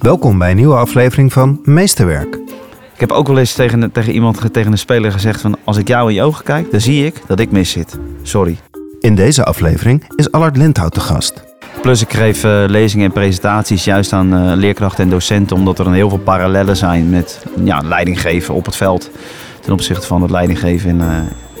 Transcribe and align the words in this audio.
Welkom 0.00 0.38
bij 0.38 0.50
een 0.50 0.56
nieuwe 0.56 0.76
aflevering 0.76 1.32
van 1.32 1.60
Meesterwerk. 1.64 2.34
Ik 2.94 3.00
heb 3.00 3.12
ook 3.12 3.26
wel 3.26 3.38
eens 3.38 3.52
tegen, 3.52 3.92
tegen 3.92 4.12
iemand, 4.12 4.52
tegen 4.52 4.72
een 4.72 4.78
speler 4.78 5.12
gezegd 5.12 5.40
van... 5.40 5.56
als 5.64 5.76
ik 5.76 5.88
jou 5.88 6.08
in 6.08 6.14
je 6.14 6.22
ogen 6.22 6.44
kijk, 6.44 6.70
dan 6.70 6.80
zie 6.80 7.06
ik 7.06 7.22
dat 7.26 7.40
ik 7.40 7.50
mis 7.50 7.70
zit. 7.70 7.98
Sorry. 8.22 8.58
In 9.00 9.14
deze 9.14 9.44
aflevering 9.44 10.04
is 10.16 10.32
Allard 10.32 10.56
Lindhout 10.56 10.92
te 10.92 11.00
gast. 11.00 11.42
Plus 11.82 12.02
ik 12.02 12.12
geef 12.12 12.44
eh, 12.44 12.64
lezingen 12.66 13.06
en 13.06 13.12
presentaties 13.12 13.84
juist 13.84 14.12
aan 14.12 14.34
eh, 14.34 14.56
leerkrachten 14.56 15.04
en 15.04 15.10
docenten... 15.10 15.56
omdat 15.56 15.78
er 15.78 15.84
dan 15.84 15.94
heel 15.94 16.08
veel 16.08 16.18
parallellen 16.18 16.76
zijn 16.76 17.10
met 17.10 17.44
ja, 17.64 17.80
leidinggeven 17.84 18.54
op 18.54 18.64
het 18.64 18.76
veld... 18.76 19.10
ten 19.60 19.72
opzichte 19.72 20.06
van 20.06 20.22
het 20.22 20.30
leidinggeven 20.30 20.90
in, 20.90 21.00
eh, 21.00 21.16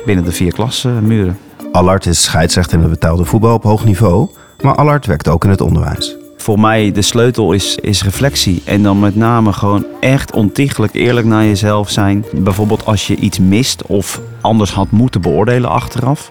binnen 0.06 0.24
de 0.24 0.32
vier 0.32 0.52
klasmuren. 0.52 1.38
Allard 1.72 2.06
is 2.06 2.22
scheidsrechter 2.22 2.76
in 2.76 2.82
het 2.82 2.90
betaalde 2.90 3.24
voetbal 3.24 3.54
op 3.54 3.62
hoog 3.62 3.84
niveau... 3.84 4.28
maar 4.60 4.74
Allard 4.74 5.06
werkt 5.06 5.28
ook 5.28 5.44
in 5.44 5.50
het 5.50 5.60
onderwijs. 5.60 6.19
Voor 6.40 6.60
mij 6.60 6.92
de 6.92 7.02
sleutel 7.02 7.52
is, 7.52 7.76
is 7.76 8.04
reflectie. 8.04 8.62
En 8.64 8.82
dan 8.82 8.98
met 8.98 9.16
name 9.16 9.52
gewoon 9.52 9.86
echt 10.00 10.32
ontiegelijk 10.32 10.94
eerlijk 10.94 11.26
naar 11.26 11.44
jezelf 11.44 11.90
zijn. 11.90 12.24
Bijvoorbeeld 12.32 12.84
als 12.84 13.06
je 13.06 13.16
iets 13.16 13.38
mist 13.38 13.82
of 13.86 14.20
anders 14.40 14.72
had 14.72 14.90
moeten 14.90 15.20
beoordelen 15.20 15.70
achteraf. 15.70 16.28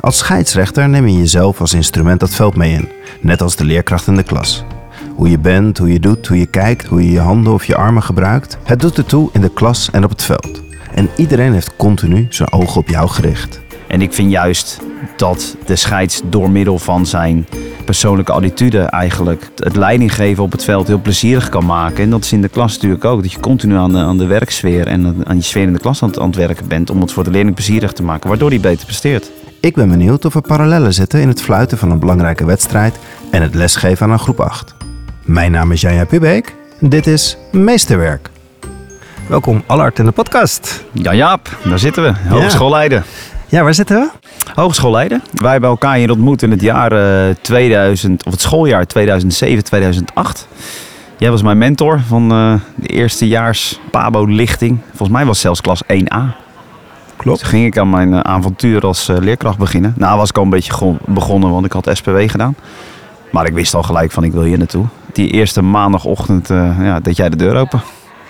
Als 0.00 0.18
scheidsrechter 0.18 0.88
neem 0.88 1.06
je 1.06 1.16
jezelf 1.16 1.60
als 1.60 1.74
instrument 1.74 2.20
dat 2.20 2.30
veld 2.30 2.56
mee 2.56 2.72
in. 2.72 2.88
Net 3.20 3.42
als 3.42 3.56
de 3.56 3.64
leerkracht 3.64 4.06
in 4.06 4.14
de 4.14 4.22
klas. 4.22 4.64
Hoe 5.14 5.30
je 5.30 5.38
bent, 5.38 5.78
hoe 5.78 5.92
je 5.92 6.00
doet, 6.00 6.26
hoe 6.26 6.38
je 6.38 6.46
kijkt, 6.46 6.86
hoe 6.86 7.04
je 7.04 7.10
je 7.10 7.20
handen 7.20 7.52
of 7.52 7.64
je 7.64 7.76
armen 7.76 8.02
gebruikt. 8.02 8.58
Het 8.64 8.80
doet 8.80 8.98
ertoe 8.98 9.30
in 9.32 9.40
de 9.40 9.52
klas 9.52 9.90
en 9.90 10.04
op 10.04 10.10
het 10.10 10.22
veld. 10.22 10.62
En 10.94 11.08
iedereen 11.16 11.52
heeft 11.52 11.76
continu 11.76 12.26
zijn 12.30 12.52
ogen 12.52 12.80
op 12.80 12.88
jou 12.88 13.08
gericht. 13.08 13.60
En 13.90 14.02
ik 14.02 14.12
vind 14.12 14.30
juist 14.30 14.80
dat 15.16 15.56
de 15.66 15.76
scheids 15.76 16.20
door 16.24 16.50
middel 16.50 16.78
van 16.78 17.06
zijn 17.06 17.46
persoonlijke 17.84 18.32
attitude 18.32 18.78
eigenlijk 18.78 19.50
het 19.56 19.76
leidinggeven 19.76 20.42
op 20.42 20.52
het 20.52 20.64
veld 20.64 20.86
heel 20.86 21.00
plezierig 21.00 21.48
kan 21.48 21.66
maken. 21.66 22.04
En 22.04 22.10
dat 22.10 22.24
is 22.24 22.32
in 22.32 22.42
de 22.42 22.48
klas 22.48 22.74
natuurlijk 22.74 23.04
ook. 23.04 23.22
Dat 23.22 23.32
je 23.32 23.40
continu 23.40 23.76
aan 23.76 23.92
de, 23.92 23.98
aan 23.98 24.18
de 24.18 24.26
werksfeer 24.26 24.86
en 24.86 25.16
aan 25.26 25.36
je 25.36 25.42
sfeer 25.42 25.62
in 25.62 25.72
de 25.72 25.78
klas 25.78 26.02
aan 26.02 26.08
het, 26.08 26.18
aan 26.18 26.26
het 26.26 26.36
werken 26.36 26.68
bent 26.68 26.90
om 26.90 27.00
het 27.00 27.12
voor 27.12 27.24
de 27.24 27.30
leerling 27.30 27.54
plezierig 27.54 27.92
te 27.92 28.02
maken, 28.02 28.28
waardoor 28.28 28.48
hij 28.48 28.60
beter 28.60 28.84
presteert. 28.84 29.30
Ik 29.60 29.74
ben 29.74 29.90
benieuwd 29.90 30.24
of 30.24 30.34
er 30.34 30.40
parallellen 30.40 30.94
zitten 30.94 31.20
in 31.20 31.28
het 31.28 31.42
fluiten 31.42 31.78
van 31.78 31.90
een 31.90 31.98
belangrijke 31.98 32.44
wedstrijd 32.44 32.98
en 33.30 33.42
het 33.42 33.54
lesgeven 33.54 34.06
aan 34.06 34.12
een 34.12 34.18
groep 34.18 34.40
8. 34.40 34.74
Mijn 35.24 35.52
naam 35.52 35.72
is 35.72 35.80
Janja 35.80 36.04
Pubeek. 36.04 36.54
Dit 36.80 37.06
is 37.06 37.36
Meesterwerk. 37.52 38.30
Welkom 39.30 39.62
Allard 39.66 39.98
in 39.98 40.04
de 40.04 40.10
podcast. 40.10 40.84
Ja, 40.92 41.14
Jaap, 41.14 41.56
daar 41.64 41.78
zitten 41.78 42.02
we. 42.02 42.28
Hogeschool 42.28 42.70
Leiden. 42.70 42.98
Ja, 42.98 43.29
waar 43.50 43.74
zitten 43.74 43.96
we? 43.96 44.10
Hogeschool 44.54 44.90
Leiden. 44.90 45.22
Wij 45.32 45.50
hebben 45.52 45.70
elkaar 45.70 45.96
hier 45.96 46.10
ontmoet 46.10 46.42
in 46.42 46.50
het 46.50 46.60
jaar 46.60 46.92
eh, 47.28 47.34
2000, 47.40 48.26
of 48.26 48.32
het 48.32 48.40
schooljaar 48.40 48.84
2007-2008. 48.98 50.46
Jij 51.16 51.30
was 51.30 51.42
mijn 51.42 51.58
mentor 51.58 52.00
van 52.06 52.32
eh, 52.32 52.54
de 52.74 52.86
eerstejaars 52.88 53.80
Pabo-lichting. 53.90 54.78
Volgens 54.88 55.08
mij 55.10 55.26
was 55.26 55.40
zelfs 55.40 55.60
klas 55.60 55.82
1A. 55.84 56.16
Klopt. 57.16 57.38
Toen 57.40 57.48
ging 57.48 57.66
ik 57.66 57.78
aan 57.78 57.90
mijn 57.90 58.14
eh, 58.14 58.20
avontuur 58.20 58.86
als 58.86 59.08
eh, 59.08 59.16
leerkracht 59.18 59.58
beginnen. 59.58 59.94
Nou 59.96 60.16
was 60.18 60.28
ik 60.28 60.36
al 60.36 60.42
een 60.42 60.50
beetje 60.50 60.72
go- 60.72 60.98
begonnen, 61.06 61.50
want 61.50 61.64
ik 61.64 61.72
had 61.72 61.88
SPW 61.92 62.18
gedaan. 62.26 62.54
Maar 63.32 63.46
ik 63.46 63.52
wist 63.54 63.74
al 63.74 63.82
gelijk 63.82 64.10
van 64.12 64.24
ik 64.24 64.32
wil 64.32 64.42
hier 64.42 64.58
naartoe. 64.58 64.84
Die 65.12 65.30
eerste 65.30 65.62
maandagochtend 65.62 66.50
eh, 66.50 66.76
ja, 66.80 67.00
deed 67.00 67.16
jij 67.16 67.28
de 67.28 67.36
deur 67.36 67.56
open. 67.56 67.80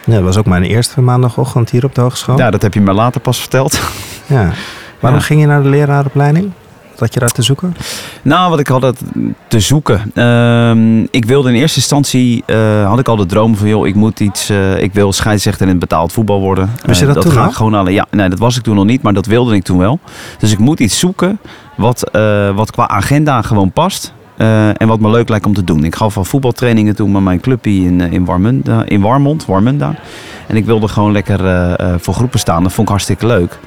Ja, 0.04 0.14
dat 0.14 0.22
was 0.22 0.36
ook 0.36 0.46
mijn 0.46 0.62
eerste 0.62 1.00
maandagochtend 1.00 1.70
hier 1.70 1.84
op 1.84 1.94
de 1.94 2.00
hogeschool. 2.00 2.38
Ja, 2.38 2.50
dat 2.50 2.62
heb 2.62 2.74
je 2.74 2.80
me 2.80 2.92
later 2.92 3.20
pas 3.20 3.40
verteld. 3.40 3.80
Ja. 4.26 4.50
Waarom 5.00 5.18
Ja. 5.20 5.24
ging 5.26 5.40
je 5.40 5.46
naar 5.46 5.62
de 5.62 5.68
leraaropleiding? 5.68 6.50
Wat 6.98 7.14
je 7.14 7.20
daar 7.20 7.32
te 7.32 7.42
zoeken? 7.42 7.76
Nou, 8.22 8.50
wat 8.50 8.58
ik 8.60 8.66
had 8.66 8.96
te 9.48 9.60
zoeken. 9.60 10.10
Ehm, 10.14 11.00
ik 11.10 11.24
wilde 11.24 11.48
in 11.48 11.54
eerste 11.54 11.76
instantie, 11.78 12.42
eh, 12.46 12.86
had 12.88 12.98
ik 12.98 13.08
al 13.08 13.16
de 13.16 13.26
droom 13.26 13.56
van, 13.56 13.68
joh, 13.68 13.86
ik 13.86 13.94
moet 13.94 14.20
iets, 14.20 14.48
eh, 14.48 14.82
ik 14.82 14.92
wil 14.92 15.12
scheidsrechter 15.12 15.62
in 15.62 15.68
het 15.70 15.78
betaald 15.78 16.12
voetbal 16.12 16.40
worden. 16.40 16.70
Was 16.86 16.98
je 16.98 17.06
Eh, 17.06 17.14
dat 17.14 17.22
toen 17.22 17.32
ga 17.32 17.44
al? 17.44 17.52
gewoon 17.52 17.72
halen. 17.74 17.92
Ja, 17.92 18.06
nee, 18.10 18.28
dat 18.28 18.38
was 18.38 18.56
ik 18.56 18.62
toen 18.62 18.74
nog 18.74 18.84
niet, 18.84 19.02
maar 19.02 19.12
dat 19.12 19.26
wilde 19.26 19.54
ik 19.54 19.62
toen 19.62 19.78
wel. 19.78 19.98
Dus 20.38 20.52
ik 20.52 20.58
moet 20.58 20.80
iets 20.80 20.98
zoeken 20.98 21.38
wat, 21.76 22.10
wat 22.54 22.70
qua 22.70 22.88
agenda 22.88 23.42
gewoon 23.42 23.72
past. 23.72 24.12
en 24.76 24.86
wat 24.88 25.00
me 25.00 25.10
leuk 25.10 25.28
lijkt 25.28 25.46
om 25.46 25.54
te 25.54 25.64
doen. 25.64 25.84
Ik 25.84 25.94
gaf 25.94 26.16
al 26.16 26.24
voetbaltrainingen 26.24 26.94
toen 26.96 27.12
met 27.12 27.22
mijn 27.22 27.40
clubje 27.40 27.70
in, 27.70 28.00
in, 28.00 28.24
Warmunda, 28.24 28.82
in 28.86 29.00
Warmond, 29.00 29.46
Warmunda. 29.46 29.94
En 30.46 30.56
ik 30.56 30.64
wilde 30.64 30.88
gewoon 30.88 31.12
lekker 31.12 31.38
voor 32.00 32.14
groepen 32.14 32.38
staan. 32.38 32.62
Dat 32.62 32.72
vond 32.72 32.86
ik 32.86 32.92
hartstikke 32.92 33.26
leuk. 33.26 33.58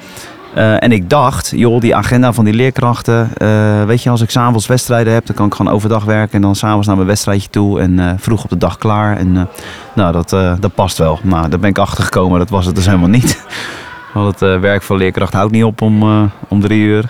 Eh, 0.55 0.83
en 0.83 0.91
ik 0.91 1.09
dacht, 1.09 1.51
joh, 1.55 1.79
die 1.79 1.95
agenda 1.95 2.33
van 2.33 2.45
die 2.45 2.53
leerkrachten. 2.53 3.29
eh, 3.37 3.83
weet 3.83 4.03
je, 4.03 4.09
als 4.09 4.21
ik 4.21 4.29
s'avonds 4.29 4.67
wedstrijden 4.67 5.13
heb, 5.13 5.25
dan 5.25 5.35
kan 5.35 5.45
ik 5.45 5.53
gewoon 5.53 5.73
overdag 5.73 6.03
werken. 6.03 6.35
En 6.35 6.41
dan 6.41 6.55
s'avonds 6.55 6.87
naar 6.87 6.95
mijn 6.95 7.07
wedstrijdje 7.07 7.49
toe. 7.49 7.79
En 7.79 7.99
eh, 7.99 8.11
vroeg 8.17 8.43
op 8.43 8.49
de 8.49 8.57
dag 8.57 8.77
klaar. 8.77 9.17
En 9.17 9.47
nou, 9.93 10.11
dat, 10.11 10.29
dat 10.59 10.75
past 10.75 10.97
wel. 10.97 11.19
Nou, 11.23 11.49
daar 11.49 11.59
ben 11.59 11.69
ik 11.69 11.77
achter 11.77 12.03
gekomen. 12.03 12.39
Dat 12.39 12.49
was 12.49 12.65
het 12.65 12.75
dus 12.75 12.85
helemaal 12.85 13.09
niet. 13.09 13.43
Want 14.13 14.39
het 14.39 14.59
werk 14.59 14.81
van 14.81 14.97
leerkracht 14.97 15.33
houdt 15.33 15.51
niet 15.51 15.63
op 15.63 15.81
om, 15.81 16.03
om 16.47 16.61
drie 16.61 16.81
uur. 16.81 17.05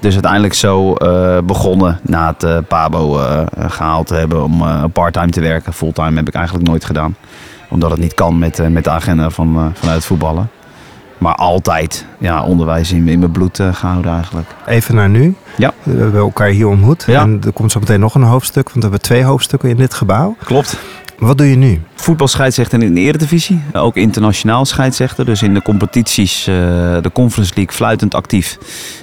Dus 0.00 0.12
uiteindelijk 0.12 0.54
zo 0.54 0.94
begonnen 1.44 2.00
na 2.02 2.34
het 2.38 2.68
Pabo 2.68 3.18
eh, 3.18 3.42
gehaald 3.68 4.06
te 4.06 4.14
hebben 4.14 4.44
om 4.44 4.62
parttime 4.92 5.30
te 5.30 5.40
werken. 5.40 5.72
Fulltime 5.72 6.16
heb 6.16 6.28
ik 6.28 6.34
eigenlijk 6.34 6.68
nooit 6.68 6.84
gedaan. 6.84 7.16
Omdat 7.68 7.90
het 7.90 8.00
niet 8.00 8.14
kan 8.14 8.38
met, 8.38 8.70
met 8.70 8.84
de 8.84 8.90
agenda 8.90 9.30
van, 9.30 9.72
vanuit 9.74 10.04
voetballen. 10.04 10.50
Maar 11.20 11.34
altijd 11.34 12.06
ja, 12.18 12.44
onderwijs 12.44 12.92
in, 12.92 13.08
in 13.08 13.18
mijn 13.18 13.30
bloed 13.30 13.58
eh, 13.58 13.74
gehouden 13.74 14.12
eigenlijk. 14.12 14.46
Even 14.66 14.94
naar 14.94 15.08
nu. 15.08 15.34
Ja. 15.56 15.72
We 15.82 16.00
hebben 16.00 16.20
elkaar 16.20 16.48
hier 16.48 16.68
ontmoet. 16.68 17.04
Ja. 17.06 17.20
En 17.20 17.40
er 17.46 17.52
komt 17.52 17.72
zo 17.72 17.80
meteen 17.80 18.00
nog 18.00 18.14
een 18.14 18.22
hoofdstuk, 18.22 18.64
want 18.64 18.74
we 18.74 18.80
hebben 18.82 19.00
twee 19.00 19.22
hoofdstukken 19.22 19.68
in 19.68 19.76
dit 19.76 19.94
gebouw. 19.94 20.36
Klopt. 20.44 20.78
Wat 21.18 21.38
doe 21.38 21.50
je 21.50 21.56
nu? 21.56 21.80
Voetbalscheidsrechter 21.94 22.82
in 22.82 22.94
de 22.94 23.00
Eredivisie. 23.00 23.60
Ook 23.72 23.96
internationaal 23.96 24.64
scheidsrechter. 24.64 25.24
Dus 25.24 25.42
in 25.42 25.54
de 25.54 25.62
competities, 25.62 26.46
eh, 26.46 26.54
de 27.02 27.10
Conference 27.12 27.52
League, 27.54 27.74
fluitend 27.74 28.14
actief. 28.14 28.58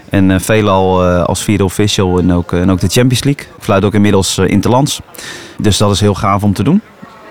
En 0.09 0.31
eh, 0.31 0.39
veelal 0.39 1.05
als 1.05 1.43
vierde 1.43 1.63
official 1.63 2.19
en 2.19 2.33
ook, 2.33 2.53
en 2.53 2.71
ook 2.71 2.79
de 2.79 2.87
Champions 2.87 3.23
League. 3.23 3.45
Ik 3.45 3.63
fluit 3.63 3.85
ook 3.85 3.93
inmiddels 3.93 4.37
interlands. 4.37 5.01
Dus 5.57 5.77
dat 5.77 5.91
is 5.91 5.99
heel 5.99 6.15
gaaf 6.15 6.43
om 6.43 6.53
te 6.53 6.63
doen. 6.63 6.81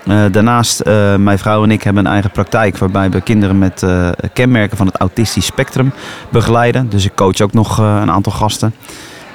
Eh, 0.07 0.23
daarnaast, 0.31 0.79
eh, 0.79 1.15
mijn 1.15 1.39
vrouw 1.39 1.63
en 1.63 1.71
ik 1.71 1.83
hebben 1.83 2.05
een 2.05 2.11
eigen 2.11 2.31
praktijk 2.31 2.77
waarbij 2.77 3.09
we 3.09 3.21
kinderen 3.21 3.57
met 3.57 3.83
eh, 3.83 4.09
kenmerken 4.33 4.77
van 4.77 4.85
het 4.85 4.95
autistisch 4.95 5.45
spectrum 5.45 5.91
begeleiden. 6.29 6.89
Dus 6.89 7.05
ik 7.05 7.15
coach 7.15 7.41
ook 7.41 7.53
nog 7.53 7.77
een 7.77 8.11
aantal 8.11 8.31
gasten. 8.31 8.73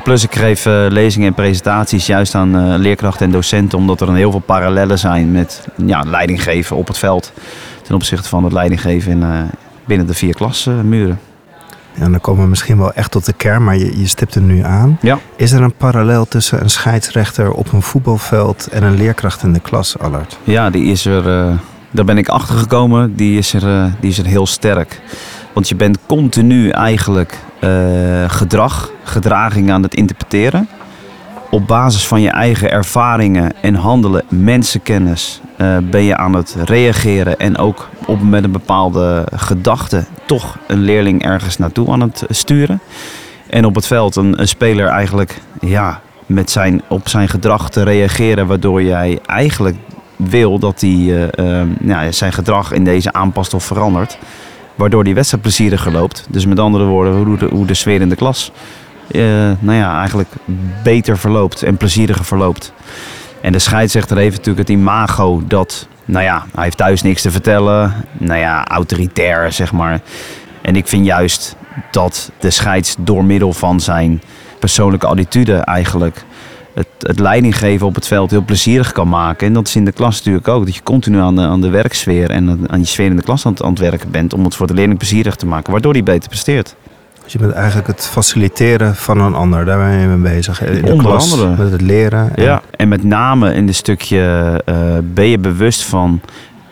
Plus 0.05 0.22
ik 0.22 0.34
geef 0.34 0.65
lezingen 0.88 1.28
en 1.28 1.34
presentaties 1.34 2.06
juist 2.06 2.34
aan 2.34 2.77
leerkrachten 2.77 3.27
en 3.27 3.33
docenten, 3.33 3.78
omdat 3.78 4.00
er 4.00 4.06
dan 4.06 4.15
heel 4.15 4.31
veel 4.31 4.41
parallellen 4.41 4.99
zijn 4.99 5.33
met 5.33 5.69
ja, 5.87 6.00
leidinggeven 6.06 6.77
op 6.77 6.87
het 6.87 6.99
veld 6.99 7.33
ten 7.83 7.94
opzichte 7.94 8.28
van 8.28 8.44
het 8.44 8.53
leidinggeven 8.53 9.12
in, 9.12 9.50
binnen 9.84 10.06
de 10.06 10.15
vier 10.15 10.34
klasmuren. 10.34 11.31
En 11.98 12.10
dan 12.10 12.20
komen 12.20 12.42
we 12.42 12.48
misschien 12.48 12.78
wel 12.78 12.92
echt 12.92 13.10
tot 13.10 13.26
de 13.26 13.32
kern, 13.32 13.64
maar 13.64 13.76
je, 13.76 13.98
je 13.98 14.06
stipt 14.06 14.34
er 14.34 14.41
nu 14.41 14.62
aan. 14.62 14.98
Ja. 15.00 15.19
Is 15.36 15.53
er 15.53 15.62
een 15.62 15.75
parallel 15.75 16.25
tussen 16.25 16.62
een 16.62 16.70
scheidsrechter 16.70 17.53
op 17.53 17.72
een 17.72 17.82
voetbalveld 17.82 18.66
en 18.66 18.82
een 18.82 18.94
leerkracht 18.94 19.42
in 19.42 19.53
de 19.53 19.60
klas, 19.60 19.98
Allard? 19.98 20.38
Ja, 20.44 20.70
die 20.70 20.84
is 20.84 21.06
er, 21.06 21.28
eh, 21.28 21.54
daar 21.91 22.04
ben 22.04 22.19
ik 22.19 22.28
achter 22.28 22.56
gekomen, 22.56 23.16
die 23.16 23.38
is, 23.38 23.54
er, 23.54 23.69
eh, 23.69 23.92
die 24.00 24.10
is 24.10 24.19
er 24.19 24.26
heel 24.26 24.47
sterk. 24.47 25.00
Want 25.53 25.69
je 25.69 25.75
bent 25.75 25.98
continu 26.06 26.69
eigenlijk 26.69 27.38
eh, 27.60 27.70
gedrag, 28.26 28.91
gedraging 29.04 29.70
aan 29.70 29.82
het 29.82 29.94
interpreteren. 29.94 30.69
Op 31.53 31.67
basis 31.67 32.07
van 32.07 32.21
je 32.21 32.31
eigen 32.31 32.71
ervaringen 32.71 33.53
en 33.61 33.75
handelen, 33.75 34.25
mensenkennis, 34.29 35.41
eh, 35.57 35.77
ben 35.91 36.03
je 36.03 36.17
aan 36.17 36.35
het 36.35 36.57
reageren 36.65 37.39
en 37.39 37.59
ook 37.59 37.89
op, 38.07 38.23
met 38.23 38.45
een 38.45 38.53
bepaalde 38.53 39.27
gedachte 39.35 40.05
toch 40.27 40.59
een 40.67 40.81
leerling 40.81 41.23
ergens 41.25 41.59
naartoe 41.59 41.91
aan 41.91 42.01
het 42.01 42.25
sturen. 42.29 42.81
En 43.47 43.65
op 43.65 43.75
het 43.75 43.87
veld 43.87 44.17
een, 44.17 44.49
speler 44.49 44.87
eigenlijk 44.87 45.41
ja, 45.61 46.01
met 46.27 46.51
zijn, 46.51 46.83
op 46.89 47.09
zijn 47.09 47.29
gedrag 47.29 47.71
te 47.71 47.83
reageren, 47.83 48.47
waardoor 48.47 48.83
jij 48.83 49.19
eigenlijk 49.27 49.77
wil 50.17 50.59
dat 50.59 50.81
hij 50.81 50.91
eh, 50.91 51.60
eh, 51.60 51.69
ja, 51.84 52.13
zijn 52.13 52.33
gedrag 52.33 52.72
in 52.72 52.84
deze 52.84 53.13
aanpast 53.13 53.55
of 53.55 53.65
verandert. 53.65 54.19
Waardoor 54.75 55.05
die 55.05 55.15
wedstrijd 55.15 55.43
plezieriger 55.43 55.93
loopt. 55.93 56.27
Dus 56.31 56.47
met 56.47 56.59
andere 56.59 56.84
woorden, 56.84 57.25
hoe 57.25 57.39
de, 57.39 57.48
hoe 57.51 57.66
de 57.66 57.75
sfeer 57.75 58.01
in 58.01 58.09
de 58.09 58.16
klas 58.16 58.53
nou 59.60 59.78
ja, 59.78 59.99
eigenlijk 59.99 60.28
beter 60.83 61.19
verloopt 61.19 61.63
en 61.63 61.77
plezieriger 61.77 62.25
verloopt. 62.25 62.72
En 63.41 63.53
de 63.53 63.59
scheidsrechter 63.59 64.16
heeft 64.16 64.37
natuurlijk 64.37 64.69
het 64.69 64.78
imago 64.78 65.43
dat, 65.47 65.89
nou 66.04 66.25
ja, 66.25 66.45
hij 66.54 66.65
heeft 66.65 66.77
thuis 66.77 67.03
niks 67.03 67.22
te 67.22 67.31
vertellen. 67.31 67.95
Nou 68.13 68.41
ja, 68.41 68.66
autoritair 68.66 69.53
zeg 69.53 69.72
maar. 69.72 70.01
En 70.60 70.77
ik 70.77 70.89
vind 70.89 71.07
juist 71.07 71.57
dat 71.91 72.31
de 72.39 72.51
scheids 72.51 72.97
door 72.99 73.25
middel 73.25 73.53
van 73.53 73.81
zijn 73.81 74.22
persoonlijke 74.59 75.07
attitude 75.07 75.57
eigenlijk 75.57 76.25
het, 76.75 76.87
het 76.98 77.19
leidinggeven 77.19 77.87
op 77.87 77.95
het 77.95 78.07
veld 78.07 78.31
heel 78.31 78.45
plezierig 78.45 78.93
kan 78.93 79.09
maken. 79.09 79.47
En 79.47 79.53
dat 79.53 79.66
is 79.66 79.77
in 79.77 79.84
de 79.84 79.93
klas 79.93 80.16
natuurlijk 80.16 80.48
ook. 80.48 80.65
Dat 80.65 80.75
je 80.75 80.83
continu 80.83 81.19
aan 81.19 81.37
de, 81.37 81.43
aan 81.43 81.60
de 81.60 81.71
werksfeer 81.71 82.31
en 82.31 82.66
aan 82.71 82.81
je 82.81 82.87
sfeer 82.87 83.10
in 83.10 83.16
de 83.16 83.22
klas 83.22 83.47
aan 83.47 83.53
het, 83.53 83.63
aan 83.63 83.71
het 83.71 83.78
werken 83.78 84.10
bent 84.10 84.34
om 84.34 84.45
het 84.45 84.55
voor 84.55 84.66
de 84.66 84.75
leerling 84.75 84.98
plezierig 84.98 85.37
te 85.37 85.47
maken, 85.47 85.72
waardoor 85.72 85.93
hij 85.93 86.03
beter 86.03 86.28
presteert. 86.28 86.75
Dus 87.24 87.33
je 87.33 87.39
bent 87.39 87.53
eigenlijk 87.53 87.86
het 87.86 88.07
faciliteren 88.07 88.97
van 88.97 89.21
een 89.21 89.34
ander. 89.34 89.65
Daar 89.65 89.78
ben 89.78 89.98
je 90.01 90.07
mee 90.07 90.33
bezig. 90.34 90.63
In 90.65 90.83
de 90.83 90.91
Onder 90.92 91.07
klas, 91.07 91.33
andere. 91.33 91.63
met 91.63 91.72
het 91.72 91.80
leren. 91.80 92.36
En- 92.36 92.42
Ja, 92.45 92.63
en 92.77 92.89
met 92.89 93.04
name 93.04 93.54
in 93.54 93.66
de 93.66 93.72
stukje 93.72 94.21
eh, 94.65 94.74
ben 95.03 95.27
je 95.27 95.39
bewust 95.39 95.84
van, 95.84 96.21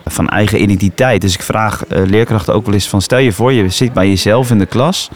van 0.05 0.29
eigen 0.29 0.61
identiteit. 0.61 1.21
Dus 1.21 1.33
ik 1.33 1.41
vraag 1.41 1.85
eh, 1.85 2.01
leerkrachten 2.05 2.53
ook 2.53 2.65
wel 2.65 2.73
eens 2.73 2.89
van 2.89 3.01
stel 3.01 3.19
je 3.19 3.31
voor 3.31 3.53
je 3.53 3.69
zit 3.69 3.93
bij 3.93 4.07
jezelf 4.07 4.49
in 4.51 4.57
de 4.57 4.65
klas. 4.65 5.09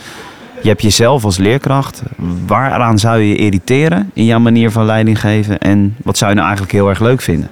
Je 0.62 0.68
hebt 0.70 0.82
jezelf 0.82 1.24
als 1.24 1.38
leerkracht. 1.38 2.02
Waaraan 2.46 3.00
zou 3.00 3.20
je 3.20 3.28
je 3.30 3.36
irriteren 3.36 4.12
in 4.14 4.26
jouw 4.26 4.40
manier 4.40 4.72
van 4.72 4.86
leiding 4.86 5.20
geven? 5.20 5.58
En 5.60 5.96
wat 6.04 6.18
zou 6.18 6.30
je 6.30 6.36
nou 6.36 6.48
eigenlijk 6.48 6.78
heel 6.78 6.90
erg 6.90 7.00
leuk 7.00 7.22
vinden? 7.22 7.50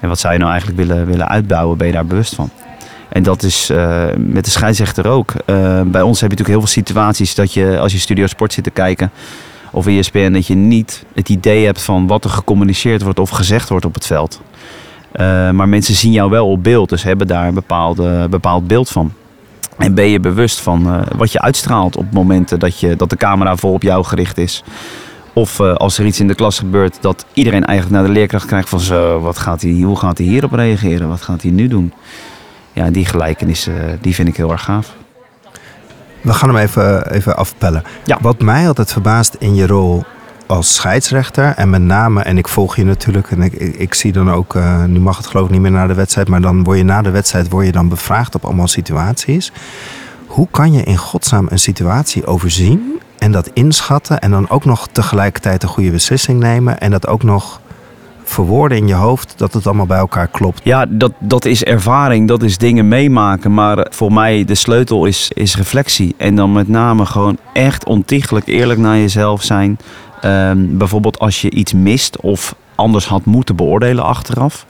En 0.00 0.08
wat 0.08 0.18
zou 0.18 0.32
je 0.32 0.38
nou 0.38 0.50
eigenlijk 0.50 0.80
willen, 0.80 1.06
willen 1.06 1.28
uitbouwen? 1.28 1.78
Ben 1.78 1.86
je 1.86 1.92
daar 1.92 2.06
bewust 2.06 2.34
van? 2.34 2.50
En 3.08 3.22
dat 3.22 3.42
is 3.42 3.70
eh, 3.70 4.04
met 4.16 4.44
de 4.44 4.50
scheidsrechter 4.50 5.06
ook. 5.06 5.32
Eh, 5.44 5.80
bij 5.84 6.02
ons 6.02 6.20
heb 6.20 6.30
je 6.30 6.36
natuurlijk 6.36 6.48
heel 6.48 6.58
veel 6.58 6.82
situaties 6.82 7.34
dat 7.34 7.52
je 7.52 7.78
als 7.78 7.92
je 7.92 7.98
Studio 7.98 8.26
Sport 8.26 8.52
zit 8.52 8.64
te 8.64 8.70
kijken 8.70 9.10
of 9.70 9.86
ESPN 9.86 10.32
dat 10.32 10.46
je 10.46 10.54
niet 10.54 11.04
het 11.14 11.28
idee 11.28 11.64
hebt 11.64 11.82
van 11.82 12.06
wat 12.06 12.24
er 12.24 12.30
gecommuniceerd 12.30 13.02
wordt 13.02 13.18
of 13.18 13.30
gezegd 13.30 13.68
wordt 13.68 13.84
op 13.84 13.94
het 13.94 14.06
veld. 14.06 14.40
Eh, 15.12 15.50
maar 15.50 15.68
mensen 15.68 15.94
zien 15.94 16.12
jou 16.12 16.30
wel 16.30 16.50
op 16.50 16.62
beeld, 16.62 16.88
dus 16.88 17.02
hebben 17.02 17.26
daar 17.26 17.48
een 17.48 17.54
bepaalde, 17.54 18.26
bepaald 18.30 18.66
beeld 18.66 18.88
van. 18.88 19.12
En 19.78 19.94
ben 19.94 20.08
je 20.08 20.20
bewust 20.20 20.60
van 20.60 21.04
wat 21.16 21.32
je 21.32 21.40
uitstraalt 21.40 21.96
op 21.96 22.12
momenten 22.12 22.58
dat, 22.58 22.80
je, 22.80 22.96
dat 22.96 23.10
de 23.10 23.16
camera 23.16 23.56
vol 23.56 23.72
op 23.72 23.82
jou 23.82 24.04
gericht 24.04 24.38
is. 24.38 24.62
Of 25.32 25.60
als 25.60 25.98
er 25.98 26.06
iets 26.06 26.20
in 26.20 26.28
de 26.28 26.34
klas 26.34 26.58
gebeurt 26.58 26.98
dat 27.00 27.24
iedereen 27.32 27.64
eigenlijk 27.64 27.98
naar 27.98 28.06
de 28.06 28.18
leerkracht 28.18 28.46
krijgt 28.46 28.68
van 28.68 28.80
zo, 28.80 29.20
wat 29.20 29.38
gaat 29.38 29.62
hij, 29.62 29.70
hoe 29.70 29.96
gaat 29.96 30.18
hij 30.18 30.26
hierop 30.26 30.52
reageren? 30.52 31.08
Wat 31.08 31.22
gaat 31.22 31.42
hij 31.42 31.50
nu 31.50 31.68
doen? 31.68 31.92
Ja, 32.78 32.90
die 32.90 33.04
gelijkenis 33.04 33.66
eh, 33.66 33.74
die 34.00 34.14
vind 34.14 34.28
ik 34.28 34.36
heel 34.36 34.50
erg 34.50 34.64
gaaf. 34.64 34.94
We 36.20 36.32
gaan 36.32 36.48
hem 36.48 36.58
even, 36.58 37.12
even 37.12 37.36
afpellen. 37.36 37.82
Ja. 38.04 38.18
Wat 38.20 38.40
mij 38.40 38.68
altijd 38.68 38.92
verbaast 38.92 39.36
in 39.38 39.54
je 39.54 39.66
rol 39.66 40.04
als 40.46 40.74
scheidsrechter... 40.74 41.54
en 41.56 41.70
met 41.70 41.82
name, 41.82 42.22
en 42.22 42.38
ik 42.38 42.48
volg 42.48 42.76
je 42.76 42.84
natuurlijk... 42.84 43.30
en 43.30 43.42
ik, 43.42 43.52
ik, 43.52 43.74
ik 43.74 43.94
zie 43.94 44.12
dan 44.12 44.30
ook, 44.30 44.54
eh, 44.54 44.84
nu 44.84 45.00
mag 45.00 45.16
het 45.16 45.26
geloof 45.26 45.44
ik 45.44 45.50
niet 45.50 45.60
meer 45.60 45.70
naar 45.70 45.88
de 45.88 45.94
wedstrijd... 45.94 46.28
maar 46.28 46.40
dan 46.40 46.64
word 46.64 46.78
je 46.78 46.84
na 46.84 47.02
de 47.02 47.10
wedstrijd 47.10 47.48
word 47.48 47.66
je 47.66 47.72
dan 47.72 47.88
bevraagd 47.88 48.34
op 48.34 48.44
allemaal 48.44 48.68
situaties. 48.68 49.52
Hoe 50.26 50.48
kan 50.50 50.72
je 50.72 50.82
in 50.82 50.96
godsnaam 50.96 51.46
een 51.50 51.58
situatie 51.58 52.26
overzien... 52.26 53.00
en 53.18 53.32
dat 53.32 53.50
inschatten 53.52 54.18
en 54.18 54.30
dan 54.30 54.48
ook 54.48 54.64
nog 54.64 54.88
tegelijkertijd 54.92 55.62
een 55.62 55.68
goede 55.68 55.90
beslissing 55.90 56.40
nemen... 56.40 56.80
en 56.80 56.90
dat 56.90 57.06
ook 57.06 57.22
nog 57.22 57.60
verwoorden 58.28 58.78
in 58.78 58.86
je 58.86 58.94
hoofd 58.94 59.34
dat 59.36 59.52
het 59.52 59.66
allemaal 59.66 59.86
bij 59.86 59.98
elkaar 59.98 60.28
klopt? 60.28 60.60
Ja, 60.64 60.86
dat, 60.88 61.12
dat 61.18 61.44
is 61.44 61.64
ervaring, 61.64 62.28
dat 62.28 62.42
is 62.42 62.58
dingen 62.58 62.88
meemaken. 62.88 63.54
Maar 63.54 63.86
voor 63.90 64.12
mij 64.12 64.44
de 64.44 64.54
sleutel 64.54 65.04
is, 65.04 65.30
is 65.34 65.56
reflectie. 65.56 66.14
En 66.16 66.34
dan 66.34 66.52
met 66.52 66.68
name 66.68 67.06
gewoon 67.06 67.38
echt 67.52 67.84
ontiegelijk 67.84 68.46
eerlijk 68.46 68.80
naar 68.80 68.96
jezelf 68.96 69.42
zijn. 69.42 69.78
Ehm, 70.20 70.58
bijvoorbeeld 70.76 71.18
als 71.18 71.42
je 71.42 71.50
iets 71.50 71.72
mist 71.72 72.20
of 72.20 72.54
anders 72.74 73.06
had 73.06 73.24
moeten 73.24 73.56
beoordelen 73.56 74.04
achteraf. 74.04 74.66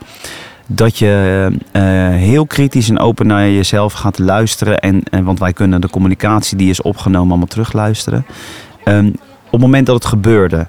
Dat 0.67 0.99
je 0.99 1.47
eh, 1.73 1.83
heel 2.09 2.47
kritisch 2.47 2.89
en 2.89 2.99
open 2.99 3.27
naar 3.27 3.51
jezelf 3.51 3.93
gaat 3.93 4.19
luisteren. 4.19 4.79
En, 4.79 5.03
en, 5.11 5.25
want 5.25 5.39
wij 5.39 5.53
kunnen 5.53 5.81
de 5.81 5.91
communicatie 5.91 6.57
die 6.57 6.71
is 6.71 6.83
opgenomen 6.83 7.29
allemaal 7.29 7.47
terugluisteren. 7.47 8.27
Ehm, 8.85 9.07
op 9.47 9.55
het 9.55 9.61
moment 9.61 9.87
dat 9.87 9.95
het 9.95 10.05
gebeurde, 10.05 10.67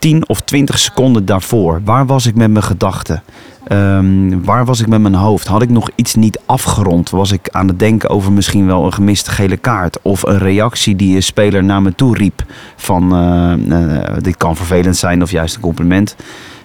10 0.00 0.28
of 0.28 0.40
20 0.40 0.78
seconden 0.78 1.24
daarvoor, 1.24 1.80
waar 1.84 2.06
was 2.06 2.26
ik 2.26 2.34
met 2.34 2.50
mijn 2.50 2.64
gedachten? 2.64 3.22
Ehm, 3.66 4.42
waar 4.44 4.64
was 4.64 4.80
ik 4.80 4.86
met 4.86 5.00
mijn 5.00 5.14
hoofd? 5.14 5.46
Had 5.46 5.62
ik 5.62 5.70
nog 5.70 5.90
iets 5.94 6.14
niet 6.14 6.40
afgerond? 6.46 7.10
Was 7.10 7.32
ik 7.32 7.48
aan 7.50 7.68
het 7.68 7.78
denken 7.78 8.10
over 8.10 8.32
misschien 8.32 8.66
wel 8.66 8.84
een 8.84 8.92
gemiste 8.92 9.30
gele 9.30 9.56
kaart? 9.56 10.02
Of 10.02 10.22
een 10.22 10.38
reactie 10.38 10.96
die 10.96 11.16
een 11.16 11.22
speler 11.22 11.64
naar 11.64 11.82
me 11.82 11.94
toe 11.94 12.16
riep? 12.16 12.44
Van 12.76 13.14
eh, 13.14 13.52
eh, 13.52 14.16
dit 14.18 14.36
kan 14.36 14.56
vervelend 14.56 14.96
zijn 14.96 15.22
of 15.22 15.30
juist 15.30 15.54
een 15.54 15.60
compliment. 15.60 16.16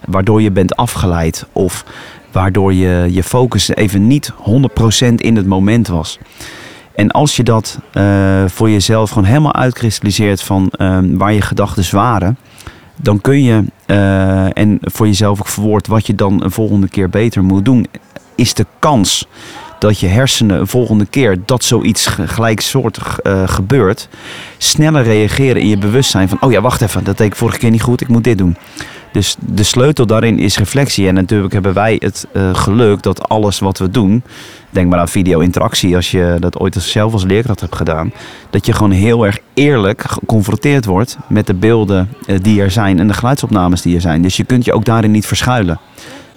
Waardoor 0.05 0.41
je 0.41 0.51
bent 0.51 0.75
afgeleid. 0.75 1.45
Of 1.51 1.85
waardoor 2.31 2.73
je, 2.73 3.07
je 3.11 3.23
focus 3.23 3.69
even 3.69 4.07
niet 4.07 4.31
100% 4.31 5.15
in 5.15 5.35
het 5.35 5.47
moment 5.47 5.87
was. 5.87 6.19
En 6.95 7.11
als 7.11 7.35
je 7.35 7.43
dat 7.43 7.79
eh, 7.91 8.03
voor 8.47 8.69
jezelf 8.69 9.09
gewoon 9.09 9.27
helemaal 9.27 9.55
uitkristalliseert 9.55 10.41
van 10.41 10.69
ehm, 10.71 11.17
waar 11.17 11.33
je 11.33 11.41
gedachten 11.41 11.95
waren 11.95 12.37
dan 12.95 13.21
kun 13.21 13.43
je, 13.43 13.63
eh, 13.85 14.57
en 14.57 14.77
voor 14.81 15.07
jezelf 15.07 15.39
ook 15.39 15.47
verwoord 15.47 15.87
wat 15.87 16.07
je 16.07 16.15
dan 16.15 16.43
een 16.43 16.51
volgende 16.51 16.87
keer 16.87 17.09
beter 17.09 17.43
moet 17.43 17.65
doen, 17.65 17.87
is 18.35 18.53
de 18.53 18.65
kans 18.79 19.27
dat 19.79 19.99
je 19.99 20.07
hersenen 20.07 20.59
een 20.59 20.67
volgende 20.67 21.05
keer 21.05 21.37
dat 21.45 21.63
zoiets 21.63 22.05
ge- 22.05 22.27
gelijksoortig 22.27 23.19
eh, 23.19 23.47
gebeurt, 23.47 24.09
sneller 24.57 25.03
reageren 25.03 25.61
in 25.61 25.67
je 25.67 25.77
bewustzijn 25.77 26.29
van, 26.29 26.37
oh 26.41 26.51
ja, 26.51 26.61
wacht 26.61 26.81
even, 26.81 27.03
dat 27.03 27.17
deed 27.17 27.27
ik 27.27 27.35
vorige 27.35 27.57
keer 27.57 27.69
niet 27.71 27.81
goed, 27.81 28.01
ik 28.01 28.07
moet 28.07 28.23
dit 28.23 28.37
doen. 28.37 28.55
Dus 29.11 29.35
de 29.39 29.63
sleutel 29.63 30.05
daarin 30.05 30.39
is 30.39 30.57
reflectie. 30.57 31.07
En 31.07 31.13
natuurlijk 31.13 31.53
hebben 31.53 31.73
wij 31.73 31.95
het 31.99 32.27
eh, 32.33 32.55
geluk 32.55 33.01
dat 33.01 33.29
alles 33.29 33.59
wat 33.59 33.77
we 33.77 33.89
doen, 33.89 34.23
denk 34.69 34.89
maar 34.89 34.99
aan 34.99 35.07
video-interactie, 35.07 35.95
als 35.95 36.11
je 36.11 36.35
dat 36.39 36.59
ooit 36.59 36.75
zelf 36.79 37.13
als 37.13 37.23
leerkracht 37.23 37.59
hebt 37.59 37.75
gedaan, 37.75 38.13
dat 38.49 38.65
je 38.65 38.73
gewoon 38.73 38.91
heel 38.91 39.25
erg 39.25 39.39
eerlijk 39.53 40.03
geconfronteerd 40.07 40.85
wordt 40.85 41.17
met 41.27 41.47
de 41.47 41.53
beelden 41.53 42.09
eh, 42.25 42.35
die 42.41 42.61
er 42.61 42.71
zijn 42.71 42.99
en 42.99 43.07
de 43.07 43.13
geluidsopnames 43.13 43.81
die 43.81 43.95
er 43.95 44.01
zijn. 44.01 44.21
Dus 44.21 44.37
je 44.37 44.43
kunt 44.43 44.65
je 44.65 44.73
ook 44.73 44.85
daarin 44.85 45.11
niet 45.11 45.25
verschuilen. 45.25 45.79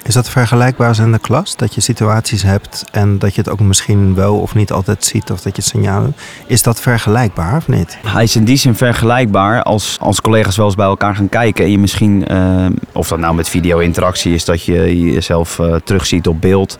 Is 0.02 0.14
dat 0.14 0.28
vergelijkbaar 0.28 0.88
als 0.88 0.98
in 0.98 1.12
de 1.12 1.18
klas? 1.18 1.56
Dat 1.56 1.74
je 1.74 1.80
situaties 1.80 2.42
hebt 2.42 2.84
en 2.90 3.18
dat 3.18 3.34
je 3.34 3.40
het 3.40 3.50
ook 3.50 3.60
misschien 3.60 4.14
wel 4.14 4.38
of 4.38 4.54
niet 4.54 4.72
altijd 4.72 5.04
ziet 5.04 5.30
of 5.30 5.40
dat 5.40 5.56
je 5.56 5.62
signalen. 5.62 6.16
Is 6.46 6.62
dat 6.62 6.80
vergelijkbaar 6.80 7.56
of 7.56 7.68
niet? 7.68 7.98
Hij 8.06 8.22
is 8.22 8.36
in 8.36 8.44
die 8.44 8.56
zin 8.56 8.74
vergelijkbaar 8.74 9.62
als, 9.62 9.96
als 10.00 10.20
collega's 10.20 10.56
wel 10.56 10.66
eens 10.66 10.74
bij 10.74 10.86
elkaar 10.86 11.14
gaan 11.14 11.28
kijken. 11.28 11.64
En 11.64 11.70
je 11.70 11.78
misschien, 11.78 12.26
eh, 12.28 12.66
of 12.92 13.08
dat 13.08 13.18
nou 13.18 13.34
met 13.34 13.48
video-interactie 13.48 14.34
is, 14.34 14.44
dat 14.44 14.62
je 14.62 15.00
jezelf 15.00 15.58
eh, 15.58 15.74
terugziet 15.74 16.26
op 16.26 16.40
beeld, 16.40 16.78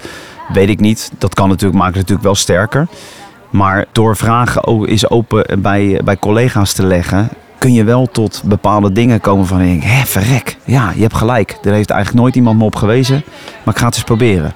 weet 0.53 0.69
ik 0.69 0.81
niet. 0.81 1.11
Dat 1.19 1.35
kan 1.35 1.49
natuurlijk, 1.49 1.79
maakt 1.79 1.95
het 1.95 2.01
natuurlijk 2.01 2.27
wel 2.27 2.35
sterker. 2.35 2.89
Maar 3.51 3.85
door 3.93 4.17
vragen 4.17 4.87
is 4.87 5.11
open 5.11 5.63
bij, 5.63 6.01
bij 6.05 6.17
collega's 6.17 6.73
te 6.73 6.87
leggen, 6.87 7.29
kun 7.59 7.73
je 7.73 7.85
wel 7.85 8.07
tot 8.07 8.43
bepaalde 8.45 8.93
dingen 8.93 9.21
komen 9.21 9.47
van, 9.47 9.59
je 9.61 9.67
denkt, 9.67 9.85
hè, 9.85 10.07
verrek. 10.07 10.57
Ja, 10.65 10.93
je 10.95 11.01
hebt 11.03 11.15
gelijk. 11.15 11.59
Er 11.63 11.73
heeft 11.73 11.91
eigenlijk 11.91 12.23
nooit 12.23 12.35
iemand 12.37 12.59
me 12.59 12.65
op 12.65 12.77
gewezen, 12.77 13.23
maar 13.65 13.75
ik 13.75 13.81
ga 13.81 13.87
het 13.87 13.95
eens 13.95 14.05
proberen. 14.05 14.53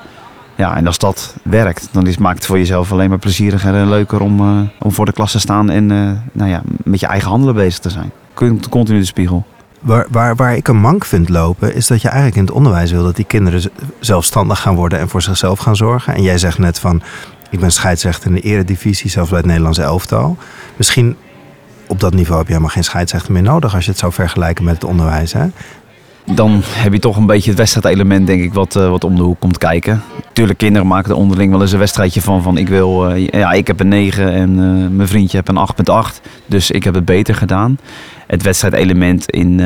Ja, 0.56 0.76
en 0.76 0.86
als 0.86 0.98
dat 0.98 1.34
werkt, 1.42 1.88
dan 1.92 2.06
is, 2.06 2.18
maakt 2.18 2.36
het 2.36 2.46
voor 2.46 2.58
jezelf 2.58 2.92
alleen 2.92 3.08
maar 3.08 3.18
plezieriger 3.18 3.74
en 3.74 3.88
leuker 3.88 4.20
om, 4.20 4.40
eh, 4.40 4.60
om 4.78 4.92
voor 4.92 5.04
de 5.06 5.12
klas 5.12 5.32
te 5.32 5.38
staan 5.38 5.70
en 5.70 5.90
eh, 5.90 6.10
nou 6.32 6.50
ja, 6.50 6.62
met 6.84 7.00
je 7.00 7.06
eigen 7.06 7.28
handelen 7.30 7.54
bezig 7.54 7.78
te 7.78 7.90
zijn. 7.90 8.10
Kun- 8.34 8.68
Continu 8.68 8.98
de 8.98 9.04
spiegel. 9.04 9.44
Waar, 9.80 10.06
waar, 10.10 10.36
waar 10.36 10.56
ik 10.56 10.68
een 10.68 10.80
mank 10.80 11.04
vind 11.04 11.28
lopen, 11.28 11.74
is 11.74 11.86
dat 11.86 12.02
je 12.02 12.08
eigenlijk 12.08 12.36
in 12.36 12.44
het 12.44 12.52
onderwijs 12.54 12.90
wil 12.90 13.02
dat 13.02 13.16
die 13.16 13.24
kinderen 13.24 13.62
zelfstandig 14.00 14.60
gaan 14.60 14.74
worden 14.74 14.98
en 14.98 15.08
voor 15.08 15.22
zichzelf 15.22 15.58
gaan 15.58 15.76
zorgen. 15.76 16.14
En 16.14 16.22
jij 16.22 16.38
zegt 16.38 16.58
net 16.58 16.78
van, 16.78 17.02
ik 17.50 17.60
ben 17.60 17.72
scheidsrechter 17.72 18.28
in 18.28 18.34
de 18.34 18.40
eredivisie, 18.40 19.10
zelfs 19.10 19.28
bij 19.28 19.38
het 19.38 19.46
Nederlandse 19.46 19.82
elftal. 19.82 20.36
Misschien 20.76 21.16
op 21.86 22.00
dat 22.00 22.14
niveau 22.14 22.38
heb 22.38 22.46
je 22.46 22.52
helemaal 22.52 22.74
geen 22.74 22.84
scheidsrechter 22.84 23.32
meer 23.32 23.42
nodig 23.42 23.74
als 23.74 23.84
je 23.84 23.90
het 23.90 24.00
zou 24.00 24.12
vergelijken 24.12 24.64
met 24.64 24.74
het 24.74 24.84
onderwijs. 24.84 25.32
Hè? 25.32 25.46
Dan 26.24 26.60
heb 26.64 26.92
je 26.92 26.98
toch 26.98 27.16
een 27.16 27.26
beetje 27.26 27.50
het 27.50 27.58
wedstrijdelement, 27.58 28.26
denk 28.26 28.42
ik, 28.42 28.52
wat, 28.52 28.76
eh, 28.76 28.88
wat 28.88 29.04
om 29.04 29.16
de 29.16 29.22
hoek 29.22 29.40
komt 29.40 29.58
kijken. 29.58 30.02
Tuurlijk, 30.32 30.58
kinderen 30.58 30.86
maken 30.86 31.10
er 31.10 31.16
onderling 31.16 31.50
wel 31.50 31.60
eens 31.60 31.72
een 31.72 31.78
wedstrijdje 31.78 32.22
van. 32.22 32.42
Van 32.42 32.56
ik 32.56 32.68
wil, 32.68 33.08
eh, 33.08 33.26
ja, 33.26 33.52
ik 33.52 33.66
heb 33.66 33.80
een 33.80 33.88
9 33.88 34.32
en 34.32 34.50
eh, 34.50 34.96
mijn 34.96 35.08
vriendje 35.08 35.36
heeft 35.36 35.48
een 35.48 35.56
8,8. 35.56 36.20
Dus 36.46 36.70
ik 36.70 36.84
heb 36.84 36.94
het 36.94 37.04
beter 37.04 37.34
gedaan. 37.34 37.78
Het 38.26 38.42
wedstrijdelement 38.42 39.30
in, 39.30 39.60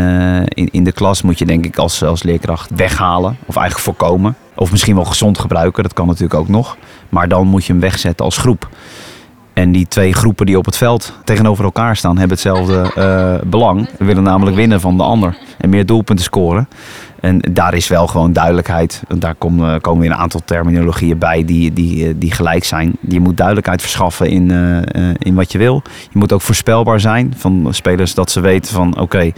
in, 0.48 0.68
in 0.70 0.84
de 0.84 0.92
klas 0.92 1.22
moet 1.22 1.38
je 1.38 1.46
denk 1.46 1.64
ik 1.64 1.76
als, 1.76 2.02
als 2.02 2.22
leerkracht 2.22 2.70
weghalen. 2.74 3.36
Of 3.46 3.56
eigenlijk 3.56 3.84
voorkomen. 3.84 4.36
Of 4.54 4.70
misschien 4.70 4.94
wel 4.94 5.04
gezond 5.04 5.38
gebruiken, 5.38 5.82
dat 5.82 5.92
kan 5.92 6.06
natuurlijk 6.06 6.40
ook 6.40 6.48
nog. 6.48 6.76
Maar 7.08 7.28
dan 7.28 7.46
moet 7.46 7.64
je 7.64 7.72
hem 7.72 7.80
wegzetten 7.80 8.24
als 8.24 8.36
groep. 8.36 8.68
En 9.56 9.72
die 9.72 9.88
twee 9.88 10.12
groepen 10.12 10.46
die 10.46 10.58
op 10.58 10.64
het 10.64 10.76
veld 10.76 11.12
tegenover 11.24 11.64
elkaar 11.64 11.96
staan, 11.96 12.18
hebben 12.18 12.36
hetzelfde 12.36 12.92
eh, 12.94 13.48
belang. 13.48 13.88
We 13.98 14.04
willen 14.04 14.22
namelijk 14.22 14.56
winnen 14.56 14.80
van 14.80 14.96
de 14.96 15.02
ander 15.02 15.38
en 15.58 15.68
meer 15.68 15.86
doelpunten 15.86 16.24
scoren. 16.24 16.68
En 17.20 17.38
daar 17.52 17.74
is 17.74 17.88
wel 17.88 18.06
gewoon 18.06 18.32
duidelijkheid. 18.32 19.02
En 19.08 19.18
Daar 19.18 19.34
komen, 19.34 19.74
eh, 19.74 19.80
komen 19.80 20.00
weer 20.00 20.10
een 20.10 20.16
aantal 20.16 20.40
terminologieën 20.44 21.18
bij 21.18 21.44
die, 21.44 21.72
die, 21.72 22.06
eh, 22.06 22.14
die 22.16 22.32
gelijk 22.32 22.64
zijn. 22.64 22.96
Je 23.08 23.20
moet 23.20 23.36
duidelijkheid 23.36 23.80
verschaffen 23.80 24.28
in, 24.30 24.50
in 25.18 25.34
wat 25.34 25.52
je 25.52 25.58
wil. 25.58 25.82
Je 26.10 26.18
moet 26.18 26.32
ook 26.32 26.42
voorspelbaar 26.42 27.00
zijn 27.00 27.34
van 27.36 27.68
spelers 27.70 28.14
dat 28.14 28.30
ze 28.30 28.40
weten 28.40 28.72
van 28.72 29.00
oké, 29.00 29.32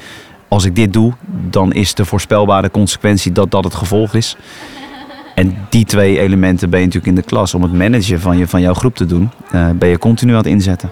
als 0.49 0.65
ik 0.65 0.77
dit 0.77 0.93
doe, 0.93 1.13
dan 1.51 1.73
is 1.73 1.95
de 1.95 2.05
voorspelbare 2.05 2.71
consequentie 2.71 3.33
dat 3.33 3.51
dat 3.51 3.65
het 3.65 3.75
gevolg 3.75 4.15
is. 4.15 4.37
En 5.39 5.57
die 5.69 5.85
twee 5.85 6.19
elementen 6.19 6.71
ben 6.71 6.81
je 6.81 6.87
natuurlijk 6.87 7.17
in 7.17 7.23
de 7.23 7.29
klas. 7.29 7.55
Om 7.55 7.63
het 7.63 7.73
managen 7.73 8.21
van, 8.21 8.39
je, 8.39 8.47
van 8.47 8.61
jouw 8.61 8.75
groep 8.75 8.95
te 8.95 9.07
doen, 9.07 9.31
eh, 9.51 9.71
ben 9.71 9.89
je 9.89 9.99
continu 9.99 10.31
aan 10.31 10.39
het 10.39 10.47
inzetten. 10.47 10.91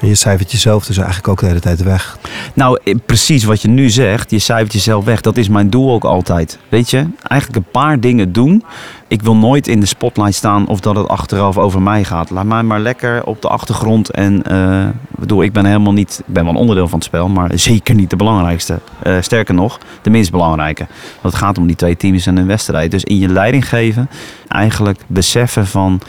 Je 0.00 0.14
cijfert 0.14 0.52
jezelf 0.52 0.86
dus 0.86 0.96
eigenlijk 0.96 1.28
ook 1.28 1.40
de 1.40 1.46
hele 1.46 1.60
tijd 1.60 1.82
weg. 1.82 2.18
Nou, 2.54 2.78
eh, 2.84 2.94
precies 3.06 3.44
wat 3.44 3.62
je 3.62 3.68
nu 3.68 3.90
zegt. 3.90 4.30
Je 4.30 4.38
cijfert 4.38 4.72
jezelf 4.72 5.04
weg. 5.04 5.20
Dat 5.20 5.36
is 5.36 5.48
mijn 5.48 5.70
doel 5.70 5.92
ook 5.92 6.04
altijd. 6.04 6.58
Weet 6.68 6.90
je, 6.90 7.06
eigenlijk 7.22 7.64
een 7.64 7.70
paar 7.72 8.00
dingen 8.00 8.32
doen. 8.32 8.64
Ik 9.08 9.22
wil 9.22 9.36
nooit 9.36 9.68
in 9.68 9.80
de 9.80 9.86
spotlight 9.86 10.34
staan 10.34 10.66
of 10.66 10.80
dat 10.80 10.96
het 10.96 11.08
achteraf 11.08 11.58
over 11.58 11.82
mij 11.82 12.04
gaat. 12.04 12.30
Laat 12.30 12.44
mij 12.44 12.62
maar 12.62 12.80
lekker 12.80 13.24
op 13.24 13.42
de 13.42 13.48
achtergrond. 13.48 14.10
En 14.10 14.42
uh, 14.50 14.86
bedoel, 15.08 15.42
ik 15.42 15.52
ben 15.52 15.64
helemaal 15.64 15.92
niet. 15.92 16.22
Ik 16.26 16.34
ben 16.34 16.44
wel 16.44 16.52
een 16.52 16.58
onderdeel 16.58 16.88
van 16.88 16.98
het 16.98 17.06
spel, 17.06 17.28
maar 17.28 17.50
zeker 17.54 17.94
niet 17.94 18.10
de 18.10 18.16
belangrijkste. 18.16 18.78
Uh, 19.06 19.16
sterker 19.20 19.54
nog, 19.54 19.78
de 20.02 20.10
minst 20.10 20.30
belangrijke. 20.30 20.86
Want 21.20 21.34
het 21.34 21.42
gaat 21.42 21.58
om 21.58 21.66
die 21.66 21.76
twee 21.76 21.96
teams 21.96 22.26
en 22.26 22.36
een 22.36 22.46
wedstrijd. 22.46 22.90
Dus 22.90 23.04
in 23.04 23.18
je 23.18 23.28
leiding 23.28 23.68
geven, 23.68 24.10
eigenlijk 24.48 25.00
beseffen 25.06 25.66
van 25.66 26.00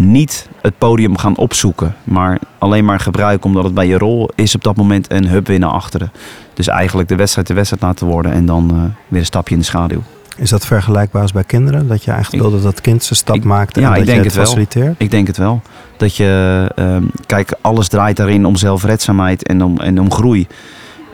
niet 0.00 0.48
het 0.62 0.78
podium 0.78 1.18
gaan 1.18 1.36
opzoeken, 1.36 1.94
maar 2.04 2.38
alleen 2.58 2.84
maar 2.84 3.00
gebruiken 3.00 3.46
omdat 3.46 3.64
het 3.64 3.74
bij 3.74 3.86
je 3.86 3.98
rol 3.98 4.30
is 4.34 4.54
op 4.54 4.64
dat 4.64 4.76
moment 4.76 5.06
en 5.06 5.26
hub 5.26 5.46
weer 5.46 5.58
naar 5.58 5.70
achteren. 5.70 6.12
Dus 6.54 6.66
eigenlijk 6.66 7.08
de 7.08 7.16
wedstrijd 7.16 7.46
de 7.46 7.54
wedstrijd 7.54 7.82
laten 7.82 8.06
worden 8.06 8.32
en 8.32 8.46
dan 8.46 8.70
uh, 8.74 8.82
weer 9.08 9.20
een 9.20 9.26
stapje 9.26 9.54
in 9.54 9.60
de 9.60 9.66
schaduw. 9.66 10.02
Is 10.36 10.50
dat 10.50 10.66
vergelijkbaar 10.66 11.22
als 11.22 11.32
bij 11.32 11.44
kinderen? 11.44 11.88
Dat 11.88 12.04
je 12.04 12.10
eigenlijk 12.10 12.42
wilde 12.42 12.62
dat 12.62 12.72
het 12.72 12.80
kind 12.80 13.04
zijn 13.04 13.18
stap 13.18 13.36
ik, 13.36 13.44
maakt 13.44 13.76
en 13.76 13.82
ja, 13.82 13.88
dat 13.88 13.98
ik 13.98 14.04
denk 14.04 14.18
je 14.18 14.24
het, 14.24 14.34
het 14.34 14.44
faciliteert? 14.46 14.84
Wel. 14.84 14.94
Ik 14.98 15.10
denk 15.10 15.26
het 15.26 15.36
wel. 15.36 15.62
Dat 15.96 16.16
je, 16.16 16.70
uh, 16.76 16.96
kijk, 17.26 17.54
alles 17.60 17.88
draait 17.88 18.16
daarin 18.16 18.46
om 18.46 18.56
zelfredzaamheid 18.56 19.46
en 19.46 19.62
om, 19.62 19.78
en 19.78 20.00
om 20.00 20.12
groei. 20.12 20.46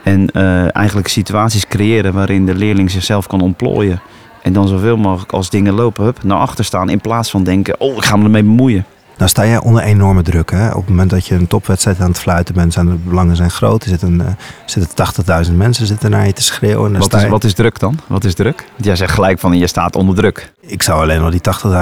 En 0.02 0.28
uh, 0.32 0.76
eigenlijk 0.76 1.08
situaties 1.08 1.66
creëren 1.66 2.12
waarin 2.12 2.46
de 2.46 2.54
leerling 2.54 2.90
zichzelf 2.90 3.26
kan 3.26 3.40
ontplooien. 3.40 4.00
En 4.46 4.52
dan 4.52 4.68
zoveel 4.68 4.96
mogelijk 4.96 5.32
als 5.32 5.50
dingen 5.50 5.74
lopen, 5.74 6.04
hup, 6.04 6.22
naar 6.22 6.38
achter 6.38 6.64
staan. 6.64 6.88
In 6.88 7.00
plaats 7.00 7.30
van 7.30 7.44
denken, 7.44 7.80
oh, 7.80 7.96
ik 7.96 8.04
ga 8.04 8.16
me 8.16 8.24
ermee 8.24 8.42
bemoeien. 8.42 8.84
Nou 9.16 9.30
sta 9.30 9.46
jij 9.46 9.60
onder 9.60 9.82
enorme 9.82 10.22
druk. 10.22 10.50
Hè? 10.50 10.68
Op 10.68 10.76
het 10.76 10.88
moment 10.88 11.10
dat 11.10 11.26
je 11.26 11.34
een 11.34 11.46
topwedstrijd 11.46 12.00
aan 12.00 12.08
het 12.08 12.18
fluiten 12.18 12.54
bent, 12.54 12.72
zijn 12.72 12.86
de 12.86 12.94
belangen 12.94 13.36
zijn 13.36 13.50
groot. 13.50 13.82
Er 13.82 13.88
zitten, 13.88 14.14
uh, 14.14 14.26
zitten 14.66 15.46
80.000 15.46 15.52
mensen 15.56 15.86
zitten 15.86 16.10
naar 16.10 16.26
je 16.26 16.32
te 16.32 16.42
schreeuwen. 16.42 16.94
En 16.94 17.00
wat, 17.00 17.14
is, 17.14 17.22
je... 17.22 17.28
wat 17.28 17.44
is 17.44 17.54
druk 17.54 17.78
dan? 17.78 17.98
Wat 18.06 18.24
is 18.24 18.34
druk? 18.34 18.66
Jij 18.76 18.96
zegt 18.96 19.12
gelijk 19.12 19.38
van 19.38 19.58
je 19.58 19.66
staat 19.66 19.96
onder 19.96 20.14
druk. 20.14 20.52
Ik 20.60 20.82
zou 20.82 21.02
alleen 21.02 21.20
al 21.20 21.30
die 21.30 21.40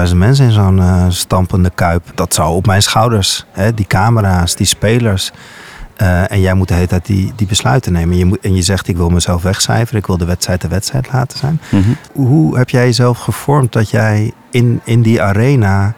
80.000 0.09 0.17
mensen 0.17 0.45
in 0.45 0.53
zo'n 0.53 0.79
uh, 0.79 1.05
stampende 1.09 1.71
kuip, 1.75 2.03
dat 2.15 2.35
zou 2.35 2.55
op 2.55 2.67
mijn 2.67 2.83
schouders. 2.83 3.45
Hè? 3.53 3.75
Die 3.75 3.87
camera's, 3.87 4.55
die 4.55 4.67
spelers. 4.67 5.33
Uh, 6.03 6.31
en 6.33 6.41
jij 6.41 6.55
moet 6.55 6.69
de 6.69 6.75
hele 6.75 6.87
tijd 6.87 7.07
die, 7.07 7.33
die 7.37 7.47
besluiten 7.47 7.93
nemen. 7.93 8.17
Je 8.17 8.25
moet, 8.25 8.39
en 8.41 8.55
je 8.55 8.63
zegt, 8.63 8.89
ik 8.89 8.97
wil 8.97 9.09
mezelf 9.09 9.43
wegcijferen. 9.43 10.01
Ik 10.01 10.07
wil 10.07 10.19
de 10.19 10.25
wedstrijd 10.25 10.61
de 10.61 10.69
wedstrijd 10.69 11.13
laten 11.13 11.39
zijn. 11.39 11.61
Mhm. 11.65 11.77
Mm 11.77 11.83
-hmm. 11.83 12.27
Hoe 12.27 12.57
heb 12.57 12.71
jij 12.71 12.85
jezelf 12.85 13.19
gevormd 13.19 13.73
dat 13.73 13.91
jij 13.91 14.33
in, 14.51 14.81
in 14.85 15.03
die 15.03 15.23
arena 15.23 15.95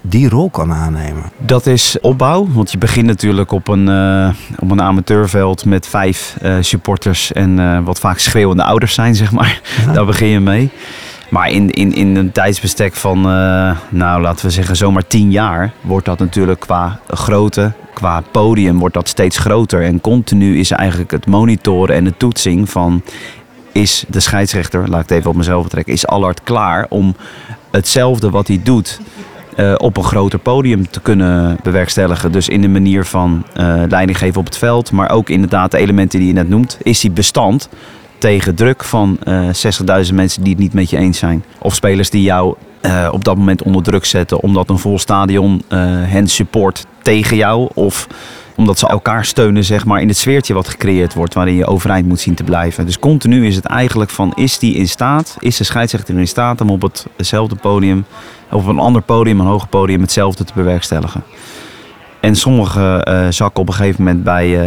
die 0.00 0.28
rol 0.28 0.50
kan 0.50 0.72
aannemen? 0.72 1.22
Dat 1.38 1.66
is 1.66 2.00
opbouw. 2.00 2.48
Want 2.52 2.72
je 2.72 2.78
begint 2.78 3.06
natuurlijk 3.06 3.52
op 3.52 3.68
een, 3.68 3.88
uh, 3.88 4.28
op 4.58 4.70
een 4.70 4.82
amateurveld 4.82 5.64
met 5.64 5.86
vijf 5.86 6.36
uh, 6.42 6.56
supporters 6.60 7.32
en 7.32 7.84
wat 7.84 8.00
vaak 8.00 8.18
schreeuwende 8.18 8.64
ouders 8.64 8.94
zijn, 8.94 9.14
zeg 9.14 9.30
maar. 9.32 9.60
Ja. 9.86 9.92
Daar 9.92 10.06
begin 10.06 10.28
je 10.28 10.40
mee. 10.40 10.70
Maar 11.30 11.50
in, 11.50 11.70
in, 11.70 11.94
in 11.94 12.16
een 12.16 12.32
tijdsbestek 12.32 12.94
van, 12.94 13.20
nou 13.88 14.22
laten 14.22 14.46
we 14.46 14.52
zeggen, 14.52 14.76
zomaar 14.76 15.06
tien 15.06 15.30
jaar, 15.30 15.72
wordt 15.80 16.06
dat 16.06 16.18
natuurlijk 16.18 16.60
qua 16.60 16.98
grootte, 17.08 17.72
qua 17.94 18.22
podium, 18.30 18.78
wordt 18.78 18.94
dat 18.94 19.08
steeds 19.08 19.38
groter. 19.38 19.82
En 19.82 20.00
continu 20.00 20.58
is 20.58 20.70
eigenlijk 20.70 21.10
het 21.10 21.26
monitoren 21.26 21.96
en 21.96 22.04
de 22.04 22.16
toetsing 22.16 22.70
van 22.70 23.02
is 23.72 24.04
de 24.08 24.20
scheidsrechter, 24.20 24.88
laat 24.88 25.02
ik 25.02 25.08
het 25.08 25.18
even 25.18 25.30
op 25.30 25.36
mezelf 25.36 25.62
betrekken, 25.62 25.92
is 25.92 26.06
Allard 26.06 26.42
klaar 26.42 26.86
om 26.88 27.16
hetzelfde 27.70 28.30
wat 28.30 28.48
hij 28.48 28.60
doet 28.64 29.00
uh, 29.56 29.74
op 29.76 29.96
een 29.96 30.04
groter 30.04 30.38
podium 30.38 30.90
te 30.90 31.00
kunnen 31.00 31.58
bewerkstelligen. 31.62 32.32
Dus 32.32 32.48
in 32.48 32.60
de 32.60 32.68
manier 32.68 33.04
van 33.04 33.46
uh, 33.56 33.82
leiding 33.88 34.18
geven 34.18 34.40
op 34.40 34.44
het 34.44 34.58
veld, 34.58 34.92
maar 34.92 35.10
ook 35.10 35.28
inderdaad 35.28 35.70
de 35.70 35.78
elementen 35.78 36.18
die 36.18 36.28
je 36.28 36.34
net 36.34 36.48
noemt. 36.48 36.78
Is 36.82 37.00
die 37.00 37.10
bestand 37.10 37.68
tegen 38.24 38.54
druk 38.54 38.84
van 38.84 39.18
uh, 39.24 39.48
60.000 40.08 40.14
mensen 40.14 40.42
die 40.42 40.52
het 40.52 40.62
niet 40.62 40.72
met 40.72 40.90
je 40.90 40.96
eens 40.96 41.18
zijn? 41.18 41.44
Of 41.58 41.74
spelers 41.74 42.10
die 42.10 42.22
jou 42.22 42.54
uh, 42.82 43.08
op 43.12 43.24
dat 43.24 43.36
moment 43.36 43.62
onder 43.62 43.82
druk 43.82 44.04
zetten 44.04 44.40
omdat 44.40 44.70
een 44.70 44.78
vol 44.78 44.98
stadion 44.98 45.62
hen 45.68 46.28
support 46.28 46.86
tegen 47.02 47.36
jou? 47.36 47.68
Of 47.74 48.06
omdat 48.56 48.78
ze 48.78 48.86
elkaar 48.86 49.24
steunen 49.24 49.64
zeg 49.64 49.84
maar, 49.84 50.00
in 50.00 50.08
het 50.08 50.16
sfeertje 50.16 50.54
wat 50.54 50.68
gecreëerd 50.68 51.14
wordt 51.14 51.34
waarin 51.34 51.54
je 51.54 51.66
overeind 51.66 52.06
moet 52.06 52.20
zien 52.20 52.34
te 52.34 52.44
blijven. 52.44 52.86
Dus 52.86 52.98
continu 52.98 53.46
is 53.46 53.56
het 53.56 53.64
eigenlijk 53.64 54.10
van 54.10 54.32
is 54.34 54.58
die 54.58 54.74
in 54.74 54.88
staat, 54.88 55.36
is 55.38 55.56
de 55.56 55.64
scheidsrechter 55.64 56.18
in 56.18 56.28
staat 56.28 56.60
om 56.60 56.70
op 56.70 56.90
hetzelfde 57.16 57.56
podium, 57.56 58.04
op 58.50 58.66
een 58.66 58.78
ander 58.78 59.02
podium, 59.02 59.40
een 59.40 59.46
hoger 59.46 59.68
podium, 59.68 60.00
hetzelfde 60.00 60.44
te 60.44 60.52
bewerkstelligen. 60.54 61.22
En 62.20 62.36
sommige 62.36 63.06
zakken 63.30 63.60
op 63.60 63.68
een 63.68 63.74
gegeven 63.74 64.04
moment 64.04 64.24
bij, 64.24 64.58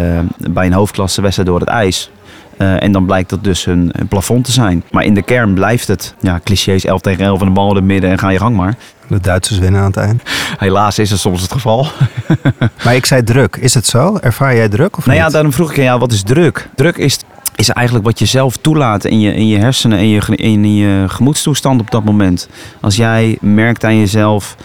bij 0.49 0.65
een 0.65 0.73
hoofdklasse 0.73 1.21
wedstrijd 1.21 1.49
door 1.49 1.59
het 1.59 1.69
ijs. 1.69 2.11
Uh, 2.57 2.83
en 2.83 2.91
dan 2.91 3.05
blijkt 3.05 3.29
dat 3.29 3.43
dus 3.43 3.65
een, 3.65 3.89
een, 3.91 4.07
plafond 4.07 4.45
te 4.45 4.51
zijn. 4.51 4.83
Maar 4.91 5.03
in 5.03 5.13
de 5.13 5.21
kern 5.21 5.53
blijft 5.53 5.87
het, 5.87 6.15
ja, 6.19 6.39
clichés 6.43 6.85
11 6.85 7.01
tegen 7.01 7.25
11 7.25 7.39
en 7.39 7.45
de 7.45 7.51
bal 7.51 7.69
in 7.69 7.75
het 7.75 7.83
midden 7.83 8.09
en 8.09 8.19
ga 8.19 8.29
je 8.29 8.39
gang 8.39 8.55
maar. 8.55 8.75
De 9.07 9.19
Duitsers 9.19 9.59
winnen 9.59 9.81
aan 9.81 9.87
het 9.87 9.97
eind. 9.97 10.21
Helaas 10.57 10.99
is 10.99 11.09
het 11.09 11.19
soms 11.19 11.41
het 11.41 11.51
geval. 11.51 11.87
maar 12.83 12.95
ik 12.95 13.05
zei 13.05 13.23
druk. 13.23 13.55
Is 13.55 13.73
het 13.73 13.85
zo? 13.85 14.17
Ervaar 14.21 14.55
jij 14.55 14.69
druk 14.69 14.97
of 14.97 15.05
nou 15.05 15.17
niet? 15.17 15.27
ja, 15.27 15.33
daarom 15.33 15.53
vroeg 15.53 15.71
ik 15.71 15.77
aan 15.77 15.83
jou, 15.83 15.99
wat 15.99 16.11
is 16.11 16.23
druk? 16.23 16.69
Druk 16.75 16.97
is, 16.97 17.19
is 17.55 17.69
eigenlijk 17.69 18.05
wat 18.05 18.19
je 18.19 18.25
zelf 18.25 18.57
toelaat 18.57 19.05
in 19.05 19.19
je, 19.19 19.33
in 19.33 19.47
je 19.47 19.57
hersenen 19.57 19.97
en 19.97 20.07
je, 20.09 20.21
in 20.35 20.75
je 20.75 21.05
gemoedstoestand 21.07 21.81
op 21.81 21.91
dat 21.91 22.03
moment. 22.03 22.49
Als 22.81 22.95
jij 22.95 23.37
merkt 23.41 23.83
aan 23.83 23.97
jezelf, 23.97 24.55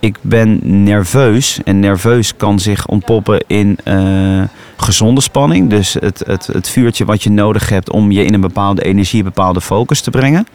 ik 0.00 0.16
ben 0.20 0.60
nerveus. 0.62 1.60
En 1.64 1.80
nerveus 1.80 2.36
kan 2.36 2.58
zich 2.58 2.86
ontpoppen 2.86 3.44
in 3.46 3.78
uh, 3.84 4.42
gezonde 4.76 5.20
spanning. 5.20 5.70
Dus 5.70 5.94
het, 6.00 6.22
het, 6.26 6.46
het 6.46 6.68
vuurtje 6.68 7.04
wat 7.04 7.22
je 7.22 7.30
nodig 7.30 7.68
hebt 7.68 7.90
om 7.90 8.10
je 8.10 8.24
in 8.24 8.34
een 8.34 8.40
bepaalde 8.40 8.82
energie, 8.82 9.18
een 9.18 9.24
bepaalde 9.24 9.60
focus 9.60 10.00
te 10.00 10.10
brengen. 10.10 10.46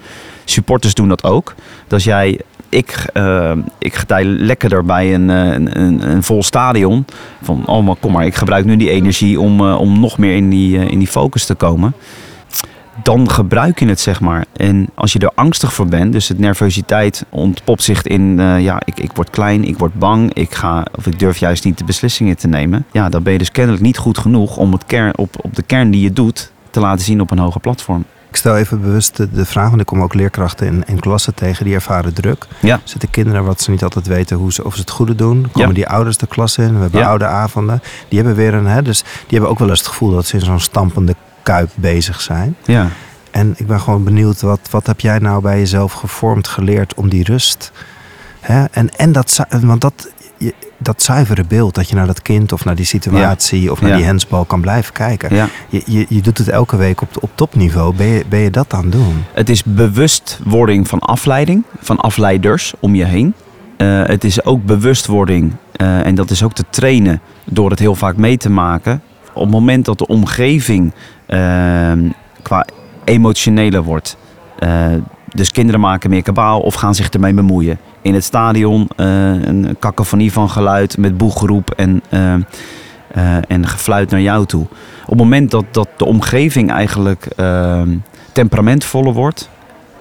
Supporters 0.46 0.94
doen 0.94 1.08
dat 1.08 1.24
ook. 1.24 1.54
Als 1.90 2.04
jij 2.04 2.40
ik, 2.70 3.06
uh, 3.14 3.52
ik 3.78 3.96
getij 3.96 4.26
lekkerder 4.26 4.86
bij 4.86 5.14
een, 5.14 5.30
een, 5.30 5.80
een, 5.82 6.10
een, 6.10 6.24
vol 6.24 6.44
stadion. 6.44 7.06
Van, 7.42 7.66
oh 7.66 7.86
maar 7.86 7.96
kom 8.00 8.12
maar, 8.12 8.26
ik 8.26 8.36
gebruik 8.36 8.66
nu 8.66 8.78
die 8.78 8.90
energie 8.90 9.40
om, 9.40 9.62
om 9.62 10.00
nog 10.00 10.18
meer 10.18 10.36
in 10.36 10.50
die, 10.50 10.78
in 10.78 11.00
die 11.00 11.08
focus 11.08 11.46
te 11.46 11.56
komen. 11.56 11.94
Dan 13.04 13.30
gebruik 13.30 13.80
je 13.80 13.86
het, 13.88 14.00
zeg 14.00 14.22
maar. 14.22 14.46
En 14.54 14.90
als 14.96 15.14
je 15.14 15.20
er 15.20 15.32
angstig 15.36 15.74
voor 15.74 15.88
bent, 15.88 16.12
dus 16.12 16.28
het 16.28 16.40
nervositeit 16.40 17.26
ontpopt 17.30 17.84
zich 17.84 18.04
in... 18.04 18.38
ja, 18.60 18.82
ik, 18.86 19.00
ik 19.00 19.12
word 19.14 19.30
klein, 19.30 19.64
ik 19.64 19.78
word 19.78 19.94
bang, 19.94 20.34
ik 20.34 20.54
ga, 20.56 20.86
of 20.98 21.06
ik 21.08 21.20
durf 21.20 21.38
juist 21.38 21.64
niet 21.64 21.78
de 21.78 21.84
beslissingen 21.84 22.38
te 22.38 22.48
nemen. 22.48 22.86
Ja, 22.92 23.10
dan 23.10 23.24
ben 23.24 23.34
je 23.34 23.40
dus 23.40 23.52
kennelijk 23.52 23.84
niet 23.84 23.98
goed 23.98 24.18
genoeg 24.18 24.58
om 24.58 24.72
het 24.72 24.86
kern, 24.86 25.18
op, 25.18 25.36
op 25.42 25.56
de 25.56 25.64
kern 25.64 25.92
die 25.92 26.02
je 26.02 26.14
doet 26.14 26.52
te 26.70 26.80
laten 26.80 27.06
zien 27.06 27.22
op 27.22 27.32
een 27.32 27.40
hoger 27.40 27.62
platform. 27.62 28.06
Ik 28.30 28.36
stel 28.42 28.58
even 28.58 28.82
bewust 28.82 29.18
de, 29.18 29.32
de 29.32 29.46
vraag, 29.46 29.70
want 29.70 29.82
ik 29.82 29.88
kom 29.88 30.02
ook 30.02 30.14
leerkrachten 30.14 30.68
in, 30.68 30.84
in 30.88 31.00
klassen 31.00 31.34
tegen 31.36 31.66
die 31.66 31.74
ervaren 31.74 32.14
druk. 32.14 32.48
Ja. 32.62 32.80
Zitten 32.84 33.10
kinderen 33.10 33.44
wat 33.46 33.62
ze 33.62 33.72
niet 33.72 33.84
altijd 33.84 34.08
weten 34.08 34.38
hoe 34.38 34.54
ze, 34.54 34.64
of 34.66 34.74
ze 34.74 34.80
het 34.80 34.90
goede 34.90 35.16
doen. 35.16 35.48
Komen 35.52 35.68
Ja. 35.70 35.74
die 35.76 35.88
ouders 35.88 36.18
de 36.18 36.28
klas 36.28 36.58
in. 36.58 36.74
We 36.76 36.82
hebben 36.82 37.00
Ja. 37.00 37.08
oude 37.08 37.26
avonden. 37.26 37.82
Die 38.10 38.18
hebben 38.20 38.36
weer 38.38 38.54
een, 38.54 38.66
hè, 38.68 38.82
dus 38.82 39.00
die 39.02 39.10
hebben 39.30 39.50
ook 39.50 39.60
wel 39.60 39.70
eens 39.70 39.80
het 39.80 39.88
gevoel 39.88 40.12
dat 40.12 40.26
ze 40.26 40.36
in 40.38 40.42
zo'n 40.46 40.60
stampende 40.60 41.16
kuip 41.46 41.70
bezig 41.76 42.22
zijn. 42.22 42.56
Ja. 42.66 42.88
En 43.32 43.54
ik 43.58 43.68
ben 43.68 43.80
gewoon 43.80 44.04
benieuwd, 44.04 44.42
wat, 44.42 44.60
wat 44.72 44.88
heb 44.88 45.00
jij 45.00 45.20
nou 45.20 45.42
bij 45.42 45.58
jezelf 45.60 45.94
gevormd, 45.94 46.48
geleerd 46.48 46.94
om 46.94 47.10
die 47.10 47.24
rust? 47.24 47.72
Hè? 48.40 48.66
En, 48.72 48.96
en 48.98 49.12
dat, 49.12 49.46
want 49.62 49.82
dat, 49.82 50.10
dat 50.78 51.02
zuivere 51.02 51.44
beeld, 51.48 51.76
dat 51.76 51.90
je 51.90 51.96
naar 51.96 52.06
dat 52.08 52.22
kind 52.22 52.52
of 52.52 52.66
naar 52.66 52.76
die 52.76 52.86
situatie 52.86 53.72
of 53.72 53.82
naar 53.82 53.90
Ja. 53.90 53.96
die 53.96 54.06
hensbal 54.06 54.46
kan 54.46 54.62
blijven 54.62 54.94
kijken. 54.94 55.36
ja. 55.36 55.48
Je, 55.70 55.82
je, 55.86 56.06
je 56.10 56.22
doet 56.22 56.38
het 56.38 56.50
elke 56.50 56.76
week 56.78 57.02
op, 57.02 57.10
op 57.20 57.30
topniveau. 57.36 57.96
Ben 57.96 58.08
je, 58.08 58.24
ben 58.30 58.40
je 58.40 58.50
dat 58.50 58.74
aan 58.74 58.84
het 58.84 58.92
doen? 58.92 59.24
Het 59.34 59.50
is 59.50 59.64
bewustwording 59.64 60.88
van 60.88 61.00
afleiding, 61.00 61.64
van 61.82 61.98
afleiders 62.00 62.74
om 62.80 62.96
je 62.96 63.06
heen. 63.06 63.34
Eh, 63.78 64.04
het 64.06 64.24
is 64.24 64.46
ook 64.46 64.66
bewustwording, 64.66 65.54
eh, 65.72 66.06
en 66.06 66.16
dat 66.16 66.30
is 66.30 66.44
ook 66.44 66.54
te 66.54 66.64
trainen 66.70 67.22
door 67.44 67.70
het 67.70 67.80
heel 67.80 67.96
vaak 67.96 68.18
mee 68.18 68.38
te 68.38 68.50
maken. 68.50 69.02
Op 69.34 69.42
het 69.42 69.52
moment 69.52 69.86
dat 69.86 69.98
de 69.98 70.08
omgeving 70.08 70.94
qua 72.42 72.66
emotioneler 73.04 73.84
wordt. 73.84 74.18
eh, 74.60 74.94
dus 75.36 75.52
kinderen 75.52 75.80
maken 75.80 76.10
meer 76.10 76.22
kabaal 76.22 76.60
of 76.60 76.74
gaan 76.74 76.96
zich 76.96 77.10
ermee 77.10 77.34
bemoeien. 77.34 77.80
In 78.02 78.14
het 78.14 78.24
stadion 78.24 78.90
eh, 78.96 79.08
een 79.44 79.76
cacophonie 79.80 80.32
van 80.32 80.50
geluid 80.50 80.98
met 80.98 81.18
boegeroep 81.18 81.72
en, 81.72 82.04
eh, 82.10 83.38
en 83.48 83.68
gefluit 83.68 84.10
naar 84.10 84.22
jou 84.22 84.46
toe. 84.46 84.62
Op 85.04 85.10
het 85.10 85.18
moment 85.18 85.52
dat, 85.52 85.66
dat 85.72 85.88
de 85.98 86.06
omgeving 86.06 86.72
eigenlijk 86.72 87.26
eh, 87.26 87.82
temperamentvoller 88.32 89.14
wordt, 89.14 89.50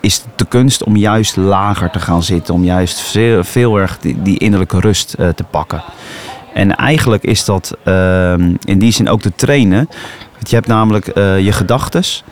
is 0.00 0.24
de 0.36 0.44
kunst 0.44 0.84
om 0.84 0.96
juist 0.96 1.36
lager 1.36 1.90
te 1.90 2.00
gaan 2.00 2.22
zitten. 2.22 2.54
Om 2.54 2.64
juist 2.64 3.00
veel, 3.42 3.76
erg 3.76 3.98
die, 3.98 4.22
die 4.22 4.38
innerlijke 4.38 4.80
rust 4.80 5.10
te 5.10 5.44
pakken. 5.50 5.82
En 6.54 6.76
eigenlijk 6.76 7.22
is 7.22 7.44
dat 7.44 7.76
ehm, 7.84 8.54
in 8.64 8.78
die 8.78 8.92
zin 8.92 9.08
ook 9.08 9.20
te 9.20 9.32
trainen. 9.36 9.88
Je 10.48 10.54
hebt 10.54 10.66
namelijk 10.66 11.06
eh, 11.06 11.40
je 11.40 11.52
gedachtes, 11.52 12.24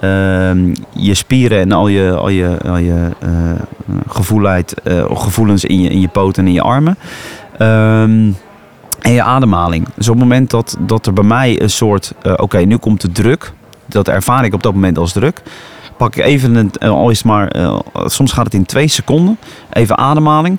ehm, 0.00 0.74
je 0.90 1.14
spieren 1.14 1.58
en 1.58 1.72
al 1.72 1.88
je, 1.88 2.14
al 2.16 2.28
je, 2.28 2.56
al 2.66 2.76
je 2.76 3.08
eh, 3.18 3.30
gevoelheid, 4.08 4.74
eh, 4.82 5.04
gevoelens 5.08 5.64
in 5.64 5.80
je, 5.80 5.88
in 5.88 6.00
je 6.00 6.08
poten 6.08 6.42
en 6.42 6.48
in 6.48 6.54
je 6.54 6.62
armen. 6.62 6.98
Ehm, 7.58 8.30
En 9.00 9.12
je 9.12 9.22
ademhaling. 9.22 9.86
Dus 9.94 10.08
op 10.08 10.14
het 10.14 10.22
moment 10.22 10.50
dat, 10.50 10.76
dat 10.78 11.06
er 11.06 11.12
bij 11.12 11.24
mij 11.24 11.62
een 11.62 11.70
soort, 11.70 12.12
oké, 12.36 12.58
nu 12.58 12.76
komt 12.76 13.00
de 13.00 13.12
druk. 13.12 13.52
Dat 13.86 14.08
ervaar 14.08 14.44
ik 14.44 14.54
op 14.54 14.62
dat 14.62 14.74
moment 14.74 14.98
als 14.98 15.12
druk. 15.12 15.42
Pak 15.96 16.16
ik 16.16 16.24
even, 16.24 16.54
een, 16.54 16.70
al 16.80 17.10
is 17.10 17.22
maar, 17.22 17.52
soms 17.94 18.32
gaat 18.32 18.44
het 18.44 18.54
in 18.54 18.66
twee 18.66 18.88
seconden. 18.88 19.38
Even 19.70 19.98
ademhaling. 19.98 20.58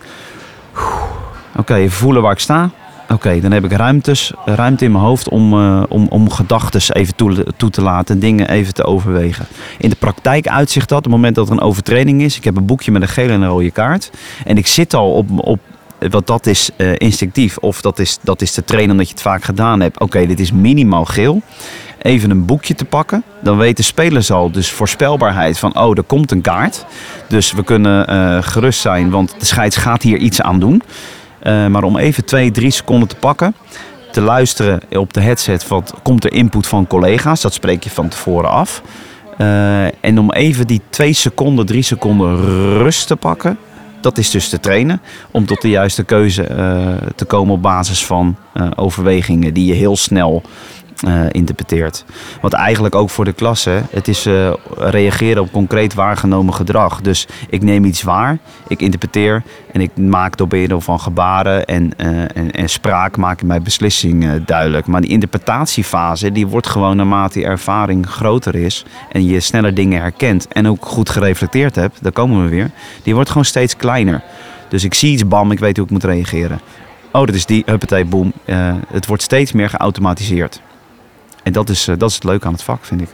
Oké, 1.56 1.90
voelen 1.90 2.22
waar 2.22 2.32
ik 2.32 2.40
sta. 2.40 2.70
Oké, 3.12 3.40
dan 3.40 3.52
heb 3.52 3.64
ik 3.64 3.72
ruimtes, 3.72 4.34
ruimte 4.46 4.86
in 4.86 4.92
mijn 4.92 5.04
hoofd 5.04 5.30
om, 5.30 5.54
uh, 5.54 5.84
om, 5.90 6.08
om 6.08 6.30
gedachten 6.30 6.96
even 6.96 7.16
toe, 7.16 7.46
toe, 7.58 7.70
te 7.70 7.82
laten, 7.82 8.20
dingen 8.20 8.50
even 8.50 8.74
te 8.74 8.84
overwegen. 8.84 9.46
In 9.78 9.90
de 9.90 9.96
praktijk 9.96 10.48
uitzicht 10.48 10.90
dat 10.90 10.98
op 10.98 11.04
het 11.04 11.14
moment 11.14 11.36
dat 11.36 11.48
er 11.48 11.54
een 11.54 11.62
overtreding 11.62 12.22
is. 12.22 12.38
Ik 12.38 12.44
heb 12.44 12.58
een 12.58 12.66
boekje 12.66 12.92
met 12.92 13.02
een 13.02 13.08
gele 13.08 13.34
en 13.34 13.42
een 13.42 13.50
rode 13.50 13.72
kaart. 13.72 14.12
En 14.46 14.58
ik 14.58 14.68
zit 14.68 14.94
al 14.94 15.12
op, 15.12 15.28
op 15.36 15.60
wat 16.10 16.28
dat 16.28 16.46
is 16.46 16.70
uh, 16.78 16.92
instinctief 16.98 17.58
of 17.58 17.82
dat 17.82 18.00
is, 18.00 18.18
dat 18.22 18.42
is 18.42 18.52
te 18.52 18.64
trainen 18.64 18.92
omdat 18.92 19.08
je 19.08 19.14
het 19.14 19.22
vaak 19.22 19.44
gedaan 19.44 19.80
hebt. 19.80 20.00
Oké, 20.00 20.26
dit 20.26 20.40
is 20.40 20.52
minimaal 20.52 21.06
geel. 21.06 21.42
Even 22.02 22.30
een 22.30 22.46
boekje 22.46 22.76
te 22.76 22.86
pakken. 22.86 23.24
Dan 23.42 23.58
weten 23.58 23.84
spelers 23.84 24.32
al 24.32 24.52
dus 24.52 24.72
voorspelbaarheid 24.72 25.60
van 25.60 25.78
oh, 25.78 25.98
er 25.98 26.04
komt 26.04 26.32
een 26.32 26.42
kaart. 26.42 26.86
Dus 27.28 27.52
we 27.52 27.64
kunnen 27.64 28.14
uh, 28.14 28.38
gerust 28.42 28.80
zijn, 28.80 29.10
want 29.10 29.36
de 29.40 29.46
scheids 29.46 29.76
gaat 29.76 30.02
hier 30.02 30.18
iets 30.18 30.42
aan 30.42 30.60
doen. 30.60 30.82
Uh, 31.44 31.68
maar 31.68 31.84
om 31.84 31.98
even 31.98 32.26
twee, 32.26 32.52
drie 32.52 32.72
seconden 32.72 33.08
te 33.08 33.16
pakken. 33.16 33.56
Te 34.12 34.22
luisteren 34.22 34.82
op 34.90 35.14
de 35.14 35.22
headset 35.22 35.64
van 35.64 35.84
komt 36.04 36.24
er 36.24 36.34
input 36.34 36.68
van 36.68 36.88
collega's. 36.88 37.42
Dat 37.42 37.54
spreek 37.54 37.84
je 37.84 37.90
van 37.90 38.08
tevoren 38.08 38.50
af. 38.50 38.82
Uh, 39.38 39.84
en 39.86 40.20
om 40.20 40.32
even 40.32 40.68
die 40.68 40.82
twee 40.90 41.14
seconden, 41.14 41.66
drie 41.66 41.84
seconden 41.84 42.38
rust 42.78 43.08
te 43.08 43.16
pakken. 43.16 43.58
Dat 44.02 44.18
is 44.18 44.30
dus 44.30 44.50
te 44.50 44.60
trainen. 44.60 45.02
Om 45.32 45.46
tot 45.46 45.62
de 45.62 45.70
juiste 45.70 46.04
keuze 46.04 46.50
uh, 46.50 47.10
te 47.16 47.26
komen 47.26 47.54
op 47.54 47.62
basis 47.62 48.06
van 48.06 48.36
overwegingen 48.76 49.54
die 49.54 49.66
je 49.66 49.74
heel 49.74 49.98
snel 49.98 50.42
uh, 51.08 51.22
interpreteert. 51.32 52.06
Wat 52.42 52.54
eigenlijk 52.54 52.96
ook 52.96 53.10
voor 53.10 53.26
de 53.26 53.34
klasse, 53.34 53.82
het 53.92 54.08
is 54.08 54.28
uh, 54.28 54.54
reageren 54.78 55.42
op 55.42 55.52
concreet 55.52 55.94
waargenomen 55.94 56.54
gedrag. 56.54 57.02
Dus 57.02 57.28
ik 57.50 57.62
neem 57.62 57.86
iets 57.86 58.02
waar, 58.02 58.38
ik 58.68 58.82
interpreteer 58.82 59.44
en 59.72 59.82
ik 59.82 59.98
maak 59.98 60.38
door 60.38 60.48
middel 60.50 60.82
van 60.82 61.00
gebaren 61.00 61.66
en, 61.66 61.92
uh, 61.98 62.08
en, 62.08 62.52
en, 62.52 62.70
spraak 62.70 63.18
maak 63.18 63.42
ik 63.42 63.48
mijn 63.48 63.64
beslissing 63.64 64.46
duidelijk. 64.46 64.88
Maar 64.88 65.02
die 65.02 65.10
interpretatiefase, 65.10 66.32
die 66.32 66.48
wordt 66.48 66.68
gewoon 66.68 66.96
naarmate 66.96 67.34
die 67.34 67.48
ervaring 67.48 68.08
groter 68.08 68.56
is 68.56 68.86
en 69.12 69.26
je 69.26 69.40
sneller 69.40 69.74
dingen 69.74 70.02
herkent 70.02 70.48
en 70.48 70.68
ook 70.68 70.86
goed 70.86 71.10
gereflecteerd 71.10 71.76
hebt, 71.76 72.04
daar 72.04 72.12
komen 72.12 72.44
we 72.44 72.50
weer, 72.50 72.72
die 73.04 73.14
wordt 73.14 73.30
gewoon 73.30 73.46
steeds 73.46 73.76
kleiner. 73.76 74.24
Dus 74.70 74.84
ik 74.84 74.94
zie 74.94 75.12
iets, 75.12 75.28
bam, 75.28 75.52
ik 75.52 75.60
weet 75.60 75.78
hoe 75.78 75.86
ik 75.86 75.92
moet 75.92 76.04
reageren. 76.04 76.60
Oh, 77.12 77.26
dat 77.26 77.36
is 77.36 77.46
die, 77.46 77.64
huppatee, 77.66 78.06
boom. 78.06 78.34
het 78.88 79.06
wordt 79.06 79.24
steeds 79.24 79.52
meer 79.52 79.70
geautomatiseerd. 79.70 80.62
En 81.44 81.52
dat 81.52 81.70
is, 81.70 81.88
uh, 81.88 81.98
dat 81.98 82.10
is 82.10 82.16
het 82.16 82.24
leuke 82.24 82.46
aan 82.46 82.54
het 82.54 82.64
vak, 82.64 82.86
vind 82.86 83.02
ik. 83.02 83.10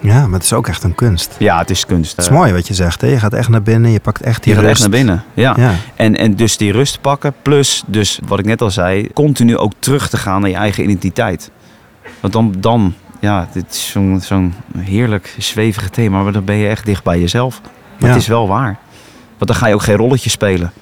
Ja, 0.00 0.24
maar 0.26 0.32
het 0.32 0.42
is 0.42 0.52
ook 0.52 0.68
echt 0.68 0.82
een 0.82 0.94
kunst. 0.94 1.36
Ja, 1.38 1.58
het 1.58 1.70
is 1.70 1.86
kunst. 1.86 2.16
Het 2.16 2.24
is 2.24 2.30
mooi 2.30 2.52
wat 2.52 2.68
je 2.68 2.74
zegt. 2.74 3.00
Hè? 3.00 3.06
Je 3.06 3.18
gaat 3.18 3.32
echt 3.32 3.48
naar 3.48 3.62
binnen, 3.62 3.90
je 3.90 4.00
pakt 4.00 4.22
echt 4.22 4.42
die 4.42 4.54
je 4.54 4.60
rust. 4.60 4.70
gaat 4.70 4.80
echt 4.80 4.90
naar 4.90 4.98
binnen, 4.98 5.24
ja. 5.34 5.54
ja. 5.56 5.74
En, 5.94 6.16
en 6.16 6.34
dus 6.34 6.56
die 6.56 6.72
rust 6.72 7.00
pakken, 7.00 7.34
plus 7.42 7.82
dus 7.86 8.20
wat 8.26 8.38
ik 8.38 8.44
net 8.44 8.62
al 8.62 8.70
zei, 8.70 9.12
continu 9.12 9.56
ook 9.56 9.72
terug 9.78 10.08
te 10.08 10.16
gaan 10.16 10.40
naar 10.40 10.50
je 10.50 10.56
eigen 10.56 10.82
identiteit. 10.82 11.50
Want 12.20 12.32
dan, 12.32 12.54
dan 12.58 12.94
ja, 13.20 13.48
dit 13.52 13.64
is 13.70 13.90
zo'n 13.90 14.20
zo'n 14.22 14.54
heerlijk 14.78 15.34
zwevige 15.38 15.90
thema, 15.90 16.22
maar 16.22 16.32
dan 16.32 16.44
ben 16.44 16.56
je 16.56 16.68
echt 16.68 16.84
dicht 16.84 17.04
bij 17.04 17.20
jezelf. 17.20 17.60
Ja. 17.98 18.06
het 18.06 18.16
is 18.16 18.26
wel 18.26 18.48
waar. 18.48 18.78
Want 19.38 19.50
dan 19.50 19.54
ga 19.56 19.66
je 19.66 19.74
ook 19.74 19.82
geen 19.82 19.96
rolletje 19.96 20.30
spelen. 20.30 20.72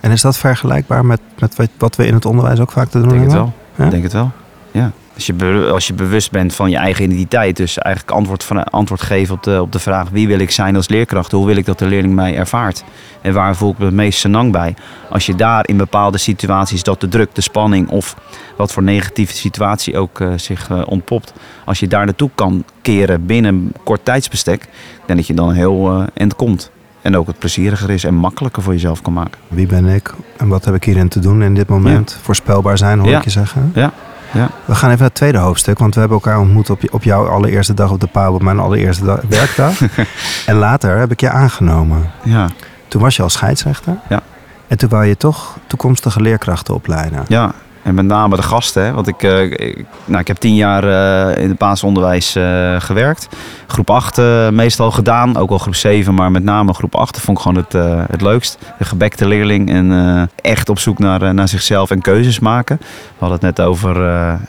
En 0.00 0.10
is 0.10 0.20
dat 0.20 0.36
vergelijkbaar 0.36 1.04
met, 1.04 1.20
met 1.38 1.56
wat 1.78 1.96
we 1.96 2.06
in 2.06 2.14
het 2.14 2.24
onderwijs 2.24 2.60
ook 2.60 2.72
vaak 2.72 2.88
te 2.88 3.00
doen 3.00 3.08
denk 3.08 3.20
hebben? 3.20 3.38
Het 3.38 3.48
wel. 3.76 3.84
Ja? 3.86 3.90
denk 3.90 4.02
het 4.02 4.12
wel, 4.12 4.30
ja. 4.70 4.92
Als 5.14 5.26
je, 5.26 5.68
als 5.72 5.86
je 5.86 5.94
bewust 5.94 6.30
bent 6.30 6.54
van 6.54 6.70
je 6.70 6.76
eigen 6.76 7.04
identiteit, 7.04 7.56
dus 7.56 7.78
eigenlijk 7.78 8.16
antwoord, 8.16 8.44
van, 8.44 8.64
antwoord 8.64 9.02
geven 9.02 9.34
op 9.34 9.42
de, 9.42 9.60
op 9.60 9.72
de 9.72 9.78
vraag 9.78 10.08
wie 10.10 10.26
wil 10.26 10.38
ik 10.38 10.50
zijn 10.50 10.76
als 10.76 10.88
leerkracht, 10.88 11.32
hoe 11.32 11.46
wil 11.46 11.56
ik 11.56 11.64
dat 11.64 11.78
de 11.78 11.86
leerling 11.86 12.14
mij 12.14 12.36
ervaart 12.36 12.84
en 13.20 13.32
waar 13.32 13.56
voel 13.56 13.70
ik 13.70 13.78
me 13.78 13.84
het 13.84 13.94
meest 13.94 14.18
senang 14.18 14.52
bij. 14.52 14.74
Als 15.10 15.26
je 15.26 15.34
daar 15.34 15.68
in 15.68 15.76
bepaalde 15.76 16.18
situaties 16.18 16.82
dat 16.82 17.00
de 17.00 17.08
druk, 17.08 17.34
de 17.34 17.40
spanning 17.40 17.88
of 17.88 18.16
wat 18.56 18.72
voor 18.72 18.82
negatieve 18.82 19.34
situatie 19.34 19.98
ook 19.98 20.20
uh, 20.20 20.32
zich 20.36 20.70
uh, 20.70 20.82
ontpopt, 20.86 21.32
als 21.64 21.80
je 21.80 21.88
daar 21.88 22.04
naartoe 22.04 22.30
kan 22.34 22.64
keren 22.82 23.26
binnen 23.26 23.54
een 23.54 23.72
kort 23.84 24.04
tijdsbestek, 24.04 24.68
dan 25.06 25.16
dat 25.16 25.26
je 25.26 25.34
dan 25.34 25.52
heel 25.52 26.00
uh, 26.00 26.06
end 26.14 26.36
komt. 26.36 26.70
En 27.02 27.16
ook 27.16 27.26
het 27.26 27.38
plezieriger 27.38 27.90
is 27.90 28.04
en 28.04 28.14
makkelijker 28.14 28.62
voor 28.62 28.72
jezelf 28.72 29.02
kan 29.02 29.12
maken. 29.12 29.40
Wie 29.48 29.66
ben 29.66 29.86
ik 29.86 30.14
en 30.36 30.48
wat 30.48 30.64
heb 30.64 30.74
ik 30.74 30.84
hierin 30.84 31.08
te 31.08 31.18
doen 31.18 31.42
in 31.42 31.54
dit 31.54 31.68
moment? 31.68 32.10
Ja. 32.10 32.16
Voorspelbaar 32.22 32.78
zijn, 32.78 32.98
hoor 32.98 33.08
ja. 33.08 33.18
ik 33.18 33.24
je 33.24 33.30
zeggen. 33.30 33.72
Ja. 33.74 33.92
Ja. 34.34 34.50
We 34.64 34.74
gaan 34.74 34.88
even 34.88 34.98
naar 34.98 35.08
het 35.08 35.14
tweede 35.14 35.38
hoofdstuk, 35.38 35.78
want 35.78 35.94
we 35.94 36.00
hebben 36.00 36.18
elkaar 36.18 36.38
ontmoet 36.40 36.70
op, 36.70 36.80
je, 36.80 36.92
op 36.92 37.02
jouw 37.02 37.28
allereerste 37.28 37.74
dag 37.74 37.90
op 37.90 38.00
de 38.00 38.06
PAB, 38.06 38.34
op 38.34 38.42
mijn 38.42 38.58
allereerste 38.58 39.04
dag, 39.04 39.20
werkdag. 39.28 39.80
en 40.46 40.54
later 40.54 40.98
heb 40.98 41.10
ik 41.10 41.20
je 41.20 41.30
aangenomen. 41.30 42.10
Ja. 42.22 42.50
Toen 42.88 43.02
was 43.02 43.16
je 43.16 43.22
al 43.22 43.30
scheidsrechter. 43.30 43.96
Ja. 44.08 44.22
En 44.66 44.78
toen 44.78 44.88
wou 44.88 45.04
je 45.04 45.16
toch 45.16 45.56
toekomstige 45.66 46.20
leerkrachten 46.20 46.74
opleiden. 46.74 47.24
Ja, 47.28 47.52
en 47.84 47.94
met 47.94 48.04
name 48.04 48.36
de 48.36 48.42
gasten. 48.42 48.84
Hè? 48.84 48.92
Want 48.92 49.08
ik, 49.08 49.22
ik, 49.22 49.84
nou, 50.04 50.20
ik 50.20 50.26
heb 50.26 50.36
tien 50.36 50.54
jaar 50.54 50.84
uh, 50.84 51.42
in 51.42 51.48
het 51.48 51.58
basisonderwijs 51.58 52.36
uh, 52.36 52.80
gewerkt. 52.80 53.28
Groep 53.66 53.90
8 53.90 54.20
meestal 54.50 54.90
gedaan. 54.90 55.36
Ook 55.36 55.50
al 55.50 55.58
groep 55.58 55.74
7, 55.74 56.14
maar 56.14 56.30
met 56.30 56.44
name 56.44 56.74
groep 56.74 56.94
8 56.94 57.20
vond 57.20 57.38
ik 57.38 57.42
gewoon 57.42 57.64
het, 57.68 57.72
het 58.10 58.20
leukst. 58.20 58.58
De 58.78 58.84
gebekte 58.84 59.28
leerling 59.28 59.70
en 59.70 60.28
echt 60.40 60.68
op 60.68 60.78
zoek 60.78 60.98
naar, 60.98 61.34
naar 61.34 61.48
zichzelf 61.48 61.90
en 61.90 62.00
keuzes 62.00 62.38
maken. 62.38 62.76
We 62.80 62.86
hadden 63.18 63.38
het 63.38 63.56
net 63.56 63.66
over 63.66 63.96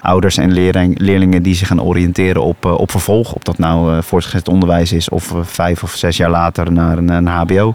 ouders 0.02 0.38
en 0.38 0.52
leerling, 0.52 1.00
leerlingen 1.00 1.44
die 1.44 1.56
zich 1.56 1.68
gaan 1.68 1.82
oriënteren 1.82 2.42
op, 2.42 2.66
op 2.66 2.92
vervolg. 2.92 3.34
Of 3.34 3.42
dat 3.42 3.58
nou 3.58 4.04
voortgezet 4.04 4.48
onderwijs 4.48 4.92
is 4.92 5.10
of 5.10 5.34
vijf 5.42 5.84
of 5.84 5.92
zes 5.92 6.18
jaar 6.18 6.30
later 6.30 6.72
naar 6.72 6.98
een, 6.98 7.10
een 7.10 7.28
HBO 7.28 7.74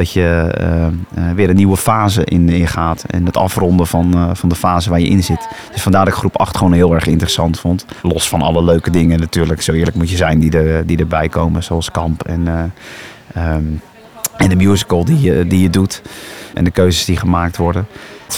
dat 0.00 0.12
je 0.12 0.54
uh, 0.60 1.24
uh, 1.24 1.32
weer 1.34 1.48
een 1.48 1.56
nieuwe 1.56 1.76
fase 1.76 2.24
in, 2.24 2.68
gaat. 2.68 3.04
En 3.06 3.26
het 3.26 3.36
afronden 3.36 3.86
van, 3.86 4.16
uh, 4.16 4.30
van 4.32 4.48
de 4.48 4.54
fase 4.54 4.90
waar 4.90 5.00
je 5.00 5.08
in 5.08 5.22
zit. 5.22 5.48
Dus 5.72 5.82
vandaar 5.82 6.04
dat 6.04 6.12
ik 6.12 6.18
groep 6.18 6.38
8 6.38 6.56
gewoon 6.56 6.72
heel 6.72 6.94
erg 6.94 7.06
interessant 7.06 7.60
vond. 7.60 7.84
Los 8.02 8.28
van 8.28 8.42
alle 8.42 8.62
leuke 8.62 8.90
dingen 8.90 9.20
natuurlijk. 9.20 9.62
Zo 9.62 9.72
eerlijk 9.72 9.96
moet 9.96 10.10
je 10.10 10.16
zijn 10.16 10.38
die, 10.38 10.58
er, 10.58 10.86
die 10.86 10.98
erbij 10.98 11.28
komen. 11.28 11.62
Zoals 11.62 11.90
kamp 11.90 12.22
en, 12.22 12.72
um, 13.36 13.80
en 14.36 14.48
de 14.48 14.56
musical 14.56 15.04
die 15.04 15.20
je, 15.20 15.46
die 15.46 15.62
je 15.62 15.70
doet. 15.70 16.02
En 16.54 16.64
de 16.64 16.70
keuzes 16.70 17.04
die 17.04 17.16
gemaakt 17.16 17.56
worden. 17.56 17.86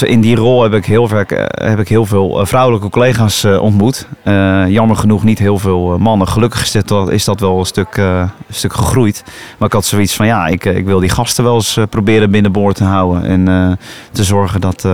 In 0.01 0.21
die 0.21 0.37
rol 0.37 0.63
heb 0.63 0.73
ik 0.73 0.85
heel, 0.85 1.09
vaak, 1.09 1.31
heb 1.53 1.79
ik 1.79 1.89
heel 1.89 2.07
veel 2.07 2.47
vrouwelijke 2.47 2.89
collega's 2.89 3.45
ontmoet. 3.45 4.07
Uh, 4.25 4.69
jammer 4.69 4.97
genoeg 4.97 5.25
niet 5.25 5.39
heel 5.39 5.59
veel 5.59 5.99
mannen. 5.99 6.29
Gelukkig 6.29 6.63
is 6.63 6.75
is 7.11 7.25
dat 7.25 7.41
wel 7.41 7.59
een 7.59 7.67
stuk, 7.67 8.03
stuk 8.51 8.73
gegroeid. 8.73 9.23
Maar 9.59 9.69
ik 9.69 9.75
had 9.75 9.85
zoiets 9.85 10.17
van 10.17 10.27
ja, 10.27 10.47
ik, 10.47 10.65
ik 10.65 10.85
wil 10.85 11.01
die 11.01 11.09
gasten 11.09 11.45
wel 11.45 11.55
eens 11.55 11.79
proberen 11.91 12.31
binnenboord 12.31 12.77
te 12.77 12.85
houden. 12.85 13.25
En 13.25 13.79
te 14.13 14.25
zorgen 14.25 14.61
dat, 14.61 14.87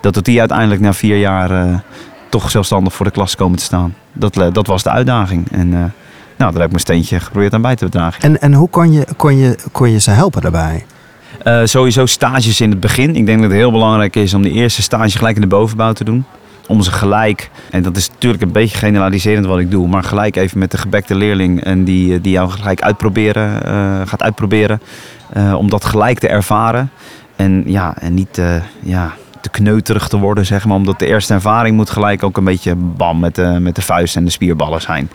dat 0.00 0.24
die 0.24 0.38
uiteindelijk 0.38 0.80
na 0.80 0.92
vier 0.92 1.18
jaar 1.18 1.82
toch 2.28 2.50
zelfstandig 2.50 2.92
voor 2.92 3.06
de 3.06 3.12
klas 3.12 3.36
komen 3.36 3.58
te 3.58 3.64
staan. 3.64 3.94
Dat, 4.12 4.34
dat 4.52 4.66
was 4.66 4.82
de 4.82 4.90
uitdaging. 4.90 5.50
En 5.50 5.68
nou, 5.68 5.92
daar 6.36 6.52
heb 6.52 6.62
ik 6.62 6.68
mijn 6.68 6.80
steentje 6.80 7.20
geprobeerd 7.20 7.54
aan 7.54 7.62
bij 7.62 7.76
te 7.76 7.88
dragen. 7.88 8.22
En, 8.22 8.40
en 8.40 8.54
hoe 8.54 8.68
je, 8.90 9.06
kon, 9.16 9.36
je, 9.36 9.58
kon 9.72 9.90
je 9.90 10.00
ze 10.00 10.10
helpen 10.10 10.42
daarbij? 10.42 10.84
Uh, 11.44 11.60
sowieso 11.64 12.06
stages 12.06 12.60
in 12.60 12.70
het 12.70 12.80
begin. 12.80 13.16
Ik 13.16 13.26
denk 13.26 13.40
dat 13.40 13.50
het 13.50 13.58
heel 13.58 13.70
belangrijk 13.70 14.16
is 14.16 14.34
om 14.34 14.42
de 14.42 14.50
eerste 14.50 14.82
stage 14.82 15.18
gelijk 15.18 15.34
in 15.34 15.40
de 15.40 15.46
bovenbouw 15.46 15.92
te 15.92 16.04
doen. 16.04 16.24
Om 16.66 16.82
ze 16.82 16.92
gelijk, 16.92 17.50
en 17.70 17.82
dat 17.82 17.96
is 17.96 18.08
natuurlijk 18.08 18.42
een 18.42 18.52
beetje 18.52 18.78
generaliserend 18.78 19.46
wat 19.46 19.58
ik 19.58 19.70
doe, 19.70 19.88
maar 19.88 20.04
gelijk 20.04 20.36
even 20.36 20.58
met 20.58 20.70
de 20.70 20.78
gebekte 20.78 21.14
leerling 21.14 21.64
en 21.64 21.84
die, 21.84 22.20
die 22.20 22.32
jou 22.32 22.50
gelijk 22.50 22.82
uitproberen, 22.82 23.62
uh, 23.66 24.00
gaat 24.04 24.22
uitproberen. 24.22 24.80
Om 25.56 25.70
dat 25.70 25.84
gelijk 25.84 26.18
te 26.18 26.28
ervaren. 26.28 26.90
En, 27.36 27.62
ja, 27.66 27.94
en 27.98 28.14
niet 28.14 28.40
ja, 28.80 29.12
te 29.40 29.50
kneuterig 29.50 30.08
te 30.08 30.18
worden, 30.18 30.46
zeg 30.46 30.64
maar. 30.64 30.76
Omdat 30.76 30.98
de 30.98 31.06
eerste 31.06 31.34
ervaring 31.34 31.76
moet 31.76 31.90
gelijk 31.90 32.22
ook 32.22 32.36
een 32.36 32.44
beetje 32.44 32.74
bam 32.74 33.18
met 33.18 33.34
de, 33.34 33.56
met 33.60 33.74
de 33.74 33.82
vuist 33.82 34.16
en 34.16 34.24
de 34.24 34.30
spierballen 34.30 34.80
zijn. 34.80 35.10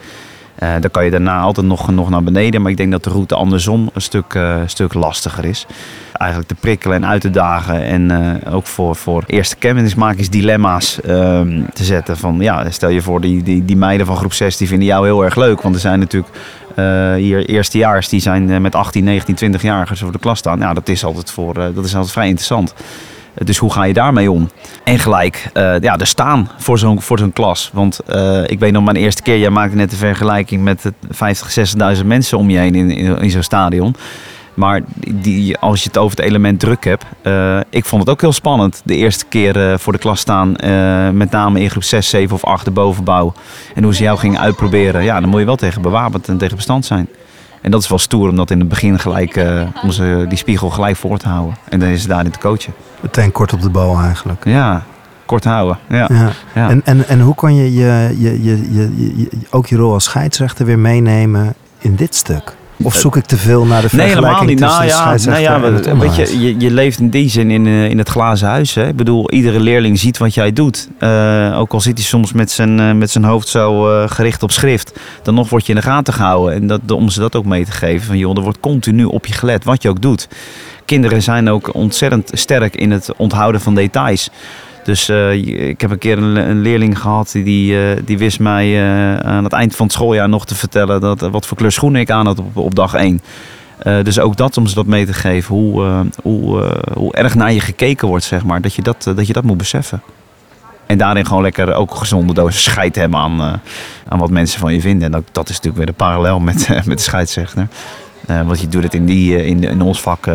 Uh, 0.63 0.74
dan 0.80 0.91
kan 0.91 1.06
je 1.06 1.12
daarna 1.12 1.39
altijd 1.39 1.67
nog, 1.67 1.91
nog 1.91 2.10
naar 2.10 2.24
beneden. 2.24 2.62
Maar 2.62 2.72
ik 2.72 2.78
denk 2.78 2.91
dat 2.91 3.04
de 3.04 3.10
route 3.10 3.36
andersom 3.36 3.89
een 3.93 4.02
stuk, 4.02 4.34
uh, 4.34 4.62
stuk 4.65 4.93
lastiger 4.93 5.46
is. 5.46 5.65
Eigenlijk 6.13 6.50
te 6.50 6.56
prikkelen 6.56 6.98
en 6.98 7.06
uit 7.06 7.22
te 7.22 7.30
dagen. 7.30 7.84
En 7.84 8.12
uh, 8.12 8.56
ook 8.56 8.65
voor, 8.65 8.96
voor 8.96 9.24
eerste 9.28 9.56
kennismakers 9.56 10.30
dilemma's 10.30 11.02
ehm, 11.02 11.62
te 11.74 11.84
zetten. 11.84 12.17
Van 12.17 12.39
ja, 12.39 12.70
stel 12.70 12.89
je 12.89 13.02
voor, 13.02 13.22
die, 13.22 13.43
die, 13.43 13.65
die 13.65 13.78
meiden 13.78 14.06
van 14.06 14.15
groep 14.15 14.34
6 14.34 14.58
die 14.58 14.67
vinden 14.67 14.88
jou 14.88 15.06
heel 15.06 15.24
erg 15.24 15.36
leuk. 15.36 15.62
Want 15.62 15.76
er 15.76 15.82
zijn 15.82 16.00
natuurlijk 16.00 16.34
hier 17.17 17.46
eerstejaars 17.46 18.10
die 18.10 18.20
zijn 18.20 18.62
met 18.62 18.76
18, 18.76 19.04
19, 19.04 19.36
20 19.36 19.62
jaar 19.62 19.89
voor 19.93 20.12
de 20.12 20.20
klas 20.20 20.39
staan. 20.39 20.60
Ja, 20.60 20.74
dat 20.74 20.89
is 20.89 21.04
altijd, 21.04 21.32
voor, 21.32 21.54
dat 21.54 21.86
is 21.86 21.96
altijd 21.96 22.12
vrij 22.12 22.28
interessant. 22.28 22.74
Dus 23.43 23.58
hoe 23.58 23.71
ga 23.71 23.84
je 23.84 23.93
daarmee 23.93 24.32
om? 24.32 24.50
En 24.84 25.00
gelijk, 25.00 25.50
uh, 25.54 25.80
ja, 25.80 25.97
er 25.97 26.08
staan 26.08 26.50
voor 26.58 26.80
zo'n 26.80 27.02
voor 27.02 27.19
zo'n 27.19 27.34
klas. 27.34 27.69
Want 27.73 28.00
uh, 28.10 28.43
ik 28.45 28.60
weet 28.60 28.71
nog 28.71 28.84
mijn 28.84 28.95
eerste 28.95 29.21
keer, 29.21 29.38
jij 29.38 29.50
maakte 29.50 29.76
net 29.76 29.89
de 29.89 29.95
vergelijking 29.95 30.63
met 30.63 30.91
50, 31.10 31.97
60.000 31.97 32.06
mensen 32.06 32.38
om 32.38 32.50
je 32.50 32.58
heen 32.58 32.76
in, 32.76 32.91
in, 33.19 33.30
zo'n 33.30 33.43
stadion. 33.43 33.95
Maar 34.54 34.82
die, 35.08 35.58
als 35.58 35.82
je 35.82 35.88
het 35.88 35.97
over 35.97 36.17
het 36.17 36.26
element 36.26 36.60
druk 36.60 36.84
hebt, 36.84 37.06
uh, 37.23 37.60
ik 37.69 37.86
vond 37.86 38.02
het 38.02 38.12
ook 38.12 38.21
heel 38.21 38.34
spannend. 38.34 38.82
De 38.84 38.95
eerste 38.95 39.26
keer 39.26 39.80
voor 39.80 39.93
de 39.93 40.00
klas 40.00 40.19
staan, 40.19 40.52
met 41.13 41.32
name 41.32 41.62
in 41.62 41.69
groep 41.69 41.84
6, 41.84 42.10
7 42.10 42.36
of 42.36 42.43
8 42.43 42.65
de 42.65 42.71
bovenbouw. 42.71 43.34
En 43.76 43.84
hoe 43.84 43.95
ze 43.95 44.04
jou 44.04 44.17
gingen 44.17 44.39
uitproberen. 44.39 45.04
Ja, 45.04 45.19
dan 45.19 45.30
moet 45.30 45.39
je 45.39 45.45
wel 45.45 45.56
tegen 45.56 45.82
bewapend 45.82 46.28
en 46.28 46.38
tegen 46.38 46.56
bestand 46.56 46.86
zijn. 46.86 47.08
En 47.62 47.71
dat 47.71 47.82
is 47.82 47.89
wel 47.89 48.00
stoer 48.00 48.30
om 48.30 48.36
dat 48.36 48.52
in 48.52 48.60
het 48.60 48.69
begin 48.69 49.00
gelijk, 49.00 49.45
om 49.84 49.91
ze 49.91 50.26
die 50.30 50.38
spiegel 50.38 50.69
gelijk 50.69 50.95
voor 50.95 51.17
te 51.17 51.28
houden. 51.28 51.58
En 51.69 51.80
dan 51.80 51.89
is 51.89 52.02
ze 52.02 52.08
daarin 52.08 52.32
te 52.32 52.39
coachen. 52.39 52.73
Meteen 52.99 53.31
kort 53.31 53.53
op 53.53 53.62
de 53.62 53.69
bal 53.69 53.99
eigenlijk. 53.99 54.45
Ja, 54.45 54.83
kort 55.25 55.43
houden. 55.43 55.77
Ja. 55.89 56.10
ja. 56.10 56.29
ja. 56.55 56.69
En, 56.69 56.81
en, 56.86 57.07
en 57.07 57.19
hoe 57.19 57.36
kan 57.36 57.55
je, 57.55 57.73
je, 57.73 58.15
je, 58.17 58.43
je, 58.43 58.73
je, 58.73 59.29
ook 59.49 59.67
je 59.67 59.75
rol 59.75 59.93
als 59.93 60.03
scheidsrechter 60.03 60.65
weer 60.65 60.79
meenemen 60.79 61.53
in 61.79 61.95
dit 61.95 62.15
stuk? 62.15 62.55
Of 62.83 62.95
zoek 62.95 63.15
ik 63.15 63.25
te 63.25 63.38
veel 63.38 63.65
naar 63.65 63.81
de 63.81 63.89
vergelijking 63.89 64.21
nee, 64.21 64.25
helemaal 64.25 64.45
niet. 64.45 64.57
tussen 64.57 65.31
nou, 65.31 65.41
de 65.41 65.41
ja, 65.41 65.57
nou 65.57 65.83
ja, 65.83 65.97
weet 65.97 66.15
je, 66.15 66.39
je, 66.39 66.60
je 66.60 66.71
leeft 66.71 66.99
in 66.99 67.10
die 67.10 67.29
zin 67.29 67.51
in, 67.51 67.65
uh, 67.65 67.89
in 67.89 67.97
het 67.97 68.10
glazen 68.10 68.47
huis. 68.47 68.73
Hè? 68.73 68.88
Ik 68.88 68.95
bedoel, 68.95 69.31
iedere 69.31 69.60
leerling 69.60 69.99
ziet 69.99 70.17
wat 70.17 70.33
jij 70.33 70.53
doet. 70.53 70.89
Uh, 70.99 71.60
ook 71.60 71.73
al 71.73 71.81
zit 71.81 71.97
hij 71.97 72.07
soms 72.07 72.33
met 72.33 72.51
zijn, 72.51 72.97
met 72.97 73.10
zijn 73.10 73.23
hoofd 73.23 73.47
zo 73.47 73.83
gericht 74.07 74.43
op 74.43 74.51
schrift. 74.51 74.99
Dan 75.23 75.36
nog 75.36 75.49
word 75.49 75.65
je 75.65 75.73
in 75.73 75.79
de 75.79 75.86
gaten 75.86 76.13
gehouden. 76.13 76.53
En 76.53 76.67
dat, 76.67 76.91
om 76.91 77.10
ze 77.10 77.19
dat 77.19 77.36
ook 77.36 77.45
mee 77.45 77.65
te 77.65 77.71
geven. 77.71 78.07
Van, 78.07 78.17
joh, 78.17 78.38
er 78.38 78.43
wordt 78.43 78.60
continu 78.60 79.03
op 79.03 79.25
je 79.25 79.33
gelet, 79.33 79.63
wat 79.63 79.81
je 79.81 79.89
ook 79.89 80.01
doet. 80.01 80.27
Kinderen 80.88 81.23
zijn 81.23 81.50
ook 81.50 81.73
ontzettend 81.73 82.32
sterk 82.34 82.76
in 82.76 82.91
het 82.91 83.12
onthouden 83.17 83.62
van 83.62 83.76
details. 83.76 84.30
Dus 84.84 85.10
uh, 85.10 85.32
ik 85.69 85.82
heb 85.82 85.91
een 85.91 85.97
keer 85.97 86.17
een, 86.17 86.36
een 86.36 86.62
leerling 86.62 87.00
gehad 87.00 87.32
die, 87.32 87.78
die 88.04 88.17
wist 88.17 88.39
mij 88.39 88.67
uh, 88.67 89.17
aan 89.17 89.43
het 89.43 89.54
eind 89.54 89.76
van 89.76 89.86
het 89.86 89.95
schooljaar 89.95 90.30
nog 90.30 90.45
te 90.45 90.56
vertellen 90.56 91.02
dat, 91.02 91.19
wat 91.19 91.45
voor 91.45 91.58
kleur 91.58 91.71
schoenen 91.71 92.02
ik 92.02 92.12
aan 92.12 92.26
had 92.26 92.39
op, 92.39 92.58
op 92.58 92.76
dag 92.76 92.93
1. 92.93 93.21
dus 94.04 94.19
ook 94.19 94.38
dat 94.38 94.58
om 94.58 94.67
ze 94.67 94.76
dat 94.76 94.86
mee 94.86 95.06
te 95.06 95.13
geven, 95.13 95.56
hoe, 95.56 96.06
hoe, 96.23 96.80
hoe 96.93 97.13
erg 97.13 97.36
naar 97.36 97.54
je 97.54 97.60
gekeken 97.60 98.08
wordt, 98.08 98.23
zeg 98.23 98.43
maar, 98.43 98.62
dat 98.62 98.73
je 98.73 98.82
dat, 98.82 99.04
dat 99.15 99.28
je 99.28 99.34
dat 99.34 99.43
moet 99.43 99.58
beseffen. 99.58 100.02
En 100.86 100.97
daarin 100.97 101.26
gewoon 101.26 101.43
lekker 101.43 101.73
ook 101.73 101.95
gezonde 101.95 102.34
dosis 102.34 102.63
scheid 102.63 102.95
hebben 102.95 103.19
aan, 103.19 103.62
aan 104.08 104.19
wat 104.19 104.30
mensen 104.30 104.60
van 104.60 104.73
je 104.73 104.82
vinden. 104.82 105.06
En 105.06 105.12
dat, 105.12 105.23
dat 105.32 105.50
is 105.50 105.56
natuurlijk 105.56 105.78
weer 105.78 105.86
de 105.86 106.04
parallel 106.04 106.39
met, 106.39 106.67
met 106.86 106.97
de 106.97 107.04
scheidsrechter. 107.04 107.67
Want 108.28 108.60
je 108.60 108.68
doet 108.68 108.84
het 108.84 108.94
in, 108.94 109.06
die, 109.06 109.46
in, 109.46 109.63
in 109.63 109.82
ons 109.82 110.02
vak, 110.02 110.26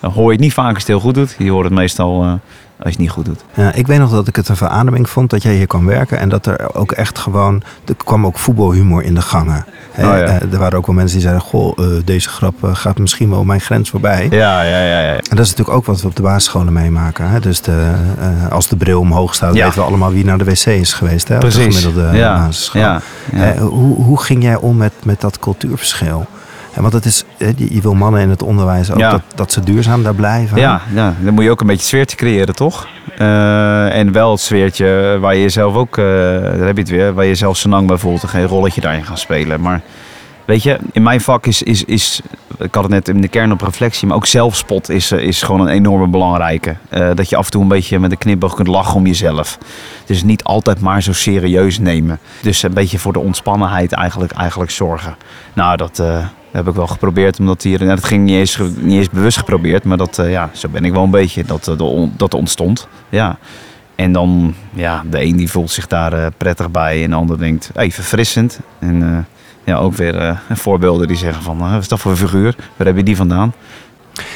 hoor 0.00 0.24
je 0.24 0.32
het 0.32 0.40
niet 0.40 0.52
vaak 0.52 0.74
als 0.74 0.78
het 0.78 0.86
heel 0.86 1.00
goed 1.00 1.14
doet. 1.14 1.34
Je 1.38 1.50
hoort 1.50 1.64
het 1.64 1.74
meestal 1.74 2.40
als 2.82 2.92
je 2.92 2.98
het 2.98 3.06
niet 3.06 3.10
goed 3.10 3.24
doet. 3.24 3.44
Ja, 3.54 3.72
ik 3.72 3.86
weet 3.86 3.98
nog 3.98 4.10
dat 4.10 4.28
ik 4.28 4.36
het 4.36 4.48
een 4.48 4.56
verademing 4.56 5.10
vond 5.10 5.30
dat 5.30 5.42
jij 5.42 5.54
hier 5.54 5.66
kwam 5.66 5.86
werken. 5.86 6.18
En 6.18 6.28
dat 6.28 6.46
er 6.46 6.74
ook 6.74 6.92
echt 6.92 7.18
gewoon. 7.18 7.62
Er 7.84 7.94
kwam 7.96 8.26
ook 8.26 8.38
voetbalhumor 8.38 9.02
in 9.02 9.14
de 9.14 9.22
gangen. 9.22 9.64
Oh, 9.96 10.02
ja. 10.02 10.40
er 10.40 10.58
waren 10.58 10.78
ook 10.78 10.86
wel 10.86 10.94
mensen 10.94 11.18
die 11.18 11.26
zeiden: 11.26 11.46
Goh, 11.46 11.78
uh, 11.78 11.86
deze 12.04 12.28
grap 12.28 12.54
gaat 12.62 12.98
misschien 12.98 13.30
wel 13.30 13.44
mijn 13.44 13.60
grens 13.60 13.90
voorbij. 13.90 14.26
Ja, 14.30 14.62
ja, 14.62 14.82
ja, 14.82 15.00
ja. 15.00 15.12
En 15.12 15.36
dat 15.36 15.38
is 15.38 15.50
natuurlijk 15.50 15.76
ook 15.76 15.84
wat 15.84 16.00
we 16.00 16.06
op 16.06 16.16
de 16.16 16.22
basisscholen 16.22 16.72
meemaken. 16.72 17.28
Hè? 17.28 17.40
Dus 17.40 17.60
de, 17.60 17.92
uh, 18.18 18.52
als 18.52 18.68
de 18.68 18.76
bril 18.76 19.00
omhoog 19.00 19.34
staat, 19.34 19.54
ja. 19.54 19.64
weten 19.64 19.80
we 19.80 19.86
allemaal 19.86 20.12
wie 20.12 20.24
naar 20.24 20.38
de 20.38 20.44
wc 20.44 20.66
is 20.66 20.92
geweest. 20.92 21.28
Hè? 21.28 21.38
Precies. 21.38 21.66
Op 21.66 21.72
de 21.72 21.78
gemiddelde 21.78 22.18
basisschool. 22.18 22.98
Hoe, 23.58 24.02
hoe 24.02 24.22
ging 24.22 24.42
jij 24.42 24.56
om 24.56 24.76
met, 24.76 24.92
met 25.02 25.20
dat 25.20 25.38
cultuurverschil? 25.38 26.26
En 26.74 26.82
want 26.82 26.92
het 26.94 27.04
is, 27.04 27.24
je 27.56 27.80
wil 27.80 27.94
mannen 27.94 28.20
in 28.20 28.30
het 28.30 28.42
onderwijs 28.42 28.90
ook 28.90 28.98
Ja. 28.98 29.10
dat, 29.10 29.22
dat 29.34 29.52
ze 29.52 29.60
duurzaam 29.60 30.02
daar 30.02 30.14
blijven. 30.14 30.58
Ja, 30.58 30.80
ja, 30.94 31.14
dan 31.20 31.34
moet 31.34 31.44
je 31.44 31.50
ook 31.50 31.60
een 31.60 31.66
beetje 31.66 31.86
sfeertje 31.86 32.16
creëren, 32.16 32.54
toch? 32.54 32.86
Eh, 33.16 33.94
en 33.98 34.12
wel 34.12 34.30
het 34.30 34.40
sfeertje 34.40 35.18
waar 35.20 35.36
je 35.36 35.48
zelf 35.48 35.74
ook, 35.74 35.98
eh, 35.98 36.04
daar 36.04 36.66
heb 36.66 36.76
je 36.76 36.82
het 36.82 36.90
weer, 36.90 37.12
waar 37.14 37.24
je 37.24 37.34
zelf 37.34 37.56
senang 37.56 37.86
bijvoorbeeld 37.86 38.24
geen 38.30 38.46
rolletje 38.46 38.80
daarin 38.80 39.04
gaat 39.04 39.18
spelen. 39.18 39.60
Maar 39.60 39.80
weet 40.52 40.62
je, 40.62 40.78
in 40.92 41.02
mijn 41.02 41.20
vak 41.20 41.46
is, 41.46 41.62
is, 41.62 41.84
is 41.84 42.20
ik 42.58 42.74
had 42.74 42.82
het 42.82 42.92
net 42.92 43.08
in 43.08 43.20
de 43.20 43.28
kern 43.28 43.52
op 43.52 43.60
reflectie, 43.60 44.06
maar 44.06 44.16
ook 44.16 44.26
zelfspot 44.26 44.88
is, 44.88 45.10
eh, 45.10 45.18
is 45.18 45.42
gewoon 45.42 45.60
een 45.60 45.68
enorme 45.68 46.06
belangrijke. 46.06 46.76
Eh, 46.88 47.10
dat 47.14 47.28
je 47.28 47.36
af 47.36 47.44
en 47.44 47.50
toe 47.50 47.62
een 47.62 47.68
beetje 47.68 47.98
met 47.98 48.10
een 48.10 48.18
knipoog 48.18 48.54
kunt 48.54 48.68
lachen 48.68 48.94
om 48.94 49.06
jezelf. 49.06 49.58
Dus 50.06 50.22
niet 50.22 50.44
altijd 50.44 50.80
maar 50.80 51.02
zo 51.02 51.12
serieus 51.12 51.78
nemen. 51.78 52.18
Dus 52.42 52.62
een 52.62 52.74
beetje 52.74 52.98
voor 52.98 53.12
de 53.12 53.18
ontspannenheid 53.18 53.92
eigenlijk, 53.92 54.32
eigenlijk 54.32 54.70
zorgen. 54.70 55.16
Nou, 55.52 55.76
dat 55.76 55.98
eh, 55.98 56.26
heb 56.50 56.68
ik 56.68 56.74
wel 56.74 56.86
geprobeerd, 56.86 57.38
omdat 57.38 57.62
hier, 57.62 57.78
nou, 57.78 57.94
dat 57.94 58.04
ging 58.04 58.24
niet 58.24 58.36
eens, 58.36 58.58
niet 58.76 58.98
eens 58.98 59.10
bewust 59.10 59.38
geprobeerd, 59.38 59.84
maar 59.84 59.96
dat, 59.96 60.22
ja, 60.26 60.50
zo 60.52 60.68
ben 60.68 60.84
ik 60.84 60.92
wel 60.92 61.04
een 61.04 61.10
beetje, 61.10 61.44
dat, 61.44 61.64
dat 61.64 61.80
on- 61.80 62.12
dat 62.16 62.34
ontstond. 62.34 62.88
Ja. 63.08 63.38
En 63.94 64.12
dan, 64.12 64.54
ja, 64.72 65.02
de 65.10 65.22
een 65.22 65.36
die 65.36 65.50
voelt 65.50 65.70
zich 65.70 65.86
daar 65.86 66.32
prettig 66.36 66.70
bij 66.70 67.04
en 67.04 67.10
de 67.10 67.16
ander 67.16 67.38
denkt, 67.38 67.70
hey, 67.74 67.90
verfrissend. 67.90 68.60
En 68.78 69.26
ja, 69.64 69.76
ook 69.76 69.94
weer 69.94 70.18
eh, 70.18 70.36
voorbeelden 70.52 71.06
die 71.08 71.16
zeggen 71.16 71.42
van, 71.42 71.60
eh, 71.60 71.70
wat 71.72 71.80
is 71.80 71.88
dat 71.88 72.00
voor 72.00 72.10
een 72.10 72.16
figuur? 72.16 72.54
Waar 72.76 72.86
heb 72.86 72.96
je 72.96 73.02
die 73.02 73.16
vandaan? 73.16 73.52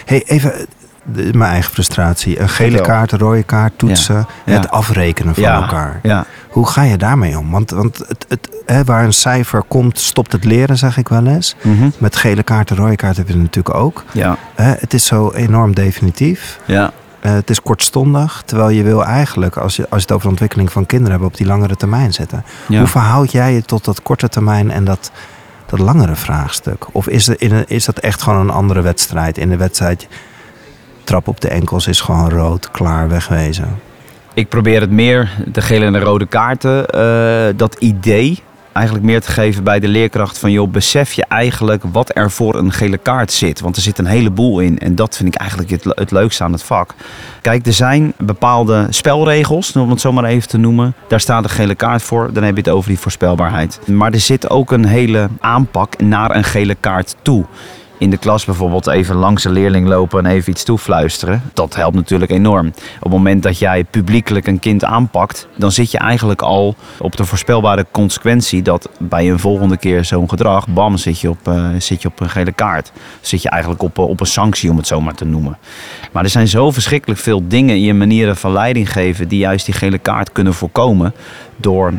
Hey, 0.04 0.22
even 0.26 0.54
eh, 0.54 0.60
de- 1.04 1.30
mijn 1.34 1.50
eigen 1.50 1.72
frustratie. 1.72 2.40
Een 2.40 2.48
gele 2.48 2.80
kaart, 2.80 3.12
een 3.12 3.18
rode 3.18 3.42
kaart, 3.42 3.78
toetsen. 3.78 4.26
Ja. 4.44 4.52
Het 4.52 4.70
afrekenen 4.70 5.34
van 5.34 5.42
ja, 5.42 5.60
elkaar. 5.60 6.00
Ja, 6.02 6.24
Hoe 6.48 6.66
ga 6.66 6.82
je 6.82 6.96
daarmee 6.96 7.38
om? 7.38 7.50
Want, 7.50 7.70
want 7.70 7.98
het, 7.98 8.24
het, 8.28 8.48
hè, 8.66 8.84
waar 8.84 9.04
een 9.04 9.12
cijfer 9.12 9.62
komt, 9.68 9.98
stopt 9.98 10.32
het 10.32 10.44
leren, 10.44 10.76
zeg 10.78 10.96
ik 10.96 11.08
wel 11.08 11.26
eens. 11.26 11.56
Mhm. 11.62 11.88
Met 11.98 12.16
gele 12.16 12.42
kaart 12.42 12.70
en 12.70 12.76
rode 12.76 12.96
kaart 12.96 13.16
heb 13.16 13.26
je 13.26 13.32
het 13.32 13.42
natuurlijk 13.42 13.74
ook. 13.76 14.04
ja, 14.12 14.36
Hè, 14.54 14.72
het 14.78 14.94
is 14.94 15.06
zo 15.06 15.30
enorm 15.32 15.74
definitief. 15.74 16.58
ja. 16.64 16.92
Eh, 17.26 17.32
het 17.32 17.50
is 17.50 17.62
kortstondig. 17.62 18.42
Terwijl 18.44 18.68
je 18.68 18.82
wil 18.82 19.04
eigenlijk, 19.04 19.56
als 19.56 19.76
je, 19.76 19.82
als 19.82 20.00
je 20.00 20.06
het 20.06 20.10
over 20.10 20.22
de 20.22 20.28
ontwikkeling 20.28 20.72
van 20.72 20.86
kinderen 20.86 21.12
hebt, 21.12 21.30
op 21.30 21.36
die 21.36 21.46
langere 21.46 21.76
termijn 21.76 22.12
zetten. 22.12 22.44
ja. 22.68 22.78
Hoe 22.78 22.86
verhoud 22.86 23.32
jij 23.32 23.54
je 23.54 23.62
tot 23.62 23.84
dat 23.84 24.02
korte 24.02 24.28
termijn 24.28 24.70
en 24.70 24.84
dat, 24.84 25.10
dat 25.66 25.78
langere 25.78 26.14
vraagstuk? 26.14 26.86
Of 26.92 27.08
is, 27.08 27.28
er 27.28 27.34
in 27.38 27.52
een, 27.52 27.64
is 27.68 27.84
dat 27.84 27.98
echt 27.98 28.22
gewoon 28.22 28.40
een 28.40 28.50
andere 28.50 28.80
wedstrijd? 28.80 29.38
In 29.38 29.48
de 29.48 29.56
wedstrijd, 29.56 30.08
trap 31.04 31.28
op 31.28 31.40
de 31.40 31.48
enkels 31.48 31.86
is 31.86 32.00
gewoon 32.00 32.30
rood, 32.30 32.70
klaar, 32.70 33.08
wegwezen. 33.08 33.78
Ik 34.34 34.48
probeer 34.48 34.80
het 34.80 34.90
meer, 34.90 35.30
de 35.46 35.60
gele 35.60 35.84
en 35.84 35.92
de 35.92 35.98
rode 36.00 36.26
kaarten, 36.26 36.88
eh, 36.88 37.56
dat 37.56 37.76
idee 37.78 38.42
eigenlijk 38.76 39.04
meer 39.04 39.20
te 39.20 39.30
geven 39.30 39.64
bij 39.64 39.80
de 39.80 39.88
leerkracht 39.88 40.38
van 40.38 40.50
joh, 40.50 40.70
besef 40.70 41.12
je 41.12 41.24
eigenlijk 41.28 41.82
wat 41.92 42.10
er 42.16 42.30
voor 42.30 42.54
een 42.54 42.72
gele 42.72 42.98
kaart 42.98 43.32
zit. 43.32 43.60
Want 43.60 43.76
er 43.76 43.82
zit 43.82 43.98
een 43.98 44.06
heleboel 44.06 44.60
in 44.60 44.78
en 44.78 44.94
dat 44.94 45.16
vind 45.16 45.34
ik 45.34 45.40
eigenlijk 45.40 45.70
het, 45.70 45.84
het 45.84 46.10
leukste 46.10 46.44
aan 46.44 46.52
het 46.52 46.62
vak. 46.62 46.94
Kijk, 47.40 47.66
er 47.66 47.72
zijn 47.72 48.12
bepaalde 48.18 48.86
spelregels, 48.90 49.76
om 49.76 49.90
het 49.90 50.00
zo 50.00 50.12
maar 50.12 50.24
even 50.24 50.48
te 50.48 50.58
noemen. 50.58 50.94
Daar 51.08 51.20
staat 51.20 51.44
een 51.44 51.50
gele 51.50 51.74
kaart 51.74 52.02
voor, 52.02 52.32
dan 52.32 52.42
heb 52.42 52.54
je 52.54 52.60
het 52.60 52.70
over 52.70 52.88
die 52.88 52.98
voorspelbaarheid. 52.98 53.80
Maar 53.86 54.12
er 54.12 54.20
zit 54.20 54.50
ook 54.50 54.70
een 54.70 54.84
hele 54.84 55.28
aanpak 55.40 56.00
naar 56.00 56.36
een 56.36 56.44
gele 56.44 56.76
kaart 56.80 57.16
toe 57.22 57.44
in 57.98 58.10
de 58.10 58.16
klas 58.16 58.44
bijvoorbeeld 58.44 58.86
even 58.86 59.16
langs 59.16 59.44
een 59.44 59.52
leerling 59.52 59.88
lopen 59.88 60.24
en 60.24 60.30
even 60.30 60.50
iets 60.50 60.64
toefluisteren. 60.64 61.42
Dat 61.52 61.74
helpt 61.74 61.96
natuurlijk 61.96 62.30
enorm. 62.30 62.66
Op 62.66 63.02
het 63.02 63.12
moment 63.12 63.42
dat 63.42 63.58
jij 63.58 63.84
publiekelijk 63.84 64.46
een 64.46 64.58
kind 64.58 64.84
aanpakt, 64.84 65.48
dan 65.56 65.72
zit 65.72 65.90
je 65.90 65.98
eigenlijk 65.98 66.42
al 66.42 66.74
op 66.98 67.16
de 67.16 67.24
voorspelbare 67.24 67.86
consequentie 67.90 68.62
dat 68.62 68.88
bij 68.98 69.30
een 69.30 69.38
volgende 69.38 69.76
keer 69.76 70.04
zo'n 70.04 70.28
gedrag, 70.28 70.68
bam, 70.68 70.96
zit 70.96 71.20
je 71.20 71.30
op, 71.30 71.48
eh, 71.48 71.68
zit 71.78 72.02
je 72.02 72.08
op 72.08 72.20
een 72.20 72.30
gele 72.30 72.52
kaart. 72.52 72.92
Zit 73.20 73.42
je 73.42 73.50
eigenlijk 73.50 73.82
op, 73.82 73.98
eh, 73.98 74.08
op 74.08 74.20
een 74.20 74.26
sanctie, 74.26 74.70
om 74.70 74.76
het 74.76 74.86
zo 74.86 75.00
maar 75.00 75.14
te 75.14 75.24
noemen. 75.24 75.58
Maar 76.12 76.24
er 76.24 76.30
zijn 76.30 76.48
zo 76.48 76.70
verschrikkelijk 76.70 77.20
veel 77.20 77.48
dingen 77.48 77.74
in 77.74 77.82
je 77.82 77.94
manieren 77.94 78.36
van 78.36 78.52
leiding 78.52 78.92
geven 78.92 79.28
die 79.28 79.38
juist 79.38 79.66
die 79.66 79.74
gele 79.74 79.98
kaart 79.98 80.32
kunnen 80.32 80.54
voorkomen 80.54 81.14
door 81.56 81.92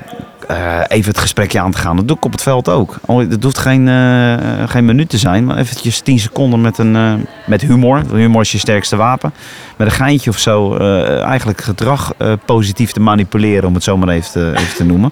eh, 0.48 0.80
even 0.88 1.12
het 1.12 1.20
gesprekje 1.20 1.60
aan 1.60 1.72
te 1.72 1.78
gaan. 1.78 1.96
Dat 1.96 2.08
doe 2.08 2.18
ik 2.18 2.26
op 2.26 2.32
het 2.32 2.42
veld 2.42 2.70
ook. 2.70 2.96
Het 3.08 3.44
hoeft 3.44 3.58
geen, 3.58 3.88
eh, 3.88 4.70
geen 4.70 4.86
minuut 4.86 5.10
te 5.10 5.18
zijn, 5.18 5.46
maar 5.46 5.58
eventjes 5.58 6.00
10 6.00 6.20
seconden 6.20 6.62
met, 6.62 6.78
een, 6.78 6.96
eh, 6.96 7.14
met 7.46 7.62
humor. 7.62 8.02
Humor 8.14 8.42
is 8.42 8.52
je 8.52 8.58
sterkste 8.58 8.96
wapen. 8.96 9.34
Met 9.78 9.88
een 9.88 9.94
geintje 9.94 10.30
of 10.30 10.38
zo 10.38 10.78
eigenlijk 11.22 11.62
gedrag 11.62 12.14
positief 12.46 12.92
te 12.92 13.00
manipuleren, 13.00 13.68
om 13.68 13.74
het 13.74 13.84
zo 13.84 13.98
maar 13.98 14.10
even 14.10 14.32
te, 14.32 14.54
te 14.76 14.86
noemen. 14.86 15.12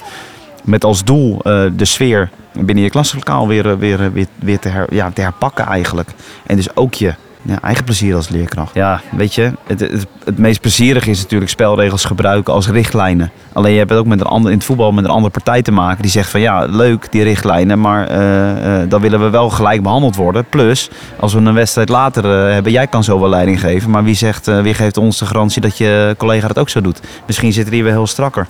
Met 0.63 0.83
als 0.83 1.03
doel 1.03 1.37
de 1.75 1.85
sfeer 1.85 2.29
binnen 2.53 2.83
je 2.83 2.89
klaslokaal 2.89 3.47
weer, 3.47 3.77
weer, 3.77 4.11
weer, 4.13 4.25
weer 4.35 4.59
te, 4.59 4.69
her- 4.69 4.93
ja, 4.93 5.11
te 5.11 5.21
herpakken 5.21 5.65
eigenlijk. 5.65 6.09
En 6.45 6.55
dus 6.55 6.75
ook 6.75 6.93
je 6.93 7.13
ja, 7.45 7.61
eigen 7.61 7.83
plezier 7.83 8.15
als 8.15 8.29
leerkracht. 8.29 8.73
Ja, 8.73 9.01
weet 9.11 9.35
je, 9.35 9.51
het, 9.67 9.79
het, 9.79 10.07
het 10.23 10.37
meest 10.37 10.61
plezierige 10.61 11.09
is 11.09 11.21
natuurlijk 11.21 11.51
spelregels 11.51 12.05
gebruiken 12.05 12.53
als 12.53 12.69
richtlijnen. 12.69 13.31
Alleen 13.53 13.71
je 13.71 13.77
hebt 13.77 13.89
het 13.89 13.99
ook 13.99 14.05
met 14.05 14.19
een 14.19 14.25
ander, 14.25 14.51
in 14.51 14.57
het 14.57 14.65
voetbal 14.65 14.91
met 14.91 15.03
een 15.03 15.09
andere 15.09 15.31
partij 15.31 15.61
te 15.61 15.71
maken 15.71 16.01
die 16.01 16.11
zegt 16.11 16.29
van 16.29 16.39
ja, 16.39 16.65
leuk 16.65 17.11
die 17.11 17.23
richtlijnen, 17.23 17.79
maar 17.79 18.07
eh, 18.07 18.81
eh, 18.81 18.89
dan 18.89 19.01
willen 19.01 19.19
we 19.19 19.29
wel 19.29 19.49
gelijk 19.49 19.83
behandeld 19.83 20.15
worden. 20.15 20.45
Plus, 20.49 20.89
als 21.19 21.33
we 21.33 21.39
een 21.39 21.53
wedstrijd 21.53 21.89
later 21.89 22.25
eh, 22.25 22.53
hebben, 22.53 22.71
jij 22.71 22.87
kan 22.87 23.03
zo 23.03 23.19
wel 23.19 23.29
leiding 23.29 23.59
geven, 23.59 23.89
maar 23.89 24.03
wie, 24.03 24.15
zegt, 24.15 24.45
wie 24.61 24.73
geeft 24.73 24.97
ons 24.97 25.17
de 25.17 25.25
garantie 25.25 25.61
dat 25.61 25.77
je 25.77 26.15
collega 26.17 26.47
dat 26.47 26.59
ook 26.59 26.69
zo 26.69 26.81
doet? 26.81 27.01
Misschien 27.25 27.53
zit 27.53 27.67
er 27.67 27.73
hier 27.73 27.83
weer 27.83 27.91
heel 27.91 28.07
strakker. 28.07 28.47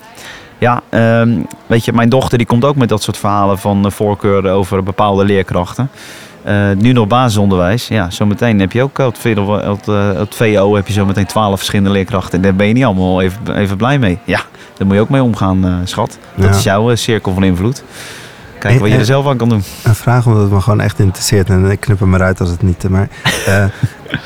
Ja, 0.58 0.82
ehm, 0.90 1.38
weet 1.68 1.86
je, 1.86 1.94
mijn 1.94 2.10
dochter 2.10 2.38
die 2.38 2.48
komt 2.48 2.66
ook 2.66 2.76
met 2.76 2.90
dat 2.90 3.04
soort 3.04 3.18
verhalen 3.18 3.60
van 3.60 3.92
voorkeuren 3.92 4.52
over 4.52 4.84
bepaalde 4.84 5.26
leerkrachten. 5.26 5.90
Eh, 6.46 6.72
nu 6.78 6.92
nog 6.92 7.08
basisonderwijs. 7.08 7.88
Ja, 7.88 8.10
zometeen 8.10 8.60
heb 8.60 8.72
je 8.72 8.82
ook 8.84 8.98
op 9.00 9.06
het, 9.14 9.18
VO, 9.18 9.42
op 9.72 9.78
het, 9.80 9.88
eh, 9.88 10.20
het 10.20 10.36
VO 10.36 10.76
heb 10.76 10.88
je 10.88 10.94
zometeen 10.94 11.26
twaalf 11.26 11.58
verschillende 11.58 11.92
leerkrachten. 11.92 12.34
En 12.38 12.42
daar 12.42 12.56
ben 12.56 12.68
je 12.68 12.74
niet 12.74 12.84
allemaal 12.86 13.22
even, 13.22 13.56
even 13.58 13.78
blij 13.78 14.00
mee. 14.00 14.20
Ja, 14.24 14.40
daar 14.78 14.88
moet 14.88 14.96
je 14.96 15.02
ook 15.02 15.10
mee 15.10 15.24
omgaan, 15.24 15.66
eh, 15.66 15.74
schat. 15.84 16.18
Dat 16.36 16.46
Ja. 16.50 16.56
is 16.56 16.64
jouw 16.64 16.92
eh, 16.92 16.96
cirkel 16.98 17.34
van 17.34 17.44
invloed. 17.44 17.84
Kijken 18.60 18.82
wat 18.82 18.92
je 18.92 18.98
er 18.98 19.06
zelf 19.06 19.28
aan 19.28 19.38
kan 19.38 19.50
doen. 19.50 19.64
Een 19.84 19.96
vraag 19.96 20.26
omdat 20.26 20.42
het 20.42 20.52
me 20.52 20.62
gewoon 20.62 20.82
echt 20.82 21.00
interesseert. 21.00 21.50
En 21.50 21.72
ik 21.72 21.80
knip 21.80 22.00
hem 22.00 22.14
eruit 22.14 22.40
als 22.40 22.50
het 22.50 22.62
niet... 22.62 22.90
Maar 22.90 23.08
eh, 23.46 23.66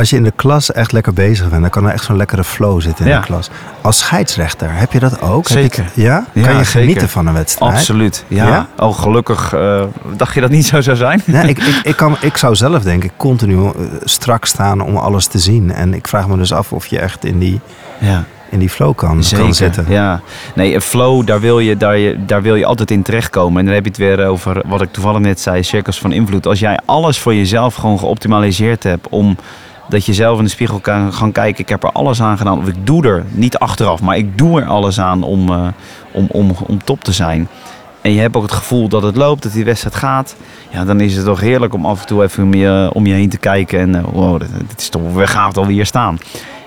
als 0.00 0.10
je 0.10 0.16
in 0.16 0.22
de 0.22 0.32
klas 0.36 0.72
echt 0.72 0.92
lekker 0.92 1.12
bezig 1.12 1.48
bent... 1.48 1.60
dan 1.60 1.70
kan 1.70 1.86
er 1.86 1.92
echt 1.92 2.04
zo'n 2.04 2.16
lekkere 2.16 2.44
flow 2.44 2.80
zitten 2.80 3.04
in 3.04 3.10
Ja. 3.10 3.18
de 3.20 3.26
klas. 3.26 3.50
Als 3.80 3.98
scheidsrechter, 3.98 4.68
heb 4.72 4.92
je 4.92 4.98
dat 4.98 5.20
ook? 5.22 5.46
Je 5.48 5.52
Zeker. 5.52 5.84
ja? 5.94 6.24
Ja, 6.32 6.42
Kan 6.46 6.56
je 6.56 6.64
zeker. 6.64 6.80
genieten 6.80 7.08
van 7.08 7.26
een 7.26 7.34
wedstrijd? 7.34 7.72
Absoluut. 7.72 8.24
Ja. 8.28 8.46
Ja? 8.46 8.68
Oh, 8.78 8.98
gelukkig. 8.98 9.52
eh, 9.52 9.82
dacht 10.16 10.34
je 10.34 10.40
dat 10.40 10.50
niet 10.50 10.66
zo 10.66 10.80
zou 10.80 10.96
zijn? 10.96 11.22
Nee, 11.26 11.48
ik, 11.48 11.58
ik, 11.58 11.80
ik, 11.82 11.96
kan, 12.02 12.16
ik 12.20 12.36
zou 12.36 12.54
zelf 12.56 12.82
denk 12.82 13.04
ik 13.04 13.12
continu 13.16 13.64
eh, 13.64 13.70
strak 14.04 14.44
staan 14.44 14.80
om 14.80 14.96
alles 14.96 15.26
te 15.26 15.38
zien. 15.38 15.72
En 15.72 15.94
ik 15.94 16.08
vraag 16.08 16.28
me 16.28 16.36
dus 16.36 16.52
af 16.52 16.72
of 16.72 16.86
je 16.86 16.98
echt 16.98 17.24
in 17.24 17.38
die, 17.38 17.60
Ja. 17.98 18.24
in 18.50 18.58
die 18.58 18.70
flow 18.70 18.94
kan, 18.94 19.24
Zeker, 19.24 19.44
kan 19.44 19.54
zitten. 19.54 19.84
Ja, 19.88 20.20
nee, 20.54 20.74
een 20.74 20.80
flow, 20.80 21.26
daar 21.26 21.40
wil, 21.40 21.58
je, 21.58 21.76
daar, 21.76 21.98
je, 21.98 22.24
daar 22.24 22.42
wil 22.42 22.54
je 22.54 22.64
altijd 22.66 22.90
in 22.90 23.02
terechtkomen. 23.02 23.58
En 23.58 23.64
dan 23.64 23.74
heb 23.74 23.84
je 23.84 23.90
het 23.90 23.98
weer 23.98 24.26
over 24.26 24.62
wat 24.66 24.82
ik 24.82 24.92
toevallig 24.92 25.20
net 25.20 25.40
zei, 25.40 25.62
cirkels 25.62 25.98
van 25.98 26.12
invloed. 26.12 26.46
Als 26.46 26.58
jij 26.58 26.78
alles 26.84 27.18
voor 27.18 27.34
jezelf 27.34 27.74
gewoon 27.74 27.98
geoptimaliseerd 27.98 28.82
hebt 28.82 29.08
om 29.08 29.36
dat 29.90 30.04
je 30.04 30.14
zelf 30.14 30.38
in 30.38 30.44
de 30.44 30.50
spiegel 30.50 30.78
kan 30.78 31.12
gaan 31.12 31.32
kijken, 31.32 31.62
ik 31.62 31.68
heb 31.68 31.82
er 31.82 31.92
alles 31.92 32.22
aan 32.22 32.38
gedaan. 32.38 32.58
Of 32.58 32.68
ik 32.68 32.86
doe 32.86 33.06
er, 33.06 33.24
niet 33.30 33.58
achteraf, 33.58 34.00
maar 34.00 34.16
ik 34.16 34.38
doe 34.38 34.60
er 34.60 34.66
alles 34.66 35.00
aan 35.00 35.22
om, 35.22 35.48
eh, 35.48 35.66
om, 36.12 36.26
om, 36.30 36.54
om 36.66 36.84
top 36.84 37.04
te 37.04 37.12
zijn. 37.12 37.48
En 38.00 38.12
je 38.12 38.20
hebt 38.20 38.36
ook 38.36 38.42
het 38.42 38.52
gevoel 38.52 38.88
dat 38.88 39.02
het 39.02 39.16
loopt, 39.16 39.42
dat 39.42 39.52
die 39.52 39.64
wedstrijd 39.64 39.94
gaat. 39.94 40.36
Ja, 40.70 40.84
dan 40.84 41.00
is 41.00 41.16
het 41.16 41.24
toch 41.24 41.40
heerlijk 41.40 41.74
om 41.74 41.86
af 41.86 42.00
en 42.00 42.06
toe 42.06 42.22
even 42.22 42.42
om 42.42 42.54
je, 42.54 42.90
om 42.92 43.06
je 43.06 43.12
heen 43.14 43.28
te 43.28 43.38
kijken. 43.38 43.78
En 43.80 43.94
eh, 43.94 44.02
wow, 44.12 44.40
dit, 44.40 44.50
is 44.80 44.88
toch 44.88 45.12
weer 45.12 45.28
gaaf 45.28 45.52
dat 45.52 45.66
we 45.66 45.72
hier 45.72 45.86
staan. 45.86 46.18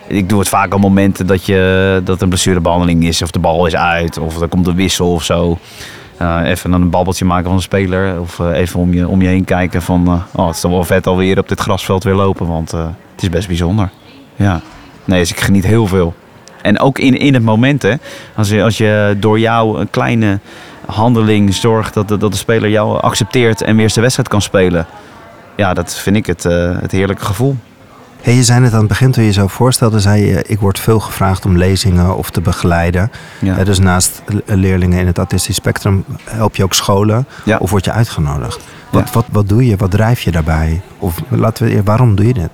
Ik 0.07 0.29
doe 0.29 0.39
het 0.39 0.49
vaak 0.49 0.73
op 0.73 0.79
momenten 0.79 1.27
dat, 1.27 1.45
je, 1.45 2.01
dat 2.03 2.21
een 2.21 2.29
blessurebehandeling 2.29 3.03
is. 3.03 3.21
Of 3.21 3.31
de 3.31 3.39
bal 3.39 3.65
is 3.65 3.75
uit. 3.75 4.17
Of 4.17 4.41
er 4.41 4.47
komt 4.47 4.67
een 4.67 4.75
wissel 4.75 5.13
of 5.13 5.23
zo. 5.23 5.57
Eh, 6.17 6.39
even 6.43 6.71
dan 6.71 6.81
een 6.81 6.89
babbeltje 6.89 7.25
maken 7.25 7.45
van 7.45 7.53
een 7.53 7.61
speler. 7.61 8.19
Of 8.21 8.39
eh, 8.39 8.57
even 8.59 8.79
om 8.79 8.93
je, 8.93 9.07
om 9.07 9.21
je 9.21 9.27
heen 9.27 9.45
kijken 9.45 9.81
van... 9.81 10.07
eh, 10.07 10.13
oh, 10.35 10.45
het 10.45 10.55
is 10.55 10.61
toch 10.61 10.71
wel 10.71 10.83
vet 10.83 11.07
alweer 11.07 11.39
op 11.39 11.49
dit 11.49 11.59
grasveld 11.59 12.03
weer 12.03 12.13
lopen. 12.13 12.47
Want 12.47 12.73
eh, 12.73 12.79
het 12.79 12.93
is 13.23 13.29
best 13.29 13.47
bijzonder. 13.47 13.89
Ja. 14.35 14.61
Nee, 15.05 15.19
dus 15.19 15.31
ik 15.31 15.39
geniet 15.39 15.65
heel 15.65 15.87
veel. 15.87 16.13
En 16.61 16.79
ook 16.79 16.99
in, 16.99 17.17
in 17.17 17.33
het 17.33 17.43
moment, 17.43 17.81
hè. 17.81 17.93
Als 18.35 18.49
je, 18.49 18.63
als 18.63 18.77
je 18.77 19.15
door 19.19 19.39
jou 19.39 19.79
een 19.79 19.89
kleine 19.89 20.39
handeling 20.85 21.53
zorgt... 21.53 21.93
Dat, 21.93 22.07
de- 22.07 22.17
dat 22.17 22.31
de 22.31 22.37
speler 22.37 22.69
jou 22.69 23.01
accepteert 23.01 23.61
en 23.61 23.75
weer 23.75 23.89
zijn 23.89 24.01
wedstrijd 24.01 24.29
kan 24.29 24.41
spelen. 24.41 24.85
Ja, 25.55 25.73
dat 25.73 25.95
vind 25.95 26.15
ik 26.15 26.25
het, 26.25 26.45
eh, 26.45 26.71
het 26.81 26.91
heerlijke 26.91 27.25
gevoel. 27.25 27.55
Hey, 28.21 28.33
je 28.35 28.43
zei 28.43 28.59
net 28.59 28.73
aan 28.73 28.79
het 28.79 28.87
begin 28.87 29.11
toen 29.11 29.23
je 29.23 29.31
zo 29.31 29.47
voorstelde, 29.47 29.99
zei 29.99 30.25
je, 30.25 30.43
ik 30.47 30.59
word 30.59 30.79
veel 30.79 30.99
gevraagd 30.99 31.45
om 31.45 31.57
lezingen 31.57 32.17
of 32.17 32.29
te 32.29 32.41
begeleiden. 32.41 33.11
Ja. 33.39 33.57
Eh, 33.57 33.65
dus 33.65 33.79
naast 33.79 34.21
le- 34.25 34.55
leerlingen 34.55 34.99
in 34.99 35.07
het 35.07 35.17
autistisch 35.17 35.55
spectrum 35.55 36.05
help 36.23 36.55
je 36.55 36.63
ook 36.63 36.73
scholen 36.73 37.27
Ja. 37.45 37.57
of 37.57 37.69
word 37.71 37.85
je 37.85 37.91
uitgenodigd. 37.91 38.59
Wat, 38.89 39.03
Ja. 39.07 39.13
wat, 39.13 39.25
wat 39.31 39.49
doe 39.49 39.65
je? 39.65 39.75
Wat 39.75 39.91
drijf 39.91 40.21
je 40.21 40.31
daarbij? 40.31 40.81
Of 40.99 41.21
laten 41.29 41.65
we, 41.67 41.83
waarom 41.83 42.15
doe 42.15 42.27
je 42.27 42.33
dit? 42.33 42.49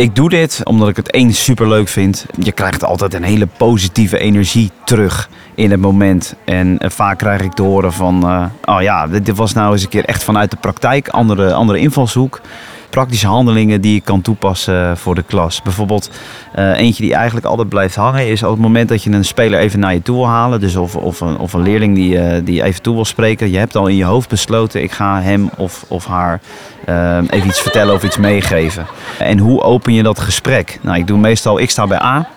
Ik 0.00 0.14
doe 0.14 0.28
dit 0.28 0.60
omdat 0.64 0.88
ik 0.88 0.96
het 0.96 1.10
één 1.10 1.32
super 1.32 1.68
leuk 1.68 1.88
vind. 1.88 2.26
Je 2.38 2.52
krijgt 2.52 2.84
altijd 2.84 3.14
een 3.14 3.22
hele 3.22 3.46
positieve 3.46 4.18
energie 4.18 4.70
terug 4.84 5.28
in 5.54 5.70
het 5.70 5.80
moment. 5.80 6.34
En 6.44 6.78
eh, 6.78 6.90
vaak 6.90 7.18
krijg 7.18 7.40
ik 7.40 7.52
te 7.52 7.62
horen 7.62 7.92
van, 7.92 8.22
eh, 8.22 8.74
oh 8.76 8.82
ja, 8.82 9.06
dit 9.06 9.36
was 9.36 9.52
nou 9.52 9.72
eens 9.72 9.82
een 9.82 9.88
keer 9.88 10.04
echt 10.04 10.22
vanuit 10.22 10.50
de 10.50 10.56
praktijk, 10.56 11.08
andere, 11.08 11.52
andere 11.52 11.78
invalshoek. 11.78 12.40
Praktische 12.90 13.26
handelingen 13.26 13.80
die 13.80 13.96
ik 13.96 14.04
kan 14.04 14.22
toepassen 14.22 14.96
voor 14.96 15.14
de 15.14 15.22
klas. 15.22 15.62
Bijvoorbeeld 15.62 16.10
eh, 16.52 16.78
eentje 16.78 17.02
die 17.02 17.14
eigenlijk 17.14 17.46
altijd 17.46 17.68
blijft 17.68 17.94
hangen 17.94 18.28
is 18.28 18.42
op 18.42 18.50
het 18.50 18.60
moment 18.60 18.88
dat 18.88 19.02
je 19.02 19.10
een 19.10 19.24
speler 19.24 19.58
even 19.58 19.80
naar 19.80 19.94
je 19.94 20.02
toe 20.02 20.16
wil 20.16 20.28
halen. 20.28 20.60
Dus 20.60 20.76
of, 20.76 20.96
of, 20.96 21.20
een, 21.20 21.38
of 21.38 21.52
een 21.52 21.62
leerling 21.62 21.94
die, 21.94 22.18
eh, 22.18 22.40
die 22.44 22.54
je 22.54 22.62
even 22.62 22.82
toe 22.82 22.94
wil 22.94 23.04
spreken. 23.04 23.50
Je 23.50 23.58
hebt 23.58 23.76
al 23.76 23.86
in 23.86 23.96
je 23.96 24.04
hoofd 24.04 24.28
besloten, 24.28 24.82
ik 24.82 24.92
ga 24.92 25.20
hem 25.20 25.50
of, 25.56 25.84
of 25.88 26.06
haar 26.06 26.40
eh, 26.84 27.18
even 27.30 27.48
iets 27.48 27.60
vertellen 27.60 27.94
of 27.94 28.04
iets 28.04 28.16
meegeven. 28.16 28.86
En 29.18 29.38
hoe 29.38 29.62
open 29.62 29.92
je 29.92 30.02
dat 30.02 30.20
gesprek? 30.20 30.78
Nou, 30.82 30.98
ik 30.98 31.06
doe 31.06 31.18
meestal, 31.18 31.58
ik 31.58 31.70
sta 31.70 31.86
bij 31.86 32.02
A, 32.02 32.28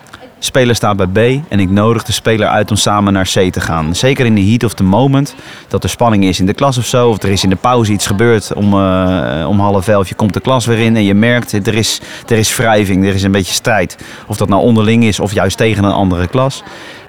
speler 0.44 0.74
staat 0.74 0.96
bij 0.96 1.40
B 1.40 1.44
en 1.48 1.60
ik 1.60 1.70
nodig 1.70 2.04
de 2.04 2.12
speler 2.12 2.48
uit 2.48 2.70
om 2.70 2.76
samen 2.76 3.12
naar 3.12 3.30
C 3.34 3.52
te 3.52 3.60
gaan. 3.60 3.94
Zeker 3.94 4.26
in 4.26 4.34
de 4.34 4.44
heat 4.44 4.64
of 4.64 4.74
the 4.74 4.82
moment, 4.82 5.34
dat 5.68 5.82
er 5.82 5.90
spanning 5.90 6.24
is 6.24 6.40
in 6.40 6.46
de 6.46 6.54
klas 6.54 6.78
of 6.78 6.84
zo, 6.84 7.08
of 7.08 7.22
er 7.22 7.30
is 7.30 7.42
in 7.42 7.50
de 7.50 7.56
pauze 7.56 7.92
iets 7.92 8.06
gebeurd 8.06 8.54
om, 8.54 8.72
eh, 8.72 9.46
om 9.48 9.60
half 9.60 9.88
elf, 9.88 10.08
je 10.08 10.14
komt 10.14 10.34
de 10.34 10.40
klas 10.40 10.66
weer 10.66 10.78
in 10.78 10.96
en 10.96 11.04
je 11.04 11.14
merkt, 11.14 11.52
er 11.52 11.74
is, 11.74 12.00
er 12.26 12.38
is 12.38 12.56
wrijving, 12.56 13.06
er 13.06 13.14
is 13.14 13.22
een 13.22 13.32
beetje 13.32 13.52
strijd. 13.52 13.98
Of 14.26 14.36
dat 14.36 14.48
nou 14.48 14.62
onderling 14.62 15.04
is 15.04 15.20
of 15.20 15.32
juist 15.32 15.56
tegen 15.56 15.84
een 15.84 15.92
andere 15.92 16.26
klas. 16.26 16.62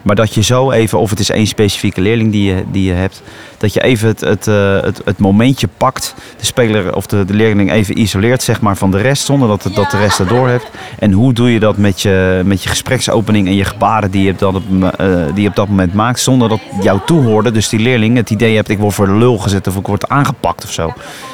Maar 0.05 0.15
dat 0.15 0.33
je 0.33 0.41
zo 0.43 0.71
even, 0.71 0.99
of 0.99 1.09
het 1.09 1.19
is 1.19 1.29
één 1.29 1.47
specifieke 1.47 2.01
leerling 2.01 2.31
die 2.31 2.53
je, 2.53 2.63
die 2.71 2.83
je 2.83 2.91
hebt, 2.93 3.21
dat 3.57 3.73
je 3.73 3.81
even 3.83 4.07
het, 4.07 4.19
het, 4.21 4.47
eh, 4.47 4.81
het, 4.81 5.01
het 5.05 5.17
momentje 5.19 5.67
pakt, 5.77 6.15
de 6.39 6.45
speler 6.45 6.95
of 6.95 7.05
de, 7.05 7.25
de 7.25 7.33
leerling 7.33 7.71
even 7.71 7.99
isoleert 7.99 8.43
zeg 8.43 8.61
maar, 8.61 8.77
van 8.77 8.91
de 8.91 8.97
rest, 8.97 9.25
zonder 9.25 9.47
dat, 9.47 9.63
het- 9.63 9.75
dat 9.75 9.91
de 9.91 9.97
rest 9.97 10.19
erdoor 10.19 10.47
heeft. 10.49 10.69
En 10.99 11.11
hoe 11.11 11.33
doe 11.33 11.53
je 11.53 11.59
dat 11.59 11.77
met 11.77 12.01
je, 12.01 12.41
met 12.45 12.63
je 12.63 12.69
gespreksopening 12.69 13.47
en 13.47 13.55
je 13.55 13.63
gebaren 13.65 14.11
die 14.11 14.23
je, 14.23 14.31
op 14.31 14.39
dat, 14.39 14.61
eh, 14.97 15.07
die 15.33 15.47
op 15.47 15.55
dat 15.55 15.67
moment 15.67 15.93
maakt, 15.93 16.19
zonder 16.19 16.49
dat 16.49 16.59
jouw 16.81 17.01
toehoorde, 17.05 17.51
dus 17.51 17.69
die 17.69 17.79
leerling, 17.79 18.17
het 18.17 18.29
idee 18.29 18.55
hebt 18.55 18.69
ik 18.69 18.77
word 18.79 18.93
voor 18.93 19.05
de 19.05 19.15
lul 19.15 19.37
gezet 19.37 19.67
of 19.67 19.75
ik 19.75 19.87
word 19.87 20.09
aangepakt 20.09 20.63
of 20.63 20.71
zo. 20.71 20.93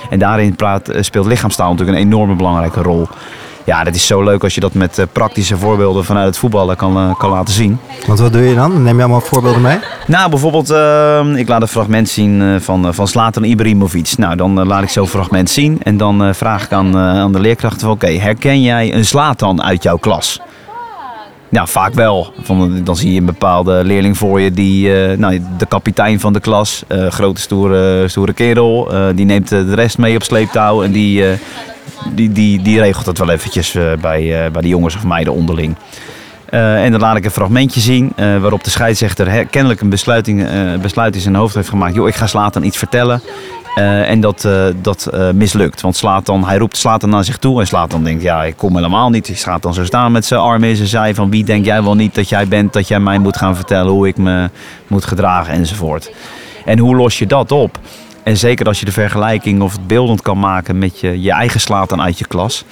En 0.09 0.19
daarin 0.19 0.55
eh, 0.57 0.75
speelt 1.01 1.25
lichaamstaal 1.25 1.71
natuurlijk 1.71 1.97
een 1.97 2.05
enorme 2.05 2.35
belangrijke 2.35 2.81
rol. 2.81 3.07
Ja, 3.65 3.83
dat 3.83 3.95
is 3.95 4.07
zo 4.07 4.23
leuk 4.23 4.43
als 4.43 4.55
je 4.55 4.59
dat 4.59 4.73
met 4.73 4.97
eh, 4.97 5.05
praktische 5.11 5.57
voorbeelden 5.57 6.05
vanuit 6.05 6.27
het 6.27 6.37
voetballen 6.37 6.75
kan, 6.75 6.97
eh, 6.97 7.17
kan 7.17 7.29
laten 7.29 7.53
zien. 7.53 7.79
Want 8.07 8.19
wat 8.19 8.33
doe 8.33 8.41
je 8.41 8.55
dan? 8.55 8.83
Neem 8.83 8.95
je 8.95 9.01
allemaal 9.01 9.21
voorbeelden 9.21 9.61
mee? 9.61 9.77
Nou, 10.07 10.29
bijvoorbeeld, 10.29 10.69
eh, 10.69 11.25
ik 11.35 11.47
laat 11.47 11.61
een 11.61 11.67
fragment 11.67 12.09
zien 12.09 12.41
eh, 12.41 12.59
van, 12.59 12.93
van 12.93 13.07
Zlatan 13.07 13.43
Ibrahimovic. 13.43 14.13
Nou, 14.17 14.35
dan 14.35 14.67
laat 14.67 14.83
ik 14.83 14.89
zo'n 14.89 15.07
fragment 15.07 15.49
zien 15.49 15.79
en 15.83 15.97
dan 15.97 16.35
vraag 16.35 16.63
ik 16.63 16.71
aan, 16.71 16.97
aan 16.97 17.31
de 17.31 17.39
leerkrachten 17.39 17.79
van... 17.81 17.91
Oké, 17.91 18.07
herken 18.07 18.61
jij 18.61 18.93
een 18.93 19.05
Zlatan 19.05 19.63
uit 19.63 19.83
jouw 19.83 19.97
klas? 19.97 20.39
Ja, 21.51 21.65
vaak 21.65 21.93
wel. 21.93 22.33
Van, 22.41 22.83
dan 22.83 22.95
zie 22.95 23.13
je 23.13 23.19
een 23.19 23.25
bepaalde 23.25 23.83
leerling 23.83 24.17
voor 24.17 24.41
je, 24.41 24.51
die, 24.51 25.03
eh, 25.03 25.17
nou, 25.17 25.41
de 25.57 25.65
kapitein 25.65 26.19
van 26.19 26.33
de 26.33 26.39
klas, 26.39 26.83
eh, 26.87 27.07
grote 27.07 27.41
stoere, 27.41 28.07
stoere 28.07 28.33
kerel, 28.33 28.93
eh, 28.93 29.05
die 29.15 29.25
neemt 29.25 29.49
de 29.49 29.75
rest 29.75 29.97
mee 29.97 30.15
op 30.15 30.23
sleeptouw 30.23 30.83
en 30.83 30.91
die, 30.91 31.23
die, 32.13 32.31
die, 32.31 32.61
die 32.61 32.79
regelt 32.79 33.05
het 33.05 33.17
wel 33.17 33.29
eventjes 33.29 33.71
bij, 34.01 34.49
bij 34.51 34.61
de 34.61 34.67
jongens 34.67 34.95
of 34.95 35.03
meiden 35.03 35.33
onderling. 35.33 35.75
En 36.49 36.91
dan 36.91 36.99
laat 36.99 37.17
ik 37.17 37.25
een 37.25 37.31
fragmentje 37.31 37.79
zien 37.79 38.13
waarop 38.15 38.63
de 38.63 38.69
scheidsrechter 38.69 39.45
kennelijk 39.45 39.81
een 39.81 39.89
besluiting, 39.89 40.47
besluit 40.81 41.15
in 41.15 41.21
zijn 41.21 41.35
hoofd 41.35 41.55
heeft 41.55 41.69
gemaakt. 41.69 41.95
Joh, 41.95 42.07
ik 42.07 42.15
ga 42.15 42.27
Slatan 42.27 42.63
iets 42.63 42.77
vertellen. 42.77 43.21
Eh, 43.75 44.09
en 44.09 44.19
dat, 44.19 44.45
eh, 44.45 44.65
dat 44.81 45.05
eh, 45.05 45.29
mislukt. 45.31 45.81
Want 45.81 45.95
Slatan, 45.95 46.45
hij 46.45 46.57
roept 46.57 46.77
Slatan 46.77 47.09
naar 47.09 47.23
zich 47.23 47.37
toe. 47.37 47.59
En 47.59 47.67
Slatan 47.67 48.03
denkt, 48.03 48.23
ja, 48.23 48.43
ik 48.43 48.57
kom 48.57 48.75
helemaal 48.75 49.09
niet. 49.09 49.27
Hij 49.27 49.35
gaat 49.35 49.61
dan 49.61 49.73
zo 49.73 49.85
staan 49.85 50.11
met 50.11 50.25
zijn 50.25 50.39
armen 50.39 50.69
in 50.69 50.75
zijn 50.75 50.87
zij. 50.87 51.15
Van 51.15 51.29
wie 51.29 51.43
denk 51.43 51.65
jij 51.65 51.83
wel 51.83 51.95
niet 51.95 52.15
dat 52.15 52.29
jij 52.29 52.47
bent, 52.47 52.73
dat 52.73 52.87
jij 52.87 52.99
mij 52.99 53.17
moet 53.17 53.37
gaan 53.37 53.55
vertellen 53.55 53.91
hoe 53.91 54.07
ik 54.07 54.17
me 54.17 54.49
moet 54.87 55.05
gedragen 55.05 55.53
enzovoort. 55.53 56.11
En 56.65 56.79
hoe 56.79 56.95
los 56.95 57.19
je 57.19 57.25
dat 57.25 57.51
op? 57.51 57.79
En 58.23 58.37
zeker 58.37 58.65
als 58.65 58.79
je 58.79 58.85
de 58.85 58.91
vergelijking 58.91 59.61
of 59.61 59.71
het 59.71 59.87
beeldend 59.87 60.21
kan 60.21 60.39
maken 60.39 60.77
met 60.77 60.99
je, 60.99 61.21
je 61.21 61.31
eigen 61.31 61.59
Slatan 61.59 62.01
uit 62.01 62.19
je 62.19 62.27
klas. 62.27 62.65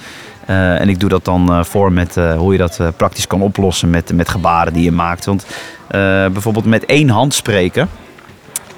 En 0.46 0.88
ik 0.88 1.00
doe 1.00 1.08
dat 1.08 1.24
dan 1.24 1.64
voor 1.64 1.92
met 1.92 2.16
hoe 2.36 2.52
je 2.52 2.58
dat 2.58 2.80
praktisch 2.96 3.26
kan 3.26 3.42
oplossen 3.42 3.90
met, 3.90 4.12
met 4.14 4.28
gebaren 4.28 4.72
die 4.72 4.84
je 4.84 4.92
maakt. 4.92 5.24
Want 5.24 5.46
bijvoorbeeld 6.32 6.64
met 6.64 6.84
één 6.84 7.08
hand 7.08 7.34
spreken, 7.34 7.88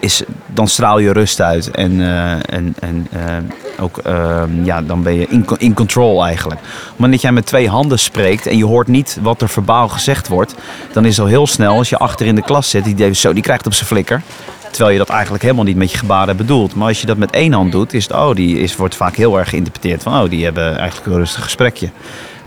is, 0.02 0.22
dan 0.46 0.68
straal 0.68 0.98
je 0.98 1.12
rust 1.12 1.40
uit. 1.40 1.70
En, 1.70 2.00
eh, 2.00 2.32
en, 2.32 2.74
en 2.80 3.06
eh, 3.12 3.82
ook, 3.82 3.98
eh, 3.98 4.42
ja, 4.62 4.82
dan 4.82 5.02
ben 5.02 5.14
je 5.14 5.26
in, 5.28 5.46
in 5.56 5.74
control 5.74 6.24
eigenlijk. 6.24 6.60
Moment 6.92 7.12
dat 7.12 7.22
jij 7.22 7.32
met 7.32 7.46
twee 7.46 7.68
handen 7.68 7.98
spreekt 7.98 8.46
en 8.46 8.56
je 8.56 8.64
hoort 8.64 8.88
niet 8.88 9.18
wat 9.22 9.42
er 9.42 9.48
verbaal 9.48 9.88
gezegd 9.88 10.28
wordt, 10.28 10.54
dan 10.92 11.04
is 11.04 11.16
het 11.16 11.24
al 11.24 11.30
heel 11.30 11.46
snel 11.46 11.76
als 11.76 11.88
je 11.88 11.96
achter 11.96 12.26
in 12.26 12.34
de 12.34 12.42
klas 12.42 12.70
zit, 12.70 12.96
die, 12.96 13.14
zo, 13.14 13.32
die 13.32 13.42
krijgt 13.42 13.66
op 13.66 13.74
zijn 13.74 13.86
flikker. 13.86 14.22
Terwijl 14.70 14.92
je 14.92 14.98
dat 14.98 15.08
eigenlijk 15.08 15.42
helemaal 15.42 15.64
niet 15.64 15.76
met 15.76 15.90
je 15.90 15.98
gebaren 15.98 16.36
bedoelt. 16.36 16.74
Maar 16.74 16.88
als 16.88 17.00
je 17.00 17.06
dat 17.06 17.16
met 17.16 17.30
één 17.30 17.52
hand 17.52 17.72
doet, 17.72 17.94
is 17.94 18.02
het, 18.02 18.12
oh, 18.12 18.34
die 18.34 18.58
is, 18.58 18.76
wordt 18.76 18.96
vaak 18.96 19.16
heel 19.16 19.38
erg 19.38 19.48
geïnterpreteerd 19.48 20.02
van, 20.02 20.22
oh, 20.22 20.30
die 20.30 20.44
hebben 20.44 20.78
eigenlijk 20.78 21.06
een 21.06 21.18
rustig 21.18 21.42
gesprekje. 21.42 21.90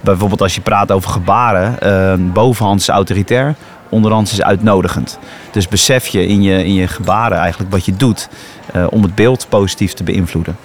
Bijvoorbeeld 0.02 0.41
als 0.41 0.56
je 0.56 0.62
praat 0.62 0.91
over 0.91 1.10
gebaren, 1.10 1.80
eh, 1.82 2.13
bovenhands 2.34 2.88
is 2.88 2.94
autoritair, 2.94 3.56
onderhands 3.89 4.32
is 4.32 4.41
uitnodigend. 4.41 5.19
Dus 5.52 5.67
besef 5.67 6.08
je 6.08 6.28
in 6.28 6.41
je, 6.41 6.65
in 6.65 6.74
je 6.74 6.88
gebaren 6.88 7.38
eigenlijk 7.38 7.71
wat 7.71 7.86
je 7.86 7.95
doet 7.95 8.30
eh, 8.74 8.86
om 8.89 9.02
het 9.02 9.15
beeld 9.15 9.45
positief 9.50 9.93
te 9.93 10.04
beïnvloeden. 10.04 10.58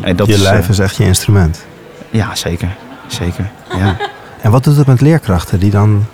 En 0.00 0.16
dat 0.16 0.26
je 0.26 0.32
is, 0.32 0.42
eh, 0.44 0.50
lijf 0.50 0.68
is 0.68 0.78
echt 0.78 0.96
je 0.96 1.04
instrument. 1.04 1.64
ja, 2.10 2.34
zeker. 2.34 2.76
Zeker. 3.06 3.50
Ja. 3.76 3.96
En 4.40 4.50
wat 4.50 4.64
doet 4.64 4.76
het 4.76 4.86
met 4.86 5.00
leerkrachten 5.00 5.58
die 5.60 5.70
dan... 5.70 6.04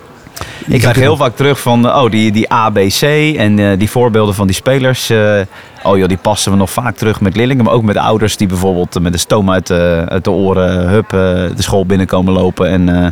Ik 0.67 0.79
krijg 0.79 0.95
heel 0.95 1.17
vaak 1.17 1.35
terug 1.35 1.59
van, 1.59 1.85
oh, 1.85 2.09
die, 2.11 2.31
die 2.31 2.49
ABC 2.49 3.01
en 3.37 3.59
eh, 3.59 3.77
die 3.79 3.89
voorbeelden 3.89 4.35
van 4.35 4.47
die 4.47 4.55
spelers. 4.55 5.09
eh, 5.09 5.39
oh 5.83 5.97
joh, 5.97 6.07
die 6.07 6.17
passen 6.17 6.51
we 6.51 6.57
nog 6.57 6.69
vaak 6.71 6.95
terug 6.95 7.21
met 7.21 7.35
leerlingen. 7.35 7.63
Maar 7.63 7.73
ook 7.73 7.83
met 7.83 7.97
ouders 7.97 8.37
die 8.37 8.47
bijvoorbeeld 8.47 8.95
eh, 8.95 9.01
met 9.01 9.11
de 9.11 9.17
stoom 9.19 9.51
uit 9.51 9.67
de, 9.67 10.05
uit 10.07 10.23
de 10.23 10.31
oren, 10.31 10.89
hup, 10.89 11.05
eh, 11.13 11.19
de 11.55 11.61
school 11.61 11.85
binnenkomen 11.85 12.33
lopen. 12.33 12.69
En, 12.69 12.89
eh, 12.89 13.05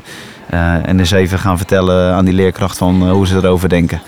eh, 0.50 0.88
en 0.88 1.00
eens 1.00 1.12
even 1.12 1.40
gaan 1.40 1.58
vertellen 1.58 2.14
aan 2.14 2.26
die 2.26 2.34
leerkracht 2.34 2.78
van 2.78 3.02
eh, 3.02 3.12
hoe 3.12 3.28
ze 3.28 3.36
erover 3.36 3.70
denken. 3.70 4.02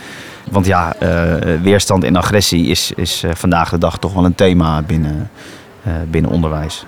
Want 0.52 0.66
ja, 0.66 0.96
eh, 1.00 1.34
weerstand 1.62 2.04
en 2.04 2.16
agressie 2.16 2.68
is, 2.68 2.92
is 2.96 3.24
eh, 3.24 3.32
vandaag 3.36 3.70
de 3.70 3.78
dag 3.78 3.98
toch 3.98 4.14
wel 4.14 4.26
een 4.26 4.36
thema 4.36 4.82
binnen, 4.82 5.30
eh, 5.84 5.92
binnen 6.10 6.32
onderwijs. 6.32 6.86